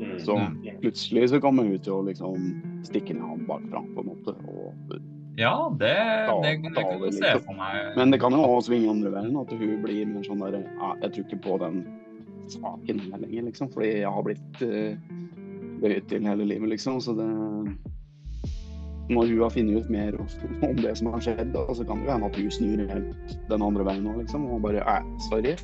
Mm. 0.00 0.16
Så 0.24 0.36
plutselig 0.80 1.26
så 1.30 1.40
kommer 1.44 1.68
hun 1.68 1.78
til 1.84 1.92
å 1.98 2.02
liksom 2.08 2.46
stikke 2.88 3.14
ned 3.14 3.26
han 3.28 3.44
bakfra, 3.48 3.82
på 3.94 4.04
en 4.04 4.12
måte. 4.14 4.36
Og, 4.48 4.98
Ja, 5.38 5.52
det, 5.78 5.92
Da- 6.26 6.40
det, 6.42 6.56
det 6.64 6.72
da 6.74 6.82
kan 6.82 7.04
jeg 7.04 7.12
se 7.14 7.20
liksom. 7.20 7.44
for 7.46 7.54
meg. 7.60 7.96
men 7.96 8.10
det 8.10 8.18
kan 8.20 8.32
jo 8.34 8.40
også 8.42 8.66
svinge 8.72 8.90
andre 8.90 9.12
veien, 9.14 9.36
at 9.40 9.52
hun 9.52 9.76
blir 9.84 10.06
mer 10.08 10.24
sånn 10.26 10.42
der 10.42 10.56
ja, 10.64 10.88
Jeg 11.04 11.12
tror 11.12 11.24
ikke 11.28 11.42
på 11.46 11.58
den 11.62 11.78
saken 12.50 12.98
lenger, 13.12 13.42
liksom. 13.46 13.70
Fordi 13.72 13.92
jeg 14.00 14.10
har 14.10 14.22
blitt 14.26 14.60
uh, 14.64 14.96
bøyet 15.80 16.08
til 16.10 16.26
hele 16.26 16.44
livet, 16.48 16.68
liksom. 16.74 16.98
Så 17.00 17.14
det 17.16 17.28
Når 19.10 19.26
hun 19.32 19.40
har 19.42 19.50
funnet 19.50 19.82
ut 19.82 19.88
mer 19.90 20.16
om 20.20 20.26
det 20.78 20.92
som 20.98 21.08
har 21.10 21.22
skjedd, 21.24 21.48
da, 21.54 21.64
så 21.74 21.84
kan 21.86 21.98
det 22.00 22.06
jo 22.06 22.12
hende 22.14 22.28
at 22.30 22.36
hun 22.38 22.50
snur 22.54 22.82
helt 22.92 23.32
den 23.50 23.64
andre 23.66 23.86
veien 23.88 24.04
nå, 24.06 24.12
liksom. 24.20 24.44
Og 24.54 24.60
bare 24.62 24.84
Æ, 24.86 24.98
sorry. 25.26 25.56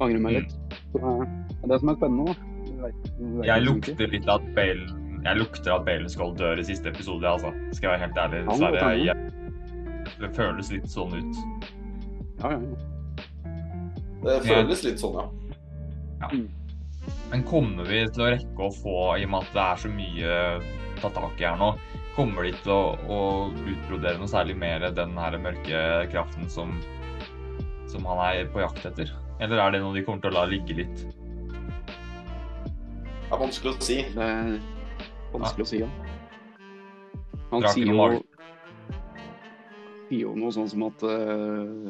Angrer 0.00 0.22
meg 0.22 0.38
litt. 0.38 0.54
Så, 0.94 1.00
eh, 1.02 1.26
det 1.50 1.66
er 1.66 1.72
det 1.74 1.80
som 1.82 1.92
er 1.92 1.98
spennende, 1.98 2.30
da. 2.30 2.46
Jeg 2.80 2.94
jeg 3.20 3.46
Jeg 3.50 3.64
lukter 3.66 4.12
litt 4.14 4.28
at 4.32 4.44
Bale 4.56 4.86
Jeg 5.24 5.36
lukter 5.36 5.74
at 5.74 5.84
Bale 5.84 6.08
skal 6.08 6.32
dø 6.38 6.54
i 6.56 6.64
siste 6.64 6.88
episode, 6.88 7.26
altså. 7.28 7.50
Skal 7.76 7.90
jeg 7.90 7.98
være 7.98 8.04
helt 8.06 8.22
ærlig. 8.24 8.40
Ja, 8.40 8.52
Dessverre. 8.52 8.94
det 8.94 9.04
Jeg, 9.04 9.16
det 10.20 10.30
føles 10.36 10.72
litt 10.72 10.88
sånn 10.88 11.12
ut. 11.18 11.42
Ja, 12.40 12.54
ja, 12.54 12.60
ja. 12.64 12.88
Det 14.24 14.40
føles 14.46 14.84
litt 14.84 15.00
sånn, 15.00 15.20
ja. 15.20 16.30
Men 17.30 17.44
kommer 17.48 17.84
vi 17.88 18.02
til 18.12 18.24
å 18.24 18.30
rekke 18.32 18.66
å 18.66 18.72
få, 18.74 18.96
i 19.20 19.24
og 19.24 19.30
med 19.32 19.44
at 19.46 19.52
det 19.54 19.64
er 19.64 19.80
så 19.84 19.90
mye 19.92 20.38
å 20.60 21.00
ta 21.00 21.10
tak 21.14 21.40
i 21.40 21.46
her 21.46 21.56
nå, 21.60 21.70
kommer 22.20 22.44
de 22.44 22.52
til 22.60 22.72
å, 22.74 22.80
å 23.08 23.18
utbrodere 23.48 24.18
noe 24.20 24.28
særlig 24.28 24.56
mer 24.60 24.84
den 24.92 25.16
her 25.16 25.36
mørke 25.40 25.84
kraften 26.12 26.50
som, 26.52 26.74
som 27.88 28.04
han 28.10 28.20
er 28.26 28.50
på 28.52 28.60
jakt 28.60 28.84
etter? 28.90 29.12
Eller 29.40 29.62
er 29.62 29.72
det 29.72 29.80
noe 29.80 29.96
de 29.96 30.02
kommer 30.04 30.20
til 30.20 30.34
å 30.34 30.36
la 30.36 30.44
ligge 30.50 30.76
litt? 30.82 31.04
Det 33.30 33.32
er 33.32 33.40
vanskelig 33.40 33.72
å 33.72 33.86
si. 33.86 33.96
Det 34.12 34.26
er 34.26 34.52
vanskelig 35.32 35.64
å 35.64 35.70
si, 35.70 35.80
ja. 35.80 35.88
Han 37.54 37.64
sier 37.72 37.88
jo, 37.88 38.08
sier 40.10 40.20
jo 40.26 40.34
noe 40.38 40.52
sånn 40.54 40.68
som 40.70 40.84
at 40.90 41.06
uh, 41.06 41.88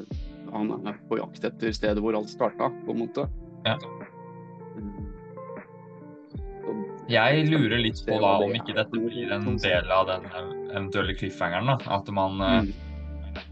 han 0.54 0.70
er 0.78 1.00
på 1.10 1.18
jakt 1.18 1.50
etter 1.50 1.74
stedet 1.74 2.04
hvor 2.04 2.16
alt 2.16 2.30
starta, 2.30 2.70
på 2.86 2.94
en 2.94 3.02
måte. 3.02 3.26
Ja. 3.66 3.74
Jeg 7.11 7.46
lurer 7.51 7.81
litt 7.83 8.01
på 8.07 8.18
da 8.23 8.37
om 8.44 8.53
ikke 8.55 8.75
dette 8.77 9.01
blir 9.03 9.33
en 9.35 9.57
del 9.59 9.90
av 9.90 10.07
den 10.11 10.27
eventuelle 10.70 11.16
cliffhangeren. 11.18 11.66
da. 11.66 11.79
At 11.96 12.09
man, 12.14 12.40
eh, 12.40 12.61
Mm. 12.62 12.73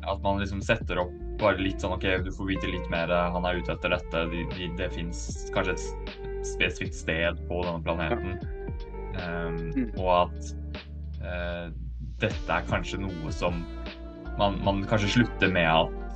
at 0.07 0.23
man 0.23 0.39
liksom 0.39 0.61
setter 0.63 0.99
opp 0.99 1.13
bare 1.39 1.59
litt 1.59 1.81
sånn 1.81 1.93
OK, 1.95 2.03
du 2.25 2.31
får 2.31 2.47
vite 2.49 2.67
litt 2.71 2.89
mer, 2.91 3.11
eh, 3.11 3.31
han 3.33 3.45
er 3.47 3.59
ute 3.61 3.73
etter 3.73 3.91
dette. 3.91 4.31
De, 4.31 4.45
de, 4.57 4.69
det 4.77 4.93
fins 4.93 5.51
kanskje 5.55 5.73
et 5.73 6.47
spesifikt 6.47 6.95
sted 6.95 7.37
på 7.49 7.63
denne 7.65 7.83
planeten. 7.83 8.39
Um, 9.19 9.73
Mm. 9.75 9.99
Og 9.99 10.29
at 10.29 10.53
uh, 11.25 11.71
dette 12.21 12.51
er 12.51 12.63
kanskje 12.71 13.01
noe 13.01 13.33
som 13.33 13.65
man, 14.39 14.61
man 14.63 14.85
kanskje 14.87 15.09
slutter 15.19 15.51
med 15.51 15.67
at 15.67 16.08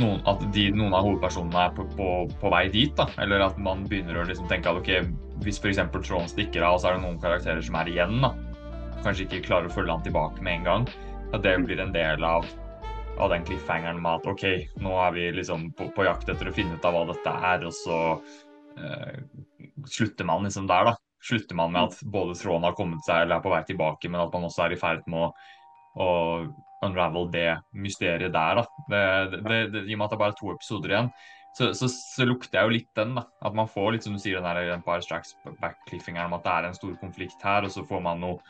noen, 0.00 0.20
at 0.28 0.42
de, 0.54 0.66
noen 0.74 0.94
av 0.94 1.04
hovedpersonene 1.06 1.62
er 1.66 1.72
på, 1.76 1.86
på, 1.96 2.10
på 2.40 2.52
vei 2.52 2.66
dit. 2.72 2.92
da, 2.98 3.08
Eller 3.22 3.44
at 3.46 3.58
man 3.62 3.84
begynner 3.88 4.20
å 4.20 4.26
liksom 4.28 4.48
tenke 4.50 4.70
at 4.70 4.80
ok, 4.80 5.10
hvis 5.44 5.60
f.eks. 5.62 5.80
Trond 6.06 6.30
stikker 6.32 6.66
av, 6.66 6.78
så 6.80 6.90
er 6.90 6.98
det 6.98 7.04
noen 7.06 7.20
karakterer 7.22 7.64
som 7.64 7.78
er 7.80 7.90
igjen. 7.92 8.20
da, 8.24 8.32
Kanskje 9.04 9.26
ikke 9.26 9.44
klarer 9.48 9.70
å 9.70 9.74
følge 9.74 9.96
han 9.96 10.06
tilbake 10.06 10.44
med 10.44 10.60
en 10.60 10.68
gang. 10.70 10.86
At 11.34 11.42
det 11.44 11.56
blir 11.64 11.82
en 11.82 11.94
del 11.94 12.24
av, 12.26 12.46
av 13.18 13.32
den 13.32 13.46
cliffhangeren 13.48 14.00
med 14.02 14.20
at 14.20 14.30
ok, 14.32 14.46
nå 14.84 14.94
er 15.06 15.16
vi 15.16 15.26
liksom 15.40 15.70
på, 15.78 15.90
på 15.96 16.06
jakt 16.08 16.30
etter 16.32 16.50
å 16.50 16.54
finne 16.56 16.76
ut 16.76 16.86
av 16.86 16.96
hva 16.96 17.06
dette 17.10 17.34
er, 17.50 17.66
og 17.66 17.74
så 17.74 18.00
eh, 18.78 19.18
slutter 19.90 20.28
man 20.28 20.46
liksom 20.46 20.68
der, 20.70 20.92
da. 20.92 20.96
Slutter 21.26 21.58
man 21.58 21.72
med 21.74 21.88
at 21.88 22.04
både 22.06 22.36
Trond 22.38 22.66
har 22.68 22.76
kommet 22.78 23.02
seg 23.06 23.24
eller 23.24 23.38
er 23.38 23.42
på 23.42 23.50
vei 23.50 23.64
tilbake, 23.66 24.10
men 24.12 24.22
at 24.22 24.34
man 24.34 24.46
også 24.46 24.66
er 24.66 24.76
i 24.76 24.78
ferd 24.78 25.06
med 25.10 25.24
å, 25.26 25.30
å 26.04 26.08
unravel 26.84 27.30
det 27.32 27.48
mysteriet 27.72 28.32
der, 28.34 28.60
da. 28.60 28.66
Det, 28.90 29.04
det, 29.46 29.62
det, 29.72 29.84
I 29.88 29.94
og 29.94 29.98
med 29.98 30.06
at 30.06 30.10
det 30.16 30.18
bare 30.20 30.34
er 30.34 30.38
to 30.40 30.52
episoder 30.52 30.92
igjen, 30.92 31.10
så, 31.56 31.70
så, 31.72 31.88
så 31.88 32.26
lukter 32.28 32.58
jeg 32.58 32.68
jo 32.68 32.74
litt 32.74 32.90
den, 32.98 33.14
da. 33.16 33.24
At 33.48 33.54
man 33.56 33.68
får 33.70 33.94
litt, 33.94 34.04
som 34.04 34.12
du 34.12 34.20
sier, 34.20 34.36
den 34.36 34.44
der 34.44 34.74
Empire 34.74 35.00
Strikes 35.02 35.36
Back-cliffingeren 35.62 36.28
om 36.28 36.36
at 36.36 36.44
det 36.44 36.52
er 36.52 36.68
en 36.68 36.76
stor 36.76 36.94
konflikt 37.00 37.40
her, 37.44 37.64
og 37.64 37.72
så 37.72 37.84
får 37.88 38.02
man 38.04 38.20
noe 38.20 38.40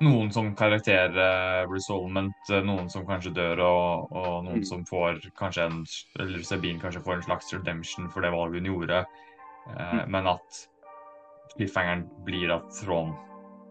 noen 0.00 0.30
som 0.32 0.54
karakter-resolvement, 0.56 2.50
noen 2.64 2.86
som 2.92 3.04
kanskje 3.08 3.34
dør, 3.36 3.60
og, 3.66 4.12
og 4.16 4.44
noen 4.46 4.62
Mm. 4.62 4.64
som 4.64 4.84
får 4.88 5.18
kanskje 5.36 5.66
en 5.66 5.82
Eller 6.18 6.42
Sabine 6.46 6.80
kanskje 6.80 7.02
får 7.04 7.18
en 7.18 7.22
slags 7.26 7.52
redemption 7.52 8.08
for 8.10 8.24
det 8.24 8.30
valget 8.32 8.62
hun 8.62 8.70
gjorde. 8.70 9.04
Eh, 9.76 10.06
Men 10.08 10.26
at 10.26 10.62
cliffhangeren 11.56 12.06
blir 12.24 12.50
at 12.54 12.64
Trond 12.80 13.12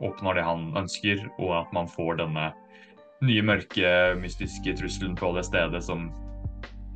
oppnår 0.02 0.36
det 0.36 0.44
han 0.46 0.74
ønsker, 0.78 1.26
og 1.40 1.56
at 1.64 1.74
man 1.74 1.88
får 1.88 2.18
denne 2.22 2.54
nye, 3.26 3.44
mørke, 3.46 3.94
mystiske 4.20 4.76
trusselen 4.80 5.16
på 5.20 5.32
det 5.36 5.46
stedet 5.48 5.82
som, 5.84 6.08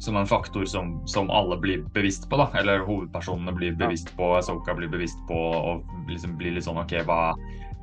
som 0.04 0.18
en 0.20 0.30
faktor 0.30 0.66
som, 0.70 0.96
som 1.10 1.32
alle 1.34 1.58
blir 1.62 1.84
bevisst 1.96 2.30
på, 2.32 2.40
da. 2.40 2.50
Eller 2.60 2.86
hovedpersonene 2.88 3.56
blir 3.58 3.76
bevisst 3.80 4.14
på, 4.18 4.30
Soka 4.46 4.76
blir 4.78 4.92
bevisst 4.92 5.20
på, 5.30 5.40
og 5.58 5.84
liksom 6.12 6.38
blir 6.40 6.56
litt 6.56 6.68
sånn 6.68 6.82
OK, 6.82 6.96
hva, 7.08 7.34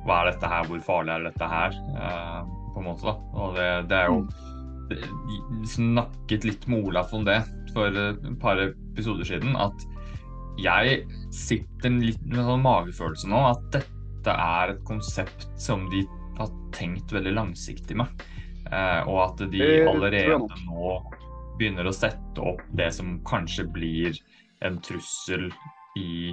hva 0.07 0.21
er 0.21 0.33
dette 0.33 0.49
her, 0.53 0.67
hvor 0.69 0.81
farlig 0.87 1.15
er 1.15 1.29
dette 1.29 1.51
her? 1.53 1.77
Uh, 1.97 2.41
på 2.73 2.81
en 2.81 2.89
måte, 2.89 3.05
da. 3.07 3.15
Og 3.37 3.57
det, 3.57 3.69
det 3.91 3.99
er 3.99 4.11
jo 4.11 4.21
det, 4.91 5.01
snakket 5.69 6.47
litt 6.47 6.67
med 6.71 6.89
Olaf 6.89 7.13
om 7.15 7.25
det 7.27 7.41
for 7.75 7.95
et 7.95 8.23
par 8.41 8.59
episoder 8.63 9.27
siden. 9.27 9.55
At 9.59 9.85
jeg 10.61 11.03
sitter 11.33 11.93
litt 12.01 12.23
med 12.27 12.41
en 12.41 12.49
sånn 12.53 12.65
magefølelse 12.65 13.29
nå 13.31 13.43
at 13.53 13.61
dette 13.77 14.33
er 14.33 14.73
et 14.73 14.81
konsept 14.85 15.47
som 15.59 15.87
de 15.93 16.03
har 16.43 16.71
tenkt 16.75 17.13
veldig 17.13 17.33
langsiktig 17.37 17.97
med. 18.01 18.23
Eh, 18.71 19.01
og 19.07 19.17
at 19.25 19.43
de 19.51 19.65
allerede 19.89 20.37
nå 20.67 20.93
begynner 21.59 21.87
å 21.87 21.95
sette 21.95 22.41
opp 22.41 22.63
det 22.77 22.89
som 22.95 23.19
kanskje 23.27 23.67
blir 23.69 24.17
en 24.65 24.79
trussel 24.85 25.49
i 25.99 26.31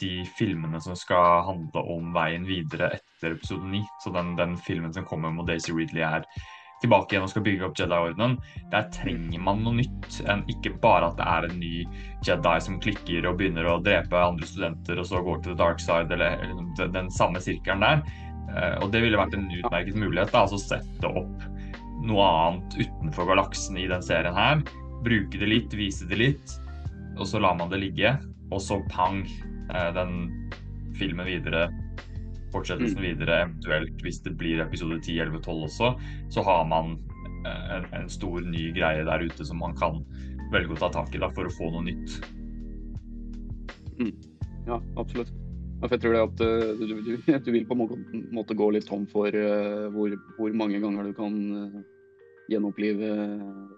de 0.00 0.24
filmene 0.38 0.80
som 0.80 0.96
skal 0.98 1.44
handle 1.46 1.84
om 1.94 2.10
veien 2.14 2.44
videre 2.48 2.92
etter 2.98 3.36
episode 3.36 3.68
9. 3.68 3.84
Så 4.04 4.12
den, 4.14 4.34
den 4.36 4.56
filmen 4.66 4.92
som 4.92 5.06
kommer 5.08 5.32
med 5.32 5.48
Daisy 5.48 5.72
Ridley 5.72 6.04
er 6.04 6.26
tilbake 6.82 7.14
igjen 7.14 7.26
og 7.26 7.30
skal 7.30 7.44
bygge 7.46 7.68
opp 7.68 7.78
Jedi-ordenen. 7.78 8.36
Der 8.72 8.88
trenger 8.94 9.44
man 9.46 9.62
noe 9.64 9.78
nytt 9.78 10.18
enn 10.28 10.42
ikke 10.50 10.74
bare 10.82 11.12
at 11.12 11.20
det 11.20 11.28
er 11.30 11.46
en 11.48 11.60
ny 11.60 11.74
Jedi 12.26 12.56
som 12.66 12.80
klikker 12.82 13.28
og 13.30 13.38
begynner 13.38 13.68
å 13.70 13.78
drepe 13.84 14.18
andre 14.18 14.48
studenter 14.48 15.00
og 15.00 15.08
så 15.08 15.22
går 15.24 15.42
til 15.42 15.54
the 15.54 15.60
dark 15.62 15.82
side, 15.82 16.10
eller, 16.10 16.42
eller 16.42 16.68
den, 16.78 16.94
den 16.98 17.10
samme 17.14 17.42
sirkelen 17.42 17.84
der. 17.86 18.04
Eh, 18.50 18.76
og 18.82 18.90
det 18.92 19.02
ville 19.04 19.18
vært 19.20 19.36
en 19.36 19.48
utmerket 19.48 19.98
mulighet, 19.98 20.32
da, 20.32 20.44
altså 20.44 20.60
sette 20.60 21.08
opp 21.08 21.46
noe 22.02 22.24
annet 22.26 22.76
utenfor 22.82 23.28
galaksen 23.30 23.78
i 23.78 23.86
den 23.90 24.02
serien 24.04 24.36
her. 24.36 24.62
Bruke 25.06 25.38
det 25.38 25.48
litt, 25.48 25.76
vise 25.78 26.06
det 26.10 26.18
litt, 26.18 26.56
og 27.16 27.24
så 27.28 27.40
lar 27.42 27.56
man 27.58 27.70
det 27.72 27.82
ligge. 27.82 28.16
Og 28.52 28.60
så 28.62 28.80
pang, 28.92 29.22
eh, 29.70 29.90
den 29.96 30.50
filmen 30.98 31.26
videre, 31.26 31.70
fortsettelsen 32.52 33.00
videre, 33.00 33.46
eventuelt 33.46 34.02
hvis 34.04 34.20
det 34.26 34.34
blir 34.36 34.60
episode 34.60 34.98
10, 35.00 35.22
11, 35.24 35.40
12 35.46 35.64
også, 35.70 35.92
så 36.34 36.44
har 36.44 36.66
man 36.68 36.98
eh, 37.46 37.64
en, 37.78 37.88
en 38.02 38.10
stor 38.12 38.44
ny 38.44 38.68
greie 38.76 39.06
der 39.08 39.24
ute 39.24 39.46
som 39.48 39.62
man 39.62 39.76
kan 39.78 40.02
velge 40.52 40.76
å 40.76 40.82
ta 40.82 40.92
tak 40.92 41.14
i 41.16 41.22
da, 41.22 41.30
for 41.32 41.48
å 41.48 41.54
få 41.54 41.70
noe 41.72 41.86
nytt. 41.86 42.18
Ja, 44.68 44.82
absolutt. 45.00 45.32
Ja, 45.82 45.88
for 45.88 45.96
jeg 45.96 46.02
tror 46.04 46.12
det 46.14 46.22
at 46.22 46.42
eh, 46.46 46.68
du, 46.78 46.92
du, 47.02 47.14
du 47.46 47.48
vil 47.50 47.64
på 47.66 47.74
en 47.74 48.28
måte, 48.30 48.54
gå 48.54 48.68
litt 48.70 48.86
tom 48.86 49.02
for 49.10 49.34
eh, 49.34 49.88
hvor, 49.90 50.14
hvor 50.36 50.54
mange 50.54 50.78
ganger 50.82 51.08
du 51.08 51.16
kan 51.16 51.38
eh, 51.58 51.80
gjenopplive 52.52 53.08
uh, 53.08 53.72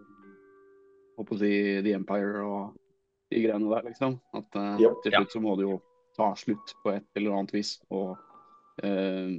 håper 1.16 1.36
å 1.36 1.40
si 1.40 1.52
The 1.84 1.94
Empire 1.96 2.44
og 2.44 2.76
de 3.32 3.40
greiene 3.46 3.70
der, 3.70 3.88
liksom. 3.88 4.18
At 4.36 4.56
Ja. 4.82 4.92
til 5.04 5.16
slutt 5.16 5.32
så 5.32 5.40
må 5.40 5.56
du 5.56 5.64
jo 5.64 5.74
ta 6.16 6.32
slutt 6.36 6.74
på 6.82 6.92
et 6.92 7.06
eller 7.16 7.38
annet 7.38 7.54
vis. 7.54 7.76
Og 7.94 8.16
eh, 8.82 9.30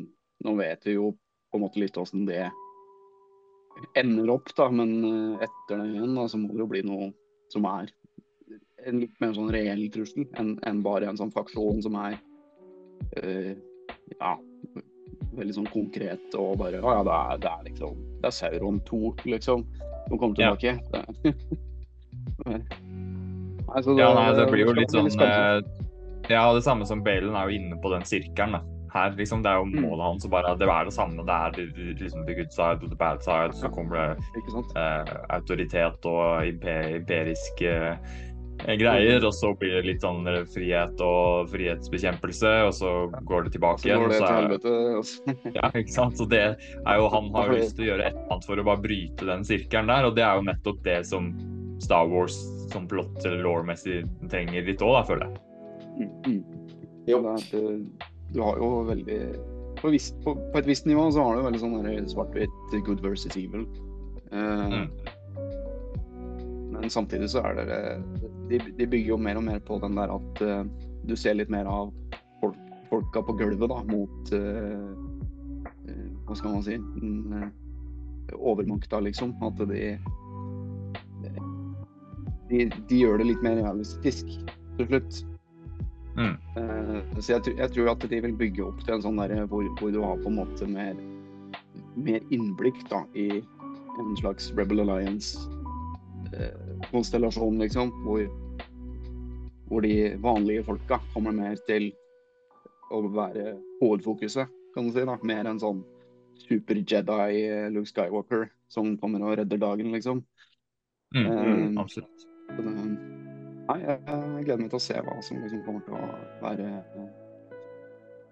nå 0.46 0.58
vet 0.58 0.88
vi 0.88 0.96
jo 0.96 1.12
på 1.52 1.60
en 1.60 1.66
måte 1.68 1.82
litt 1.84 1.98
åssen 2.02 2.26
det 2.30 2.48
ender 4.00 4.32
opp, 4.34 4.50
da. 4.58 4.72
Men 4.74 5.38
etter 5.38 5.84
det 5.84 5.90
igjen, 5.92 6.16
da, 6.18 6.30
så 6.32 6.40
må 6.42 6.54
det 6.54 6.64
jo 6.64 6.72
bli 6.72 6.86
noe 6.88 7.12
som 7.54 7.68
er 7.70 7.92
en 8.86 9.04
litt 9.04 9.20
mer 9.22 9.36
sånn 9.38 9.52
reell 9.54 9.86
trussel 9.94 10.26
enn 10.40 10.56
en 10.66 10.82
bare 10.86 11.12
en 11.12 11.20
sånn 11.20 11.34
faksjon 11.36 11.84
som 11.86 11.98
er 12.00 12.18
ja, 14.20 14.34
veldig 15.36 15.56
sånn 15.56 15.68
konkret 15.72 16.36
og 16.40 16.58
bare 16.60 16.80
Å 16.84 16.94
ja, 16.98 17.04
det 17.08 17.16
er, 17.16 17.38
det 17.44 17.50
er 17.52 17.64
liksom 17.70 17.96
Det 18.22 18.30
er 18.30 18.36
Sauron 18.36 18.80
2, 18.88 19.02
liksom, 19.26 19.66
som 20.10 20.18
kommer 20.22 20.36
tilbake. 20.36 20.80
Ja. 22.46 22.58
nei, 23.68 23.82
så 23.84 23.94
Ja, 23.98 24.08
nei, 24.18 24.30
det 24.38 24.46
blir 24.52 24.66
jo 24.68 24.74
litt 24.78 24.94
sånn 24.94 25.10
eh, 25.22 25.60
Ja, 26.32 26.46
det 26.56 26.64
samme 26.66 26.86
som 26.90 27.04
Balen 27.06 27.36
er 27.38 27.50
jo 27.52 27.60
inne 27.60 27.78
på 27.82 27.92
den 27.94 28.06
sirkelen. 28.08 28.58
da. 28.58 28.62
Her, 28.96 29.12
liksom, 29.18 29.44
Det 29.44 29.52
er 29.52 29.58
jo 29.60 29.66
Mm. 29.66 29.82
målet 29.84 30.06
hans 30.06 30.26
å 30.26 30.30
bare 30.32 30.56
Det 30.58 30.68
er 30.68 30.86
det 30.86 30.94
samme. 30.94 31.26
Det 31.26 31.36
er 31.36 31.52
liksom 32.00 32.26
the 32.26 32.34
good 32.34 32.52
side 32.54 32.82
og 32.84 32.90
the 32.90 32.96
bad 32.96 33.22
side. 33.24 33.54
Så 33.54 33.70
kommer 33.70 34.16
det 34.16 34.18
eh, 34.76 35.06
autoritet 35.30 36.06
og 36.06 36.48
imperisk 36.48 37.62
eh, 37.62 37.98
greier. 38.64 39.20
Mm. 39.20 39.28
Og 39.28 39.34
så 39.36 39.52
blir 39.60 39.76
det 39.78 39.84
litt 39.86 40.02
sånn 40.06 40.28
eh, 40.28 40.44
frihet 40.54 41.02
og 41.04 41.50
frihetsbekjempelse, 41.52 42.54
og 42.68 42.74
så 42.78 42.92
går 43.28 43.44
det 43.48 43.54
tilbake 43.58 43.82
Så 43.84 43.90
igjen. 43.90 44.04
går 44.06 44.14
det 44.14 44.20
så 44.20 44.26
til 44.26 44.36
er- 44.36 44.42
helvete. 44.42 44.74
og 44.96 45.56
Ja, 45.60 45.70
ikke 45.82 45.96
sant? 45.96 46.18
Så 46.18 46.28
det 46.32 46.42
er 46.46 46.96
jo, 47.02 47.10
Han 47.14 47.32
har 47.36 47.52
jo 47.52 47.58
lyst 47.62 47.76
til 47.78 47.86
å 47.86 47.90
gjøre 47.94 48.06
et 48.10 48.14
eller 48.16 48.32
annet 48.32 48.46
for 48.50 48.58
å 48.64 48.68
bare 48.72 48.82
bryte 48.86 49.26
den 49.32 49.44
sirkelen 49.48 49.88
der, 49.92 50.06
og 50.10 50.16
det 50.16 50.24
er 50.24 50.36
jo 50.40 50.48
nettopp 50.50 50.84
det 50.88 51.00
som 51.10 51.32
Star 51.84 52.08
Wars 52.08 52.38
som 52.72 52.88
plott 52.88 53.20
eller 53.26 53.44
law-messig 53.44 54.04
trenger 54.32 54.66
litt 54.66 54.82
òg, 54.82 55.02
føler 55.08 55.28
jeg. 55.28 55.42
Mm, 55.96 56.14
mm. 56.26 56.40
Jo. 57.08 57.20
Det 57.22 57.60
eh, 57.60 57.84
du 58.34 58.42
har 58.42 58.58
jo 58.58 58.70
veldig 58.88 59.20
på, 59.80 59.92
på, 60.24 60.32
på 60.52 60.58
et 60.58 60.66
visst 60.68 60.88
nivå 60.90 61.06
så 61.14 61.22
har 61.24 61.36
du 61.38 61.44
veldig 61.46 61.60
sånn 61.62 62.08
svart-hvitt 62.10 62.74
good 62.88 63.04
versus 63.04 63.36
evil. 63.38 63.68
Uh, 64.34 64.72
Mm. 64.72 64.88
Men 66.86 66.90
samtidig 66.90 67.32
så 67.34 67.42
er 67.42 67.56
det 67.58 67.78
de, 68.50 68.60
de 68.78 68.86
bygger 68.86 69.08
jo 69.10 69.16
mer 69.18 69.40
og 69.40 69.44
mer 69.48 69.62
på 69.66 69.80
den 69.82 69.96
der 69.98 70.12
at 70.14 70.42
uh, 70.46 70.60
du 71.10 71.16
ser 71.18 71.34
litt 71.34 71.50
mer 71.50 71.66
av 71.66 71.90
folk, 72.44 72.60
folka 72.92 73.24
på 73.26 73.34
gulvet 73.40 73.72
da, 73.72 73.80
mot 73.90 74.34
uh, 74.38 74.92
uh, 75.90 76.04
Hva 76.28 76.38
skal 76.38 76.54
man 76.54 76.62
si? 76.68 76.78
Den, 76.78 77.50
overmakta, 78.38 79.00
liksom. 79.02 79.34
At 79.42 79.58
de, 79.66 79.96
de 82.54 82.70
De 82.70 83.02
gjør 83.02 83.18
det 83.18 83.32
litt 83.32 83.42
mer 83.42 83.58
realistisk 83.64 84.30
til 84.78 84.92
slutt. 84.92 85.20
Mm. 86.22 86.38
Så 87.18 87.34
jeg, 87.34 87.58
jeg 87.58 87.74
tror 87.74 87.96
at 87.96 88.10
de 88.14 88.24
vil 88.28 88.38
bygge 88.46 88.70
opp 88.70 88.86
til 88.86 89.00
en 89.00 89.08
sånn 89.10 89.18
der 89.24 89.34
hvor, 89.50 89.66
hvor 89.82 89.90
du 89.90 90.04
har 90.06 90.22
på 90.22 90.30
en 90.30 90.38
måte 90.38 90.70
mer, 90.70 90.94
mer 91.98 92.22
innblikk 92.30 92.78
da, 92.94 93.02
i 93.18 93.42
en 93.42 94.18
slags 94.22 94.54
Rebel 94.54 94.86
Alliance-konstellasjon, 96.36 97.60
liksom. 97.60 97.92
Hvor, 98.04 98.28
hvor 99.68 99.82
de 99.82 100.16
vanlige 100.22 100.64
folka 100.64 101.00
kommer 101.14 101.32
mer 101.32 101.58
til 101.68 101.92
å 102.94 103.02
være 103.10 103.56
hovedfokuset, 103.82 104.52
kan 104.76 104.88
du 104.88 104.94
si. 104.94 105.06
da, 105.08 105.18
Mer 105.24 105.50
enn 105.50 105.62
sånn 105.62 105.84
super-Jedi 106.46 107.42
eh, 107.48 107.70
Luke 107.72 107.90
Skywalker 107.90 108.50
som 108.72 108.98
kommer 109.00 109.24
og 109.24 109.38
redder 109.40 109.62
dagen, 109.62 109.92
liksom. 109.96 110.24
Mm. 111.16 111.26
Eh, 111.26 111.82
Absolutt. 111.82 112.28
nei, 112.60 113.80
jeg, 113.82 114.00
jeg 114.06 114.46
gleder 114.46 114.62
meg 114.62 114.72
til 114.74 114.80
å 114.80 114.86
se 114.86 115.00
hva 115.00 115.16
som 115.24 115.42
liksom 115.42 115.64
kommer 115.66 115.86
til 115.86 115.96
å 115.98 116.10
være 116.44 116.72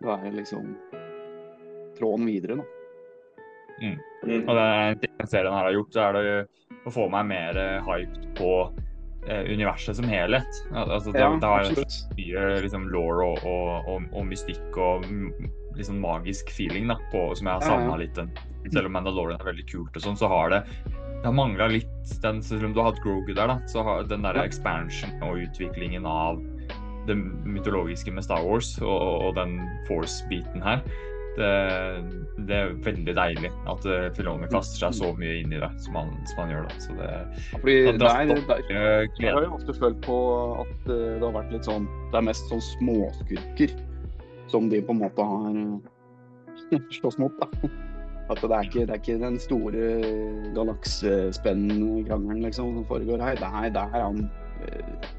Være 0.04 0.34
liksom 0.36 0.74
tråden 1.96 2.26
videre, 2.28 2.58
da. 2.60 2.83
Mm. 3.84 3.98
Og 4.48 4.56
det 4.56 4.64
er 4.64 4.94
en 4.94 5.02
ting 5.04 5.28
serien 5.28 5.54
her 5.56 5.68
har 5.68 5.76
gjort, 5.76 5.94
så 5.96 6.08
er 6.08 6.18
det 6.18 6.36
å 6.88 6.94
få 6.94 7.08
meg 7.12 7.28
mer 7.30 7.60
eh, 7.60 7.84
hyped 7.84 8.30
på 8.40 8.52
eh, 9.28 9.44
universet 9.52 10.00
som 10.00 10.08
helhet. 10.08 10.62
Altså, 10.72 11.12
det, 11.12 11.20
Ja, 11.24 11.34
det 11.40 11.52
har 11.52 11.68
absolutt. 11.68 12.00
mye 12.18 12.46
liksom, 12.64 12.88
law 12.94 13.22
og, 13.28 13.44
og, 13.44 13.92
og, 13.92 14.08
og 14.14 14.28
mystikk 14.30 14.80
og 14.80 15.06
mm, 15.08 15.52
liksom 15.78 16.00
magisk 16.04 16.52
feeling 16.56 16.90
da, 16.92 16.98
på, 17.12 17.30
som 17.36 17.52
jeg 17.52 17.68
har 17.68 17.84
Ja, 17.84 17.92
ja. 17.92 18.02
litt. 18.04 18.20
Selv 18.72 18.88
om 18.88 18.96
Mandalorian 18.96 19.42
er 19.42 19.50
veldig 19.52 19.66
kult, 19.68 19.96
og 20.00 20.06
sånn, 20.06 20.20
så 20.20 20.32
har 20.32 20.54
det 20.56 20.64
det 21.24 21.30
har 21.30 21.36
mangla 21.38 21.70
litt 21.72 22.10
den, 22.20 22.42
Selv 22.44 22.66
om 22.68 22.74
du 22.76 22.82
har 22.82 22.90
hatt 22.92 23.04
Grogu 23.04 23.30
der, 23.32 23.48
da, 23.48 23.56
så 23.72 23.80
har 23.88 24.04
den 24.10 24.26
der 24.26 24.36
expansion 24.42 25.14
og 25.24 25.40
utviklingen 25.40 26.04
av 26.08 26.42
det 27.08 27.16
mytologiske 27.16 28.12
med 28.12 28.24
Star 28.26 28.44
Wars 28.44 28.74
og, 28.82 28.92
og 29.28 29.36
den 29.40 29.56
force-biten 29.88 30.64
her 30.64 30.84
det, 31.38 31.52
det 32.48 32.58
er 32.58 32.74
veldig 32.86 33.16
deilig 33.18 33.50
at 33.72 33.88
uh, 33.90 34.08
Filoni 34.18 34.50
kaster 34.52 34.84
seg 34.86 34.98
så 35.00 35.12
mye 35.18 35.40
inn 35.42 35.54
i 35.56 35.62
det 35.62 35.70
som 35.86 35.98
han, 35.98 36.12
som 36.30 36.44
han 36.44 36.54
gjør. 36.54 36.68
da. 36.70 36.82
Så 36.84 36.98
det, 37.00 37.10
Fordi 37.54 37.78
Ja, 37.78 37.96
da 37.96 38.12
det, 38.12 38.38
stopper 38.38 38.68
der, 38.70 39.08
jeg 39.22 39.34
har 39.34 39.48
jo 39.48 39.56
ofte 39.58 39.78
følt 39.78 40.04
på 40.06 40.18
at 40.64 40.92
eh, 40.92 41.16
det 41.18 41.26
har 41.26 41.34
vært 41.38 41.56
litt 41.56 41.70
sånn 41.70 41.88
Det 42.12 42.20
er 42.20 42.28
mest 42.30 42.52
sånn 42.52 42.64
småskurker 42.68 43.74
som 44.52 44.70
de 44.70 44.84
på 44.86 44.94
en 44.94 45.02
måte 45.02 45.26
har 45.26 45.58
eh, 45.64 46.78
slåss 47.00 47.18
mot, 47.22 47.42
da. 47.42 47.72
At 48.32 48.40
det 48.40 48.54
er 48.56 48.70
ikke, 48.70 48.86
det 48.88 48.94
er 48.94 49.02
ikke 49.02 49.18
den 49.20 49.40
store 49.42 49.88
galaksespennende 50.56 52.06
krangelen 52.08 52.46
liksom, 52.46 52.78
som 52.78 52.86
foregår 52.88 53.22
her. 53.22 53.42
Det 53.42 53.50
er, 53.50 53.74
det 53.74 53.84
er 53.84 54.06
han 54.06 54.24
eh, 54.68 55.12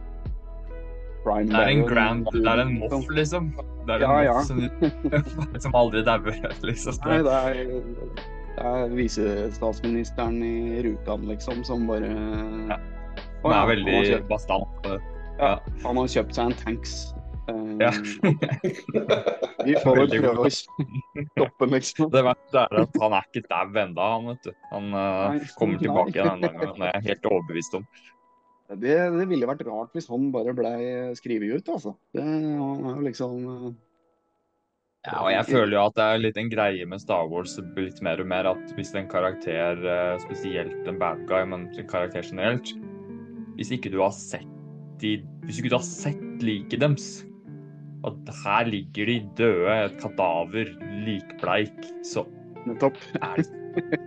Prime 1.25 1.49
det 1.51 1.61
er 1.63 1.71
en 1.73 1.85
grand 1.89 2.27
Det 2.31 2.45
er 2.45 2.61
en 2.63 2.75
liksom. 2.77 2.91
moff, 3.01 3.11
liksom. 3.17 3.49
Det 3.89 3.97
er 3.97 4.05
en 4.05 4.25
Ja, 4.25 4.35
moff 4.35 4.47
som, 4.47 4.61
som 5.67 5.77
aldri 5.81 6.05
dauer, 6.07 6.39
liksom. 6.69 7.01
Nei, 7.09 7.19
det 7.27 7.35
er, 7.41 7.55
det 8.55 8.69
er 8.71 8.95
visestatsministeren 8.95 10.39
i 10.45 10.83
Rjukan, 10.87 11.27
liksom, 11.33 11.65
som 11.67 11.87
bare 11.91 12.13
Ja. 12.71 12.79
Han 13.45 13.53
er 13.53 13.59
han 13.61 13.69
veldig 13.75 13.99
kjøpt- 14.09 14.29
bastant. 14.31 14.87
Ja, 15.41 15.59
han 15.85 15.99
har 16.01 16.07
kjøpt 16.09 16.37
seg 16.39 16.47
en 16.53 16.57
tanks. 16.63 16.95
Um, 17.49 17.75
Ja. 17.83 17.91
Vi 19.67 19.75
får 19.83 19.99
vel 19.99 20.15
prøve 20.23 20.47
å 20.47 20.53
stoppe 21.35 21.69
liksom. 21.75 22.09
Det 22.15 22.23
verste 22.25 22.63
er 22.63 22.81
at 22.85 22.97
han 23.03 23.17
er 23.19 23.27
ikke 23.29 23.43
dau 23.51 23.79
ennå, 23.83 24.07
han, 24.15 24.31
vet 24.33 24.49
du. 24.49 24.53
Han 24.73 24.89
uh, 24.97 25.37
kommer 25.59 25.81
tilbake 25.83 26.15
igjen 26.17 26.45
en 26.49 26.59
gang. 26.61 26.73
Det 26.79 26.89
er 26.89 26.93
jeg 27.01 27.07
helt 27.11 27.29
overbevist 27.33 27.77
om. 27.81 27.85
Det, 28.73 28.95
det 29.13 29.27
ville 29.29 29.49
vært 29.49 29.65
rart 29.69 29.93
hvis 29.93 30.09
han 30.09 30.31
bare 30.33 30.55
ble 30.57 30.71
skrevet 31.19 31.59
ut, 31.61 31.67
altså. 31.75 31.93
Det 32.17 32.23
han 32.25 32.87
er 32.89 32.95
jo 32.97 33.03
liksom 33.05 33.35
eh, 33.51 33.67
Ja, 35.05 35.19
og 35.21 35.29
jeg 35.35 35.45
føler 35.51 35.75
jo 35.77 35.83
at 35.83 35.99
det 35.99 36.07
er 36.07 36.23
litt 36.23 36.41
en 36.41 36.49
greie 36.53 36.87
med 36.89 37.03
Star 37.03 37.29
Wars 37.29 37.59
litt 37.77 38.01
mer 38.07 38.23
og 38.25 38.31
mer 38.31 38.49
at 38.55 38.73
hvis 38.79 38.95
en 38.97 39.11
karakter, 39.11 39.85
eh, 39.85 40.15
spesielt 40.25 40.89
en 40.89 41.01
bad 41.03 41.27
guy, 41.29 41.45
men 41.45 41.69
en 41.69 41.91
karakter 41.91 42.25
generelt 42.25 42.73
Hvis 43.59 43.75
ikke 43.77 43.93
du 43.93 44.01
har 44.01 44.17
sett 44.17 44.49
de 45.03 45.19
Hvis 45.45 45.61
ikke 45.61 45.75
du 45.75 45.77
har 45.77 45.85
sett 45.87 46.43
liket 46.45 46.81
deres 46.81 47.11
At 48.09 48.33
her 48.47 48.73
ligger 48.73 49.13
de 49.13 49.21
døde, 49.37 49.77
et 49.91 50.01
kadaver, 50.01 50.73
likbleik, 51.05 51.77
så 52.07 52.25
Nettopp. 52.65 52.97
er 53.21 53.45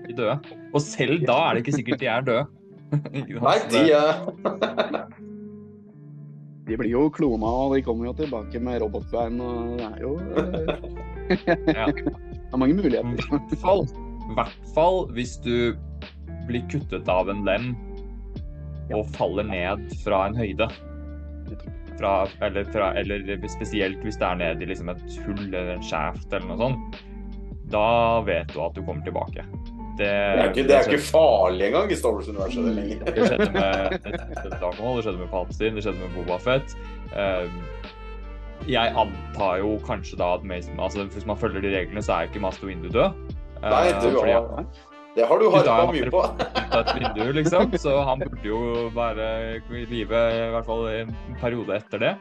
de 0.07 0.17
døde. 0.17 0.39
Og 0.73 0.81
selv 0.81 1.21
da 1.29 1.37
er 1.45 1.57
det 1.57 1.61
ikke 1.61 1.77
sikkert 1.77 2.01
de 2.01 2.09
er 2.09 2.25
døde. 2.25 2.56
Nei, 2.91 3.57
de 3.71 3.81
er 3.91 4.21
De 6.67 6.75
blir 6.75 6.91
jo 6.91 7.07
klona, 7.11 7.47
og 7.47 7.75
de 7.75 7.83
kommer 7.83 8.09
jo 8.09 8.13
tilbake 8.21 8.59
med 8.63 8.81
robotbein, 8.83 9.39
og 9.43 9.77
det 9.79 9.87
er 9.87 9.99
jo 10.03 10.13
eh, 10.39 10.77
Det 11.57 12.53
er 12.53 12.59
mange 12.59 12.77
muligheter. 12.77 13.11
i 14.27 14.35
hvert 14.35 14.71
fall 14.75 15.05
hvis 15.15 15.35
du 15.43 15.75
blir 16.47 16.63
kuttet 16.71 17.07
av 17.11 17.27
en 17.31 17.43
lem 17.47 17.73
og 18.95 19.07
faller 19.15 19.47
ned 19.47 19.87
fra 20.03 20.27
en 20.29 20.37
høyde. 20.39 20.67
Fra, 21.97 22.11
eller, 22.45 22.67
fra, 22.71 22.91
eller 22.99 23.47
spesielt 23.49 24.03
hvis 24.05 24.19
det 24.21 24.27
er 24.27 24.39
ned 24.39 24.61
i 24.63 24.69
liksom 24.69 24.91
et 24.93 25.17
hull 25.25 25.47
eller 25.47 25.75
en 25.75 25.83
skjeft 25.83 26.31
eller 26.31 26.47
noe 26.51 26.59
sånt. 26.61 26.99
Da 27.73 27.87
vet 28.27 28.53
du 28.53 28.61
at 28.63 28.77
du 28.77 28.83
kommer 28.83 29.03
tilbake. 29.03 29.43
Det, 29.97 30.05
Det 30.05 30.07
er 30.07 30.49
ikke, 30.51 30.63
det 30.67 30.75
er 30.77 30.87
ikke 30.91 31.03
farlig 31.07 31.67
engang 31.71 31.91
i 31.91 31.95
Star 31.97 32.13
Wars-universet 32.13 32.65
det 32.67 32.73
lenger. 32.77 32.99
det 33.05 33.29
skjedde 33.31 33.51
med 33.55 33.97
skjedde 34.43 34.59
det 34.97 35.03
skjedde 35.07 35.19
med 35.23 35.31
Palpatine, 35.31 35.75
det 35.75 35.83
skjedde 35.87 36.01
med 36.03 36.13
Boba 36.17 36.37
Fett. 36.43 36.75
Eh, 37.15 37.49
jeg 38.67 38.93
antar 38.99 39.57
jo 39.61 39.77
kanskje 39.87 40.17
da 40.19 40.33
at 40.37 40.43
Mason, 40.43 40.79
altså 40.79 41.05
Hvis 41.13 41.25
man 41.29 41.37
følger 41.39 41.61
de 41.63 41.71
reglene, 41.77 42.01
så 42.03 42.13
er 42.17 42.27
ikke 42.29 42.41
Master 42.43 42.67
Windu 42.67 42.89
død. 42.89 43.09
Eh, 43.63 43.69
Nei, 43.69 43.87
du 44.01 44.11
fordi 44.19 44.31
har- 44.33 44.49
han 44.55 44.67
Det 45.17 45.25
har 45.25 45.39
du 45.41 45.47
harpa 45.49 45.87
mye 45.89 46.11
på. 46.13 46.21
ut 46.21 46.75
av 46.75 46.83
et 46.83 46.93
vindu, 46.99 47.31
liksom. 47.39 47.73
Så 47.83 47.95
han 48.05 48.21
burde 48.21 48.45
jo 48.45 48.59
være 48.95 49.27
i 49.57 49.83
live 49.89 50.21
i 50.35 50.45
hvert 50.53 50.67
fall 50.67 50.85
en 50.91 51.13
periode 51.41 51.79
etter 51.79 52.03
det. 52.03 52.13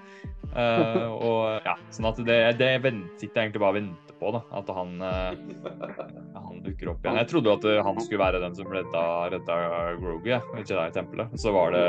Uh, 0.56 1.12
og 1.12 1.66
ja, 1.66 1.74
sånn 1.92 2.08
at 2.08 2.20
det, 2.24 2.38
det 2.56 2.70
sitter 2.80 3.26
jeg 3.26 3.50
egentlig 3.50 3.60
bare 3.60 3.74
og 3.74 3.78
venter 3.82 4.16
på, 4.16 4.32
da. 4.32 4.40
At 4.56 4.70
han, 4.72 4.94
uh, 5.02 6.38
han 6.38 6.62
dukker 6.64 6.94
opp 6.94 7.04
igjen. 7.04 7.20
Jeg 7.20 7.30
trodde 7.32 7.52
jo 7.52 7.56
at 7.58 7.66
eh, 7.68 7.82
han 7.84 8.00
skulle 8.00 8.22
være 8.22 8.40
den 8.46 8.56
som 8.56 8.70
redda, 8.72 9.02
redda 9.34 9.58
Grogu 10.00 10.30
ja, 10.32 10.40
i 10.56 10.64
Jedi-tempelet. 10.64 11.36
Så 11.40 11.52
var 11.56 11.76
det? 11.76 11.84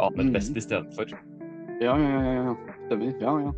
Ahmed 0.00 0.32
Best 0.32 0.56
istedenfor. 0.56 1.12
Ja, 1.80 1.96
ja, 1.96 2.22
ja, 2.24 2.32
ja. 2.38 2.56
Stemmer. 2.86 3.12
Ja, 3.20 3.36
ja. 3.44 3.52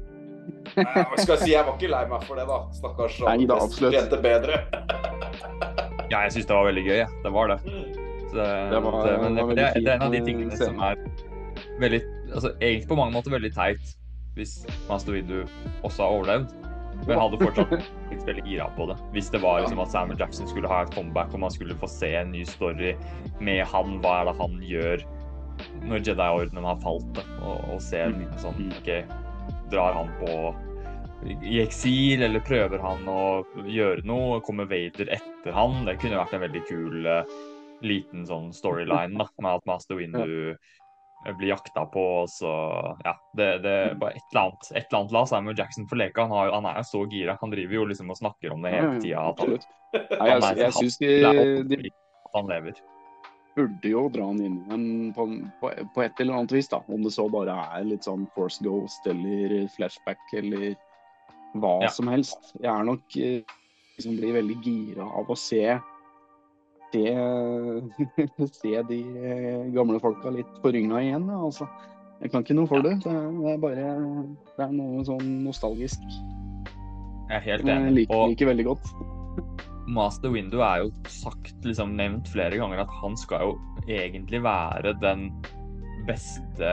Nei, 0.75 1.05
skal 1.23 1.37
jeg 1.37 1.43
si? 1.45 1.53
Jeg 1.53 1.63
var 1.69 1.77
ikke 1.79 1.93
lei 1.93 2.03
meg 2.11 2.27
for 2.27 2.43
det, 2.43 2.49
da. 2.51 2.59
Stakkars. 2.75 3.23
Nei, 3.29 3.39
da, 3.47 3.63
absolutt. 3.63 3.95
Tjente 3.95 4.19
bedre. 4.27 5.79
Ja, 6.13 6.23
jeg 6.27 6.35
syns 6.37 6.49
det 6.51 6.57
var 6.57 6.69
veldig 6.69 6.85
gøy. 6.85 6.99
Ja. 7.01 7.09
Det 7.25 7.33
var 7.33 7.53
det. 7.55 7.59
Så, 8.33 8.37
Det 8.37 8.81
var- 8.85 9.07
det, 9.07 9.19
men 9.23 9.37
det, 9.37 9.57
det, 9.57 9.89
er 9.89 9.95
en 9.97 10.03
av 10.07 10.13
de 10.13 10.21
tingene 10.25 10.57
som 10.57 10.79
er 10.81 11.01
veldig 11.81 12.01
altså, 12.33 12.53
Egentlig 12.61 12.89
på 12.89 12.97
mange 12.97 13.13
måter 13.13 13.35
veldig 13.35 13.53
teit 13.57 13.97
hvis 14.37 14.63
Master 14.89 15.13
Windu 15.13 15.43
også 15.85 16.07
har 16.07 16.15
overlevd. 16.17 16.53
Men 17.03 17.11
jeg 17.13 17.21
hadde 17.21 17.39
fortsatt 17.43 17.73
blitt 18.09 18.23
veldig 18.29 18.45
gira 18.47 18.69
på 18.79 18.87
det. 18.89 18.97
Hvis 19.13 19.29
det 19.35 19.43
var 19.43 19.61
liksom 19.61 19.83
at 19.85 19.91
Samuel 19.93 20.21
Jackson 20.21 20.49
skulle 20.49 20.71
ha 20.71 20.83
et 20.87 20.95
comeback 20.95 21.35
og 21.37 21.43
man 21.45 21.53
skulle 21.53 21.77
få 21.77 21.89
se 21.91 22.15
en 22.17 22.33
ny 22.33 22.45
story 22.49 22.95
med 23.45 23.61
han, 23.69 23.99
hva 24.01 24.21
er 24.23 24.31
det 24.31 24.37
han 24.41 24.57
gjør 24.65 25.05
når 25.85 26.01
Jedi-ordenen 26.07 26.65
har 26.65 26.79
falt, 26.81 27.21
og, 27.43 27.59
og 27.75 27.83
se 27.85 28.01
liten 28.09 28.41
sånn 28.41 28.71
OK, 28.81 28.89
drar 29.71 29.99
han 29.99 30.09
på 30.23 30.33
i 31.23 31.61
eksil, 31.63 32.23
eller 32.27 32.43
prøver 32.45 32.83
han 32.83 33.07
å 33.09 33.23
gjøre 33.69 34.03
noe? 34.09 34.41
Kommer 34.45 34.67
Vader 34.71 35.11
etter 35.15 35.55
han? 35.55 35.85
Det 35.87 35.99
kunne 36.03 36.19
vært 36.19 36.35
en 36.37 36.45
veldig 36.47 36.63
kul 36.69 37.07
eh, 37.07 37.35
liten 37.83 38.25
sånn 38.29 38.53
storyline, 38.55 39.19
da, 39.19 39.29
med 39.43 39.59
at 39.61 39.67
Master 39.71 39.99
Windu 39.99 40.55
blir 41.39 41.53
jakta 41.53 41.85
på, 41.87 42.03
og 42.25 42.31
så 42.31 42.51
Ja, 43.07 43.13
det, 43.39 43.49
det 43.63 43.73
er 43.73 43.93
bare 43.99 44.17
et 44.19 44.25
eller 44.33 44.49
annet. 44.49 44.71
Et 44.73 44.87
eller 44.89 44.99
annet 45.01 45.13
la 45.15 45.23
Samuel 45.31 45.59
Jackson 45.59 45.87
få 45.91 45.99
leke. 46.01 46.25
Han, 46.27 46.35
har, 46.35 46.51
han 46.57 46.67
er 46.67 46.81
jo 46.81 46.89
så 46.89 47.03
gira. 47.13 47.37
Han 47.41 47.53
driver 47.55 47.77
jo 47.79 47.85
liksom 47.93 48.11
og 48.11 48.19
snakker 48.19 48.55
om 48.57 48.65
det 48.67 48.73
hele 48.75 48.97
tida. 49.05 49.23
At 49.31 49.43
han, 49.45 49.53
jeg, 49.95 50.17
han 50.19 50.47
er- 50.49 50.63
jeg 50.65 50.75
syns 50.81 50.99
de, 50.99 51.13
de 51.71 51.79
at 51.93 52.35
han 52.35 52.51
lever. 52.51 52.81
burde 53.55 53.93
jo 53.93 54.03
dra 54.11 54.27
han 54.33 54.41
inn 54.43 54.59
igjen 54.65 55.13
på, 55.15 55.29
på, 55.61 55.71
på 55.95 56.03
et 56.03 56.21
eller 56.25 56.41
annet 56.41 56.55
vis, 56.57 56.71
da. 56.73 56.83
Om 56.89 57.07
det 57.07 57.13
så 57.15 57.29
bare 57.31 57.55
er 57.79 57.87
litt 57.87 58.07
sånn 58.09 58.27
Force 58.35 58.59
Ghost 58.65 59.07
eller 59.07 59.69
flashback 59.77 60.23
eller 60.41 60.73
hva 61.55 61.83
Ja. 61.83 61.89
som 61.93 62.09
helst. 62.09 62.53
Jeg 62.61 62.71
er 62.73 62.85
nok 62.85 63.17
eh, 63.17 63.43
liksom 63.99 64.17
blir 64.19 64.37
veldig 64.41 64.59
gira 64.65 65.07
av 65.07 65.31
å 65.31 65.37
se 65.39 65.65
se, 66.93 67.03
se 68.61 68.83
de 68.89 69.01
eh, 69.01 69.65
gamle 69.73 70.01
folka 70.01 70.31
litt 70.31 70.61
på 70.63 70.73
rynga 70.75 71.01
igjen. 71.03 71.29
Altså. 71.33 71.69
Jeg 72.23 72.31
kan 72.31 72.45
ikke 72.45 72.57
noe 72.59 72.69
for 72.71 72.85
det. 72.85 72.99
Det 73.03 73.11
er, 73.11 73.31
det 73.33 73.57
bare 73.63 73.87
det 74.57 74.67
er 74.67 74.75
noe 74.77 75.03
sånn 75.09 75.43
nostalgisk. 75.47 76.05
Jeg 77.31 77.39
er 77.39 77.47
helt 77.47 77.67
Jeg 77.67 77.97
liker, 77.97 78.27
liker 78.29 78.53
veldig 78.53 78.67
godt. 78.69 78.93
Master 79.93 80.31
Windu 80.31 80.61
er 80.63 80.85
jo 80.85 80.93
sagt, 81.11 81.57
liksom 81.67 81.97
nevnt 81.99 82.29
flere 82.31 82.59
ganger, 82.61 82.85
at 82.85 82.93
han 83.01 83.17
skal 83.19 83.49
jo 83.49 83.55
egentlig 83.91 84.39
være 84.45 84.93
den 85.03 85.31
beste 86.07 86.69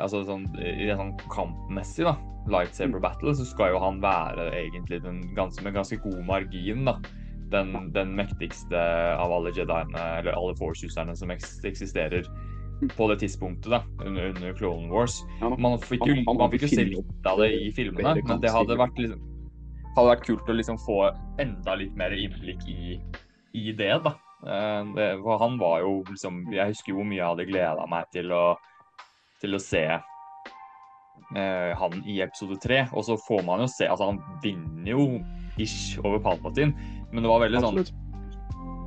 Altså 0.00 0.22
sånn, 0.28 0.46
sånn 0.54 1.12
kampmessig, 1.32 2.06
da, 2.08 2.14
lightsaber 2.50 3.00
battle, 3.00 3.34
så 3.36 3.44
skal 3.48 3.74
jo 3.74 3.82
han 3.82 4.00
være 4.02 4.50
egentlig 4.52 5.02
den 5.04 5.22
ganske, 5.36 5.64
med 5.64 5.76
ganske 5.76 5.96
god 6.04 6.24
margin, 6.28 6.84
da. 6.88 6.98
Den, 7.52 7.92
den 7.94 8.14
mektigste 8.18 8.80
av 9.20 9.30
alle 9.30 9.52
jediene, 9.54 10.00
eller 10.18 10.34
alle 10.34 10.56
force-userne 10.58 11.14
som 11.16 11.30
eksisterer 11.30 12.26
på 12.96 13.06
det 13.12 13.20
tidspunktet, 13.22 13.70
da, 13.70 13.82
under, 14.02 14.32
under 14.32 14.56
Clone 14.58 14.90
Wars. 14.90 15.20
Man 15.40 15.78
fikk 15.78 16.02
jo, 16.08 16.16
man 16.26 16.50
fikk 16.50 16.66
jo 16.66 16.72
se 16.72 16.84
litt 16.88 17.28
av 17.30 17.38
det 17.44 17.52
i 17.54 17.70
filmene, 17.76 18.16
men 18.26 18.42
det 18.42 18.50
hadde 18.50 18.76
vært, 18.80 18.98
liksom, 18.98 19.22
hadde 19.94 20.10
vært 20.10 20.26
kult 20.26 20.50
å 20.50 20.56
liksom 20.58 20.80
få 20.82 20.98
enda 21.44 21.76
litt 21.78 21.94
mer 21.96 22.16
innblikk 22.16 22.64
i, 22.66 22.98
i 23.54 23.70
det, 23.76 23.92
da. 24.04 24.16
Eh, 24.44 24.82
Det, 24.96 25.06
for 25.22 25.38
han 25.40 25.54
var 25.56 25.78
jo 25.80 26.02
liksom 26.04 26.52
Jeg 26.52 26.74
husker 26.74 26.92
jo 26.92 26.98
hvor 26.98 27.06
mye 27.08 27.16
jeg 27.16 27.30
hadde 27.30 27.46
gleda 27.48 27.86
meg 27.88 28.10
til 28.12 28.34
å, 28.34 28.42
til 29.40 29.56
å 29.56 29.60
se 29.62 29.86
eh, 31.36 31.72
han 31.78 32.00
i 32.06 32.20
episode 32.24 32.58
tre. 32.62 32.84
Og 32.92 33.06
så 33.06 33.18
får 33.26 33.44
man 33.46 33.64
jo 33.64 33.70
se 33.70 33.88
Altså, 33.90 34.10
han 34.12 34.20
vinner 34.44 34.90
jo 34.94 35.08
ish 35.60 36.00
over 36.02 36.18
Palpatine, 36.18 36.74
men 37.12 37.22
det 37.22 37.30
var 37.30 37.44
veldig 37.44 37.62
sånn 37.62 37.84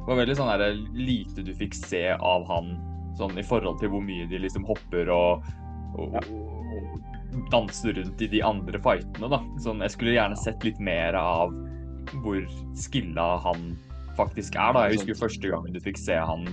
det 0.07 0.13
var 0.13 0.19
veldig 0.21 0.35
sånn 0.39 0.49
der, 0.61 0.77
lite 0.95 1.43
du 1.43 1.49
fikk 1.55 1.73
se 1.75 2.05
av 2.15 2.45
han 2.47 2.69
sånn 3.19 3.35
i 3.39 3.43
forhold 3.43 3.81
til 3.81 3.91
hvor 3.91 4.03
mye 4.05 4.27
de 4.29 4.39
liksom 4.39 4.63
hopper 4.67 5.09
og, 5.11 5.43
og, 5.99 6.15
og 6.15 7.47
danser 7.51 7.97
rundt 7.97 8.21
i 8.23 8.29
de 8.31 8.39
andre 8.45 8.79
fightene. 8.83 9.27
da. 9.33 9.41
Sånn, 9.63 9.83
jeg 9.83 9.95
skulle 9.95 10.15
gjerne 10.15 10.37
sett 10.39 10.63
litt 10.63 10.79
mer 10.79 11.17
av 11.19 11.51
hvor 12.23 12.39
skilla 12.79 13.27
han 13.43 13.73
faktisk 14.17 14.57
er. 14.57 14.73
da. 14.75 14.85
Jeg 14.87 14.99
husker 14.99 15.19
første 15.19 15.51
gangen 15.51 15.75
du 15.75 15.79
fikk 15.83 15.99
se 16.01 16.17
han 16.17 16.45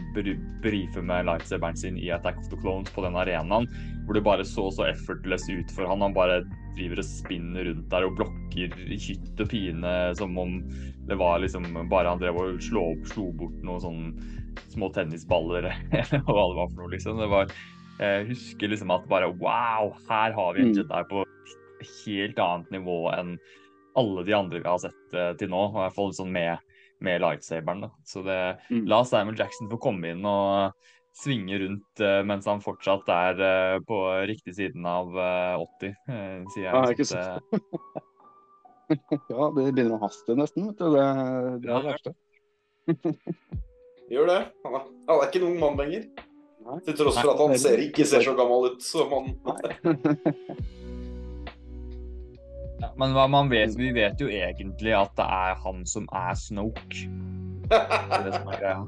brife 0.63 1.03
med 1.03 1.27
lightsaberen 1.29 1.79
sin 1.81 1.99
i 2.01 2.11
Attack 2.15 2.39
of 2.43 2.51
the 2.53 2.61
Clones 2.61 2.93
på 2.95 3.05
den 3.05 3.17
arenaen, 3.19 3.69
hvor 4.05 4.17
det 4.17 4.25
bare 4.27 4.45
så 4.47 4.69
så 4.75 4.89
effortless 4.91 5.49
ut 5.51 5.73
for 5.75 5.89
han. 5.91 6.05
Han 6.05 6.17
bare 6.17 6.43
driver 6.77 7.01
og 7.03 7.09
spinner 7.09 7.69
rundt 7.71 7.91
der 7.93 8.07
og 8.07 8.17
blokker 8.19 8.75
i 8.91 8.99
hytt 8.99 9.41
og 9.41 9.51
pine 9.51 9.95
som 10.19 10.39
om 10.41 10.59
det 11.09 11.19
var 11.21 11.43
liksom 11.43 11.67
bare 11.91 12.11
han 12.11 12.21
drev 12.23 12.39
og 12.41 12.63
slo, 12.65 12.87
slo 13.11 13.29
bort 13.37 13.57
noen 13.67 13.83
sånne 13.83 14.65
små 14.73 14.89
tennisballer 14.95 15.69
eller 16.01 16.25
hva 16.25 16.47
det 16.49 16.59
var 16.59 16.71
for 16.71 16.81
noe, 16.81 16.91
liksom. 16.95 17.21
Det 17.21 17.31
var 17.31 17.51
Jeg 18.01 18.29
husker 18.33 18.73
liksom 18.73 18.91
at 18.91 19.05
bare 19.11 19.29
wow, 19.39 19.93
her 20.09 20.35
har 20.35 20.57
vi 20.57 20.65
en 20.65 20.73
Mm. 20.73 20.79
Jedi 20.81 21.03
på 21.11 21.25
helt 22.07 22.39
annet 22.39 22.71
nivå 22.75 22.99
enn 23.13 23.37
alle 23.99 24.25
de 24.27 24.35
andre 24.35 24.59
vi 24.59 24.67
har 24.67 24.81
sett 24.83 25.15
eh, 25.15 25.33
til 25.39 25.51
nå. 25.53 25.69
I 25.71 25.85
hvert 25.85 25.95
fall 25.95 26.15
sånn 26.17 26.33
med, 26.35 26.59
med 27.01 27.21
lightsaberen. 27.21 27.81
Da. 27.87 27.91
Så 28.05 28.23
det 28.25 28.41
Mm. 28.71 28.85
La 28.87 29.03
Samuel 29.05 29.39
Jackson 29.39 29.69
få 29.71 29.79
komme 29.81 30.11
inn 30.15 30.25
og 30.25 30.73
svinge 31.15 31.59
rundt 31.63 32.01
uh, 32.03 32.23
mens 32.27 32.47
han 32.51 32.61
fortsatt 32.61 33.07
er 33.09 33.39
uh, 33.39 33.81
på 33.87 33.99
riktig 34.27 34.55
siden 34.57 34.85
av 34.87 35.13
uh, 35.15 35.63
80, 35.81 35.95
eh, 36.09 36.41
sier 36.55 36.65
jeg. 36.65 36.75
Ja, 36.75 36.85
ikke 36.91 37.07
sant. 37.07 37.43
det- 37.51 37.63
Ja, 39.31 39.47
det 39.55 39.63
begynner 39.73 39.95
å 39.97 40.03
haste 40.03 40.35
nesten, 40.37 40.67
vet 40.69 40.79
du. 40.79 40.91
Det, 40.93 41.05
det 41.65 41.71
er 41.73 41.81
det 41.81 41.89
verste. 41.89 42.13
Gjør 44.13 44.27
det. 44.29 44.41
Han 44.67 44.75
er, 44.77 44.83
han 45.09 45.15
er 45.23 45.29
ikke 45.31 45.41
en 45.41 45.47
ung 45.49 45.59
mann 45.63 45.79
lenger. 45.81 46.05
Til 46.85 46.97
tross 46.99 47.17
for 47.21 47.31
at 47.33 47.41
han 47.41 47.55
er- 47.57 47.63
ser, 47.63 47.81
ikke 47.81 48.05
ser 48.09 48.21
så 48.27 48.35
gammel 48.37 48.73
ut 48.75 48.83
som 48.85 49.09
han 49.15 49.31
Ja, 52.85 52.91
men 53.01 53.15
hva 53.17 53.25
man 53.33 53.49
vet, 53.49 53.79
vi 53.81 53.95
vet 53.97 54.21
jo 54.21 54.29
egentlig 54.29 54.93
at 54.93 55.15
det 55.17 55.25
er 55.25 55.55
han 55.65 55.87
som 55.89 56.05
er 56.13 56.35
Snoke. 56.37 57.07
Det 57.71 57.79
er 57.81 58.27
det 58.27 58.35
som 58.35 58.51
er 58.53 58.59
greia. 58.61 58.83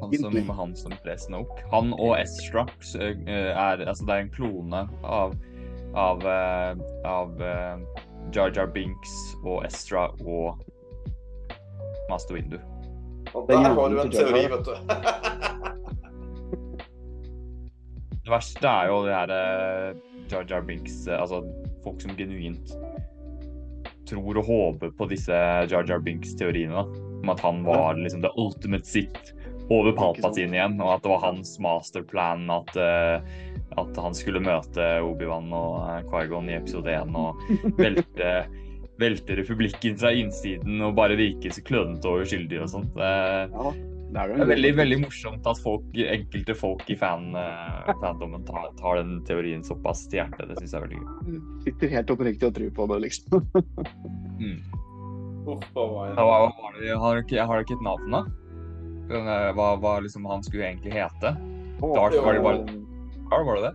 Han 0.00 0.16
som, 0.18 0.34
han 0.58 0.72
som 0.76 0.94
ble 1.04 1.14
Snoke. 1.22 1.62
Han 1.70 1.92
og 1.94 2.16
Estra 2.18 2.66
eh, 2.98 3.52
er 3.54 3.84
Altså, 3.86 4.02
det 4.02 4.16
er 4.16 4.24
en 4.24 4.32
klone 4.34 4.82
av 5.06 5.36
av, 5.96 6.26
eh, 6.26 6.76
av 7.08 7.42
eh, 7.42 7.78
Jar 8.34 8.50
Jar 8.50 8.66
Binks 8.74 9.14
og 9.44 9.62
Estra 9.64 10.08
og 10.26 10.58
Master 12.10 12.34
Windu. 12.36 12.58
Og 13.32 13.46
er 13.46 13.62
der 13.62 13.78
har 13.78 13.94
du 13.94 14.02
en 14.02 14.12
teori, 14.12 14.42
vet 14.50 14.66
du. 14.66 14.74
Det 18.26 18.34
verste 18.34 18.68
er 18.68 18.90
jo 18.90 19.00
det 19.06 19.14
her 19.14 19.32
eh, 19.38 20.04
Jar 20.26 20.46
Jar 20.50 20.66
Binks 20.66 21.06
eh, 21.06 21.20
Altså 21.20 21.44
folk 21.84 22.02
som 22.02 22.16
genuint 22.18 22.74
tror 24.08 24.40
og 24.40 24.48
håper 24.48 24.92
på 24.96 25.08
disse 25.10 25.34
Jar 25.70 25.86
Jar 25.88 26.02
Binks-teoriene. 26.04 26.86
Om 27.22 27.32
at 27.32 27.42
han 27.42 27.64
var 27.66 27.98
liksom 27.98 28.22
the 28.24 28.32
ultimate 28.38 28.86
sitt 28.86 29.32
over 29.72 29.90
Palpatine 29.96 30.54
igjen, 30.54 30.76
og 30.78 30.92
at 30.92 31.02
det 31.02 31.10
var 31.10 31.24
hans 31.24 31.56
masterplan 31.62 32.44
at, 32.54 32.70
uh, 32.78 33.80
at 33.82 33.98
han 33.98 34.14
skulle 34.14 34.42
møte 34.44 34.84
Obi-Wan 35.02 35.50
og 35.50 35.80
eh, 35.88 36.04
Qui-Gon 36.06 36.52
i 36.52 36.54
episode 36.60 36.92
1 36.94 37.18
og 37.18 37.42
velte, 37.82 38.30
velte 39.02 39.40
republikken 39.40 39.98
fra 39.98 40.14
innsiden 40.14 40.78
og 40.86 40.94
bare 41.00 41.18
virke 41.18 41.50
så 41.50 41.64
klønete 41.66 42.12
og 42.12 42.22
uskyldig 42.22 42.62
og 42.62 42.72
sånt. 42.76 42.94
Det, 42.94 43.12
Ja, 43.50 43.74
det 44.16 44.22
er 44.22 44.30
det 44.32 44.44
er 44.46 44.48
veldig, 44.48 44.70
veldig 44.78 44.96
morsomt 45.02 45.48
at 45.50 45.58
folk, 45.60 45.84
enkelte 46.00 46.54
folk 46.56 46.86
i 46.88 46.96
fan, 46.96 47.26
uh, 47.36 47.90
fandommen 48.00 48.46
tar, 48.48 48.70
tar 48.80 49.02
den 49.02 49.18
teorien 49.28 49.64
såpass 49.66 50.06
til 50.08 50.22
hjertet. 50.22 50.48
Det 50.48 50.56
syns 50.62 50.72
jeg 50.72 50.78
er 50.80 50.86
veldig 50.86 51.00
gøy. 51.02 51.42
Sitter 51.66 51.92
helt 51.92 52.12
oppriktig 52.14 52.48
og 52.48 52.54
tror 52.56 52.72
på 52.80 52.88
det, 52.94 53.02
liksom. 53.08 53.44
Mm. 54.36 54.58
Uff, 55.48 55.62
hva 55.72 55.84
var. 55.88 56.10
Hva, 56.12 56.24
hva 56.28 56.40
var 56.44 56.50
har, 56.60 56.74
dere 56.76 57.22
ikke, 57.22 57.44
har 57.48 57.56
dere 57.56 57.64
ikke 57.64 57.76
et 57.78 57.84
navn, 57.86 58.10
da? 58.12 58.18
Eh, 59.16 59.46
Hva, 59.56 59.68
hva 59.80 59.92
liksom 60.04 60.26
han 60.28 60.44
skulle 60.44 60.66
egentlig 60.66 60.92
hete? 60.92 61.32
Darth, 61.80 62.18
var 62.20 62.36
det 62.36 62.42
bare 62.44 62.76
Hva 63.30 63.40
var 63.46 63.60
det 63.62 63.70
det? 63.70 63.72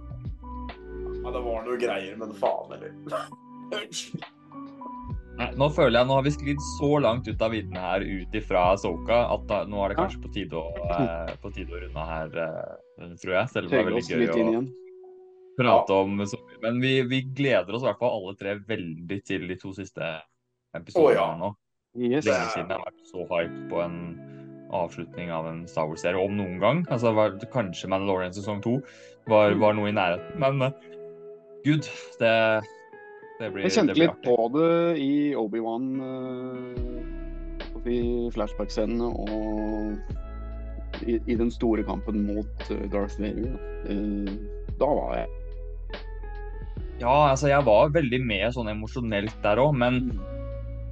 Ja, 1.23 1.33
det 1.33 1.41
var 1.47 1.65
noe 1.65 1.79
greier, 1.81 2.13
men 2.21 2.35
faen 2.37 2.75
heller. 2.75 2.93
Nå 5.57 5.67
føler 5.73 5.99
jeg 5.99 6.07
nå 6.09 6.17
har 6.17 6.25
vi 6.25 6.33
sklidd 6.33 6.61
så 6.77 6.89
langt 7.01 7.27
ut 7.27 7.41
av 7.43 7.53
viddene 7.53 7.81
her 7.81 8.03
ut 8.03 8.35
ifra 8.37 8.63
Soka 8.79 9.23
at 9.33 9.45
da, 9.49 9.61
nå 9.69 9.79
er 9.83 9.93
det 9.93 9.97
kanskje 9.99 10.21
på 10.23 10.31
tide 10.35 10.59
å, 10.59 10.69
eh, 10.95 11.31
på 11.41 11.51
tide 11.55 11.75
å 11.75 11.81
runde 11.81 12.05
her, 12.11 12.35
eh, 12.43 13.13
tror 13.21 13.35
jeg. 13.37 13.51
Selv 13.53 13.69
om 13.69 13.71
det 13.71 13.79
er 13.79 13.89
veldig 13.89 14.03
gøy 14.09 14.59
å 14.59 14.63
prate 15.57 15.97
om 15.97 16.25
så 16.25 16.39
mye. 16.41 16.59
Men 16.65 16.81
vi, 16.83 16.93
vi 17.09 17.21
gleder 17.37 17.77
oss 17.77 17.85
i 17.85 17.89
hvert 17.89 18.01
fall 18.01 18.17
alle 18.19 18.35
tre 18.39 18.57
veldig 18.67 19.19
til 19.27 19.47
de 19.49 19.57
to 19.61 19.73
siste 19.77 20.11
episodene 20.77 21.07
oh, 21.07 21.15
ja. 21.15 21.29
her 21.31 21.41
nå. 21.41 21.53
Yes. 21.99 22.27
Lenge 22.27 22.51
siden 22.53 22.69
jeg 22.71 22.77
har 22.77 22.85
vært 22.87 23.09
så 23.09 23.25
hype 23.33 23.63
på 23.71 23.81
en 23.83 23.97
avslutning 24.71 25.31
av 25.35 25.47
en 25.49 25.65
Star 25.67 25.89
Wars-serie, 25.89 26.19
om 26.19 26.37
noen 26.37 26.59
gang. 26.61 26.85
Altså, 26.93 27.11
var, 27.15 27.35
kanskje 27.51 27.89
Mandalorian 27.91 28.35
sesong 28.35 28.61
to 28.63 28.77
var, 29.29 29.57
var 29.59 29.75
noe 29.75 29.91
i 29.91 29.95
nærheten, 29.95 30.37
men 30.39 30.63
uh, 30.63 30.71
gud, 31.65 31.89
Det 32.19 32.35
blir, 33.49 33.65
Jeg 33.65 33.75
kjente 33.77 33.97
litt 33.97 34.23
på 34.25 34.37
det 34.53 34.71
i 35.01 35.11
Obi-Wan 35.39 35.87
uh, 35.99 37.85
i 37.89 38.01
flashback-scenene 38.35 39.07
og 39.09 39.95
i, 41.01 41.17
i, 41.17 41.35
den 41.35 41.49
store 41.49 41.83
kampen 41.87 42.21
mot 42.27 42.67
uh, 42.69 42.83
Darth 42.93 43.17
Vader. 43.21 43.55
Uh, 43.89 44.29
da 44.77 44.89
var 44.89 45.15
jeg 45.21 45.29
Ja, 47.01 47.15
altså 47.31 47.49
jeg 47.49 47.65
var 47.65 47.89
veldig 47.95 48.21
med 48.21 48.53
sånn 48.53 48.69
emosjonelt 48.69 49.39
der 49.41 49.61
òg, 49.63 49.73
men 49.81 50.03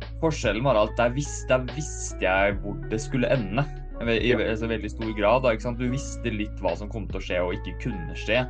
Mm. 0.10 0.22
forskjellen 0.22 0.64
var 0.64 0.76
at 0.76 0.96
der, 0.98 1.14
visste, 1.16 1.48
der 1.48 1.76
visste 1.76 2.26
jeg 2.26 2.58
hvor 2.64 2.76
det 2.92 3.00
skulle 3.02 3.30
ende. 3.32 3.66
I, 4.00 4.16
i 4.30 4.34
altså, 4.34 4.68
veldig 4.68 4.92
stor 4.92 5.12
grad. 5.18 5.44
Da? 5.44 5.72
Du 5.76 5.88
visste 5.92 6.32
litt 6.32 6.62
hva 6.64 6.76
som 6.80 6.92
kom 6.92 7.08
til 7.10 7.20
å 7.20 7.24
skje 7.24 7.40
og 7.44 7.56
ikke 7.58 7.76
kunne 7.88 8.16
skje. 8.16 8.44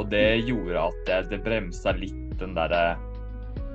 Og 0.00 0.08
det 0.10 0.44
gjorde 0.48 0.80
at 0.88 1.02
det, 1.08 1.18
det 1.32 1.42
bremsa 1.44 1.92
litt 1.96 2.38
den 2.40 2.56
derre 2.56 2.96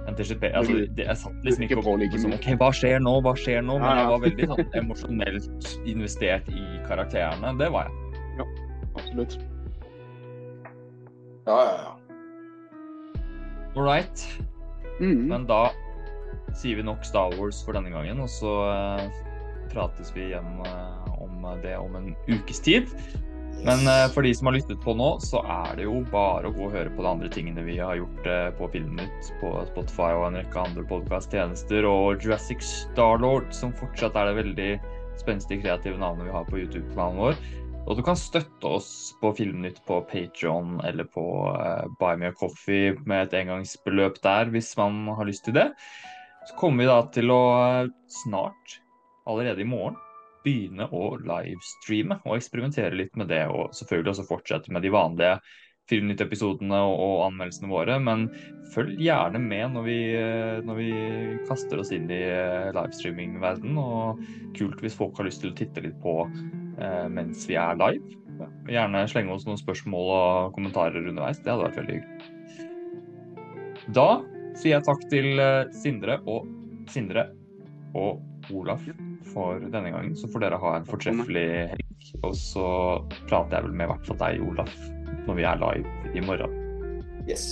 NTCP 0.07 0.43
altså, 0.55 0.77
Jeg 0.97 1.17
satt 1.21 1.45
liksom 1.45 1.65
ikke 1.65 1.77
på 1.81 1.93
og 1.93 1.99
like 2.01 2.15
liksom, 2.15 2.33
mye. 2.33 2.39
OK, 2.39 2.49
hva 2.61 2.69
skjer 2.75 3.01
nå? 3.03 3.13
Hva 3.25 3.33
skjer 3.37 3.63
nå? 3.65 3.77
Men 3.81 4.01
jeg 4.01 4.09
var 4.11 4.23
veldig 4.25 4.49
sånn 4.51 4.77
emosjonelt 4.81 5.71
investert 5.89 6.49
i 6.53 6.65
karakterene. 6.87 7.53
Det 7.59 7.69
var 7.73 7.89
jeg. 7.89 8.23
Ja, 8.39 8.47
absolutt. 8.95 9.39
Ja, 11.49 11.57
ja, 11.57 11.75
ja. 11.83 11.95
All 13.75 13.85
right. 13.85 14.25
Mm. 14.99 15.27
Men 15.29 15.45
da 15.49 15.69
sier 16.57 16.79
vi 16.79 16.85
nok 16.85 17.05
Star 17.07 17.35
Wars 17.37 17.61
for 17.65 17.77
denne 17.77 17.91
gangen, 17.93 18.19
og 18.23 18.29
så 18.31 18.53
eh, 18.73 19.19
prates 19.71 20.11
vi 20.15 20.29
igjen 20.29 20.63
eh, 20.65 21.09
om 21.21 21.45
det 21.63 21.75
om 21.77 21.95
en 21.99 22.13
ukes 22.27 22.61
tid. 22.65 22.89
Men 23.65 23.87
eh, 23.87 24.07
for 24.13 24.23
de 24.23 24.31
som 24.35 24.47
har 24.47 24.55
lyttet 24.55 24.79
på 24.83 24.93
nå, 24.95 25.09
så 25.23 25.41
er 25.43 25.75
det 25.79 25.87
jo 25.87 25.99
bare 26.13 26.47
å 26.47 26.55
gå 26.55 26.67
og 26.69 26.75
høre 26.77 26.91
på 26.95 27.03
de 27.03 27.09
andre 27.11 27.31
tingene 27.33 27.65
vi 27.65 27.75
har 27.81 27.97
gjort 27.99 28.29
eh, 28.31 28.47
på 28.55 28.69
Filmnytt, 28.71 29.31
på 29.41 29.51
Spotify 29.73 30.13
og 30.15 30.29
en 30.29 30.39
rekke 30.39 30.63
andre 30.63 30.85
podkast-tjenester, 30.87 31.87
og 31.89 32.23
Jurassic 32.23 32.63
Starlord, 32.63 33.49
som 33.55 33.75
fortsatt 33.75 34.15
er 34.15 34.31
det 34.31 34.39
veldig 34.39 34.69
spenstige, 35.19 35.65
kreative 35.65 35.99
navnet 35.99 36.29
vi 36.29 36.35
har 36.37 36.47
på 36.47 36.61
YouTube-kanalen 36.61 37.19
vår. 37.19 37.41
Og 37.89 37.97
du 37.97 38.03
kan 38.05 38.17
støtte 38.19 38.69
oss 38.79 38.89
på 39.19 39.31
Filmnytt 39.35 39.79
på 39.87 39.99
Patreon 40.07 40.77
eller 40.85 41.07
på 41.09 41.23
uh, 41.49 41.87
Buy 41.99 42.19
Me 42.21 42.29
a 42.29 42.35
Coffee 42.37 42.93
med 43.09 43.27
et 43.27 43.39
engangsbeløp 43.41 44.19
der, 44.23 44.51
hvis 44.53 44.75
man 44.77 45.07
har 45.17 45.27
lyst 45.27 45.47
til 45.47 45.57
det. 45.57 45.71
Så 46.47 46.55
kommer 46.59 46.83
vi 46.83 46.89
da 46.89 46.99
til 47.13 47.33
å 47.33 47.41
eh, 47.57 47.89
snart, 48.23 48.79
allerede 49.29 49.65
i 49.65 49.67
morgen, 49.67 49.97
begynne 50.49 50.89
å 50.89 51.15
livestreame 51.21 52.19
og 52.25 52.37
eksperimentere 52.37 52.97
litt 52.97 53.17
med 53.19 53.29
det. 53.31 53.45
Og 53.53 53.73
selvfølgelig 53.77 54.15
også 54.15 54.29
fortsette 54.29 54.73
med 54.73 54.85
de 54.85 54.93
vanlige 54.93 55.39
Filmnytt-episodene 55.89 56.79
og, 56.85 57.23
anmeldelsene 57.25 57.71
våre. 57.71 57.97
Men 58.03 58.27
følg 58.75 58.99
gjerne 59.01 59.41
med 59.41 59.73
når 59.73 59.87
vi, 59.87 59.97
eh, 60.19 60.59
når 60.65 60.77
vi 60.77 60.89
kaster 61.49 61.81
oss 61.81 61.93
inn 61.95 62.09
i 62.13 62.21
eh, 62.29 62.69
livestreaming-verden. 62.77 63.77
Og 63.81 64.21
kult 64.57 64.85
hvis 64.85 64.97
folk 64.99 65.17
har 65.17 65.29
lyst 65.29 65.41
til 65.43 65.53
å 65.53 65.57
titte 65.57 65.85
litt 65.85 65.97
på 66.03 66.21
eh, 66.27 67.07
mens 67.09 67.47
vi 67.49 67.57
er 67.59 67.79
live. 67.81 68.17
Gjerne 68.69 69.07
slenge 69.11 69.33
oss 69.35 69.47
noen 69.49 69.59
spørsmål 69.59 70.13
og 70.15 70.53
kommentarer 70.55 71.09
underveis. 71.09 71.41
Det 71.41 71.51
hadde 71.51 71.65
vært 71.67 71.81
veldig 71.81 71.97
hyggelig. 71.97 72.35
Da 73.97 74.09
sier 74.59 74.77
jeg 74.77 74.85
takk 74.85 75.05
til 75.09 75.43
Sindre 75.73 76.21
og 76.29 76.45
Sindre 76.93 77.31
og 77.97 78.21
Olaf 78.53 78.85
for 79.33 79.59
denne 79.61 79.91
gangen. 79.93 80.15
Så 80.17 80.29
får 80.31 80.45
dere 80.45 80.59
ha 80.61 80.75
en 80.79 80.87
fortreffelig 80.87 81.45
helg. 81.73 81.85
Og 82.23 82.33
så 82.37 82.65
prater 83.29 83.59
jeg 83.59 83.67
vel 83.67 83.75
med 83.77 83.87
i 83.87 83.91
hvert 83.93 84.09
fall 84.09 84.19
deg, 84.21 84.43
Olaf, 84.49 84.75
når 85.27 85.39
vi 85.39 85.45
er 85.47 85.61
live 85.61 86.13
i 86.15 86.23
morgen. 86.25 86.57
Yes. 87.29 87.47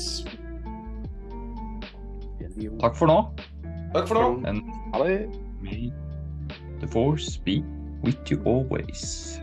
Takk 2.82 2.96
for 2.98 3.10
nå. 3.12 3.18
Takk 3.94 4.08
for 4.10 4.18
nå. 4.18 4.28
And 4.50 4.64
Ha 4.96 5.04
det. 5.04 5.28
may 5.62 5.92
the 6.80 6.88
force 6.88 7.38
be 7.38 7.64
with 8.04 8.32
you 8.32 8.42
always. 8.46 9.40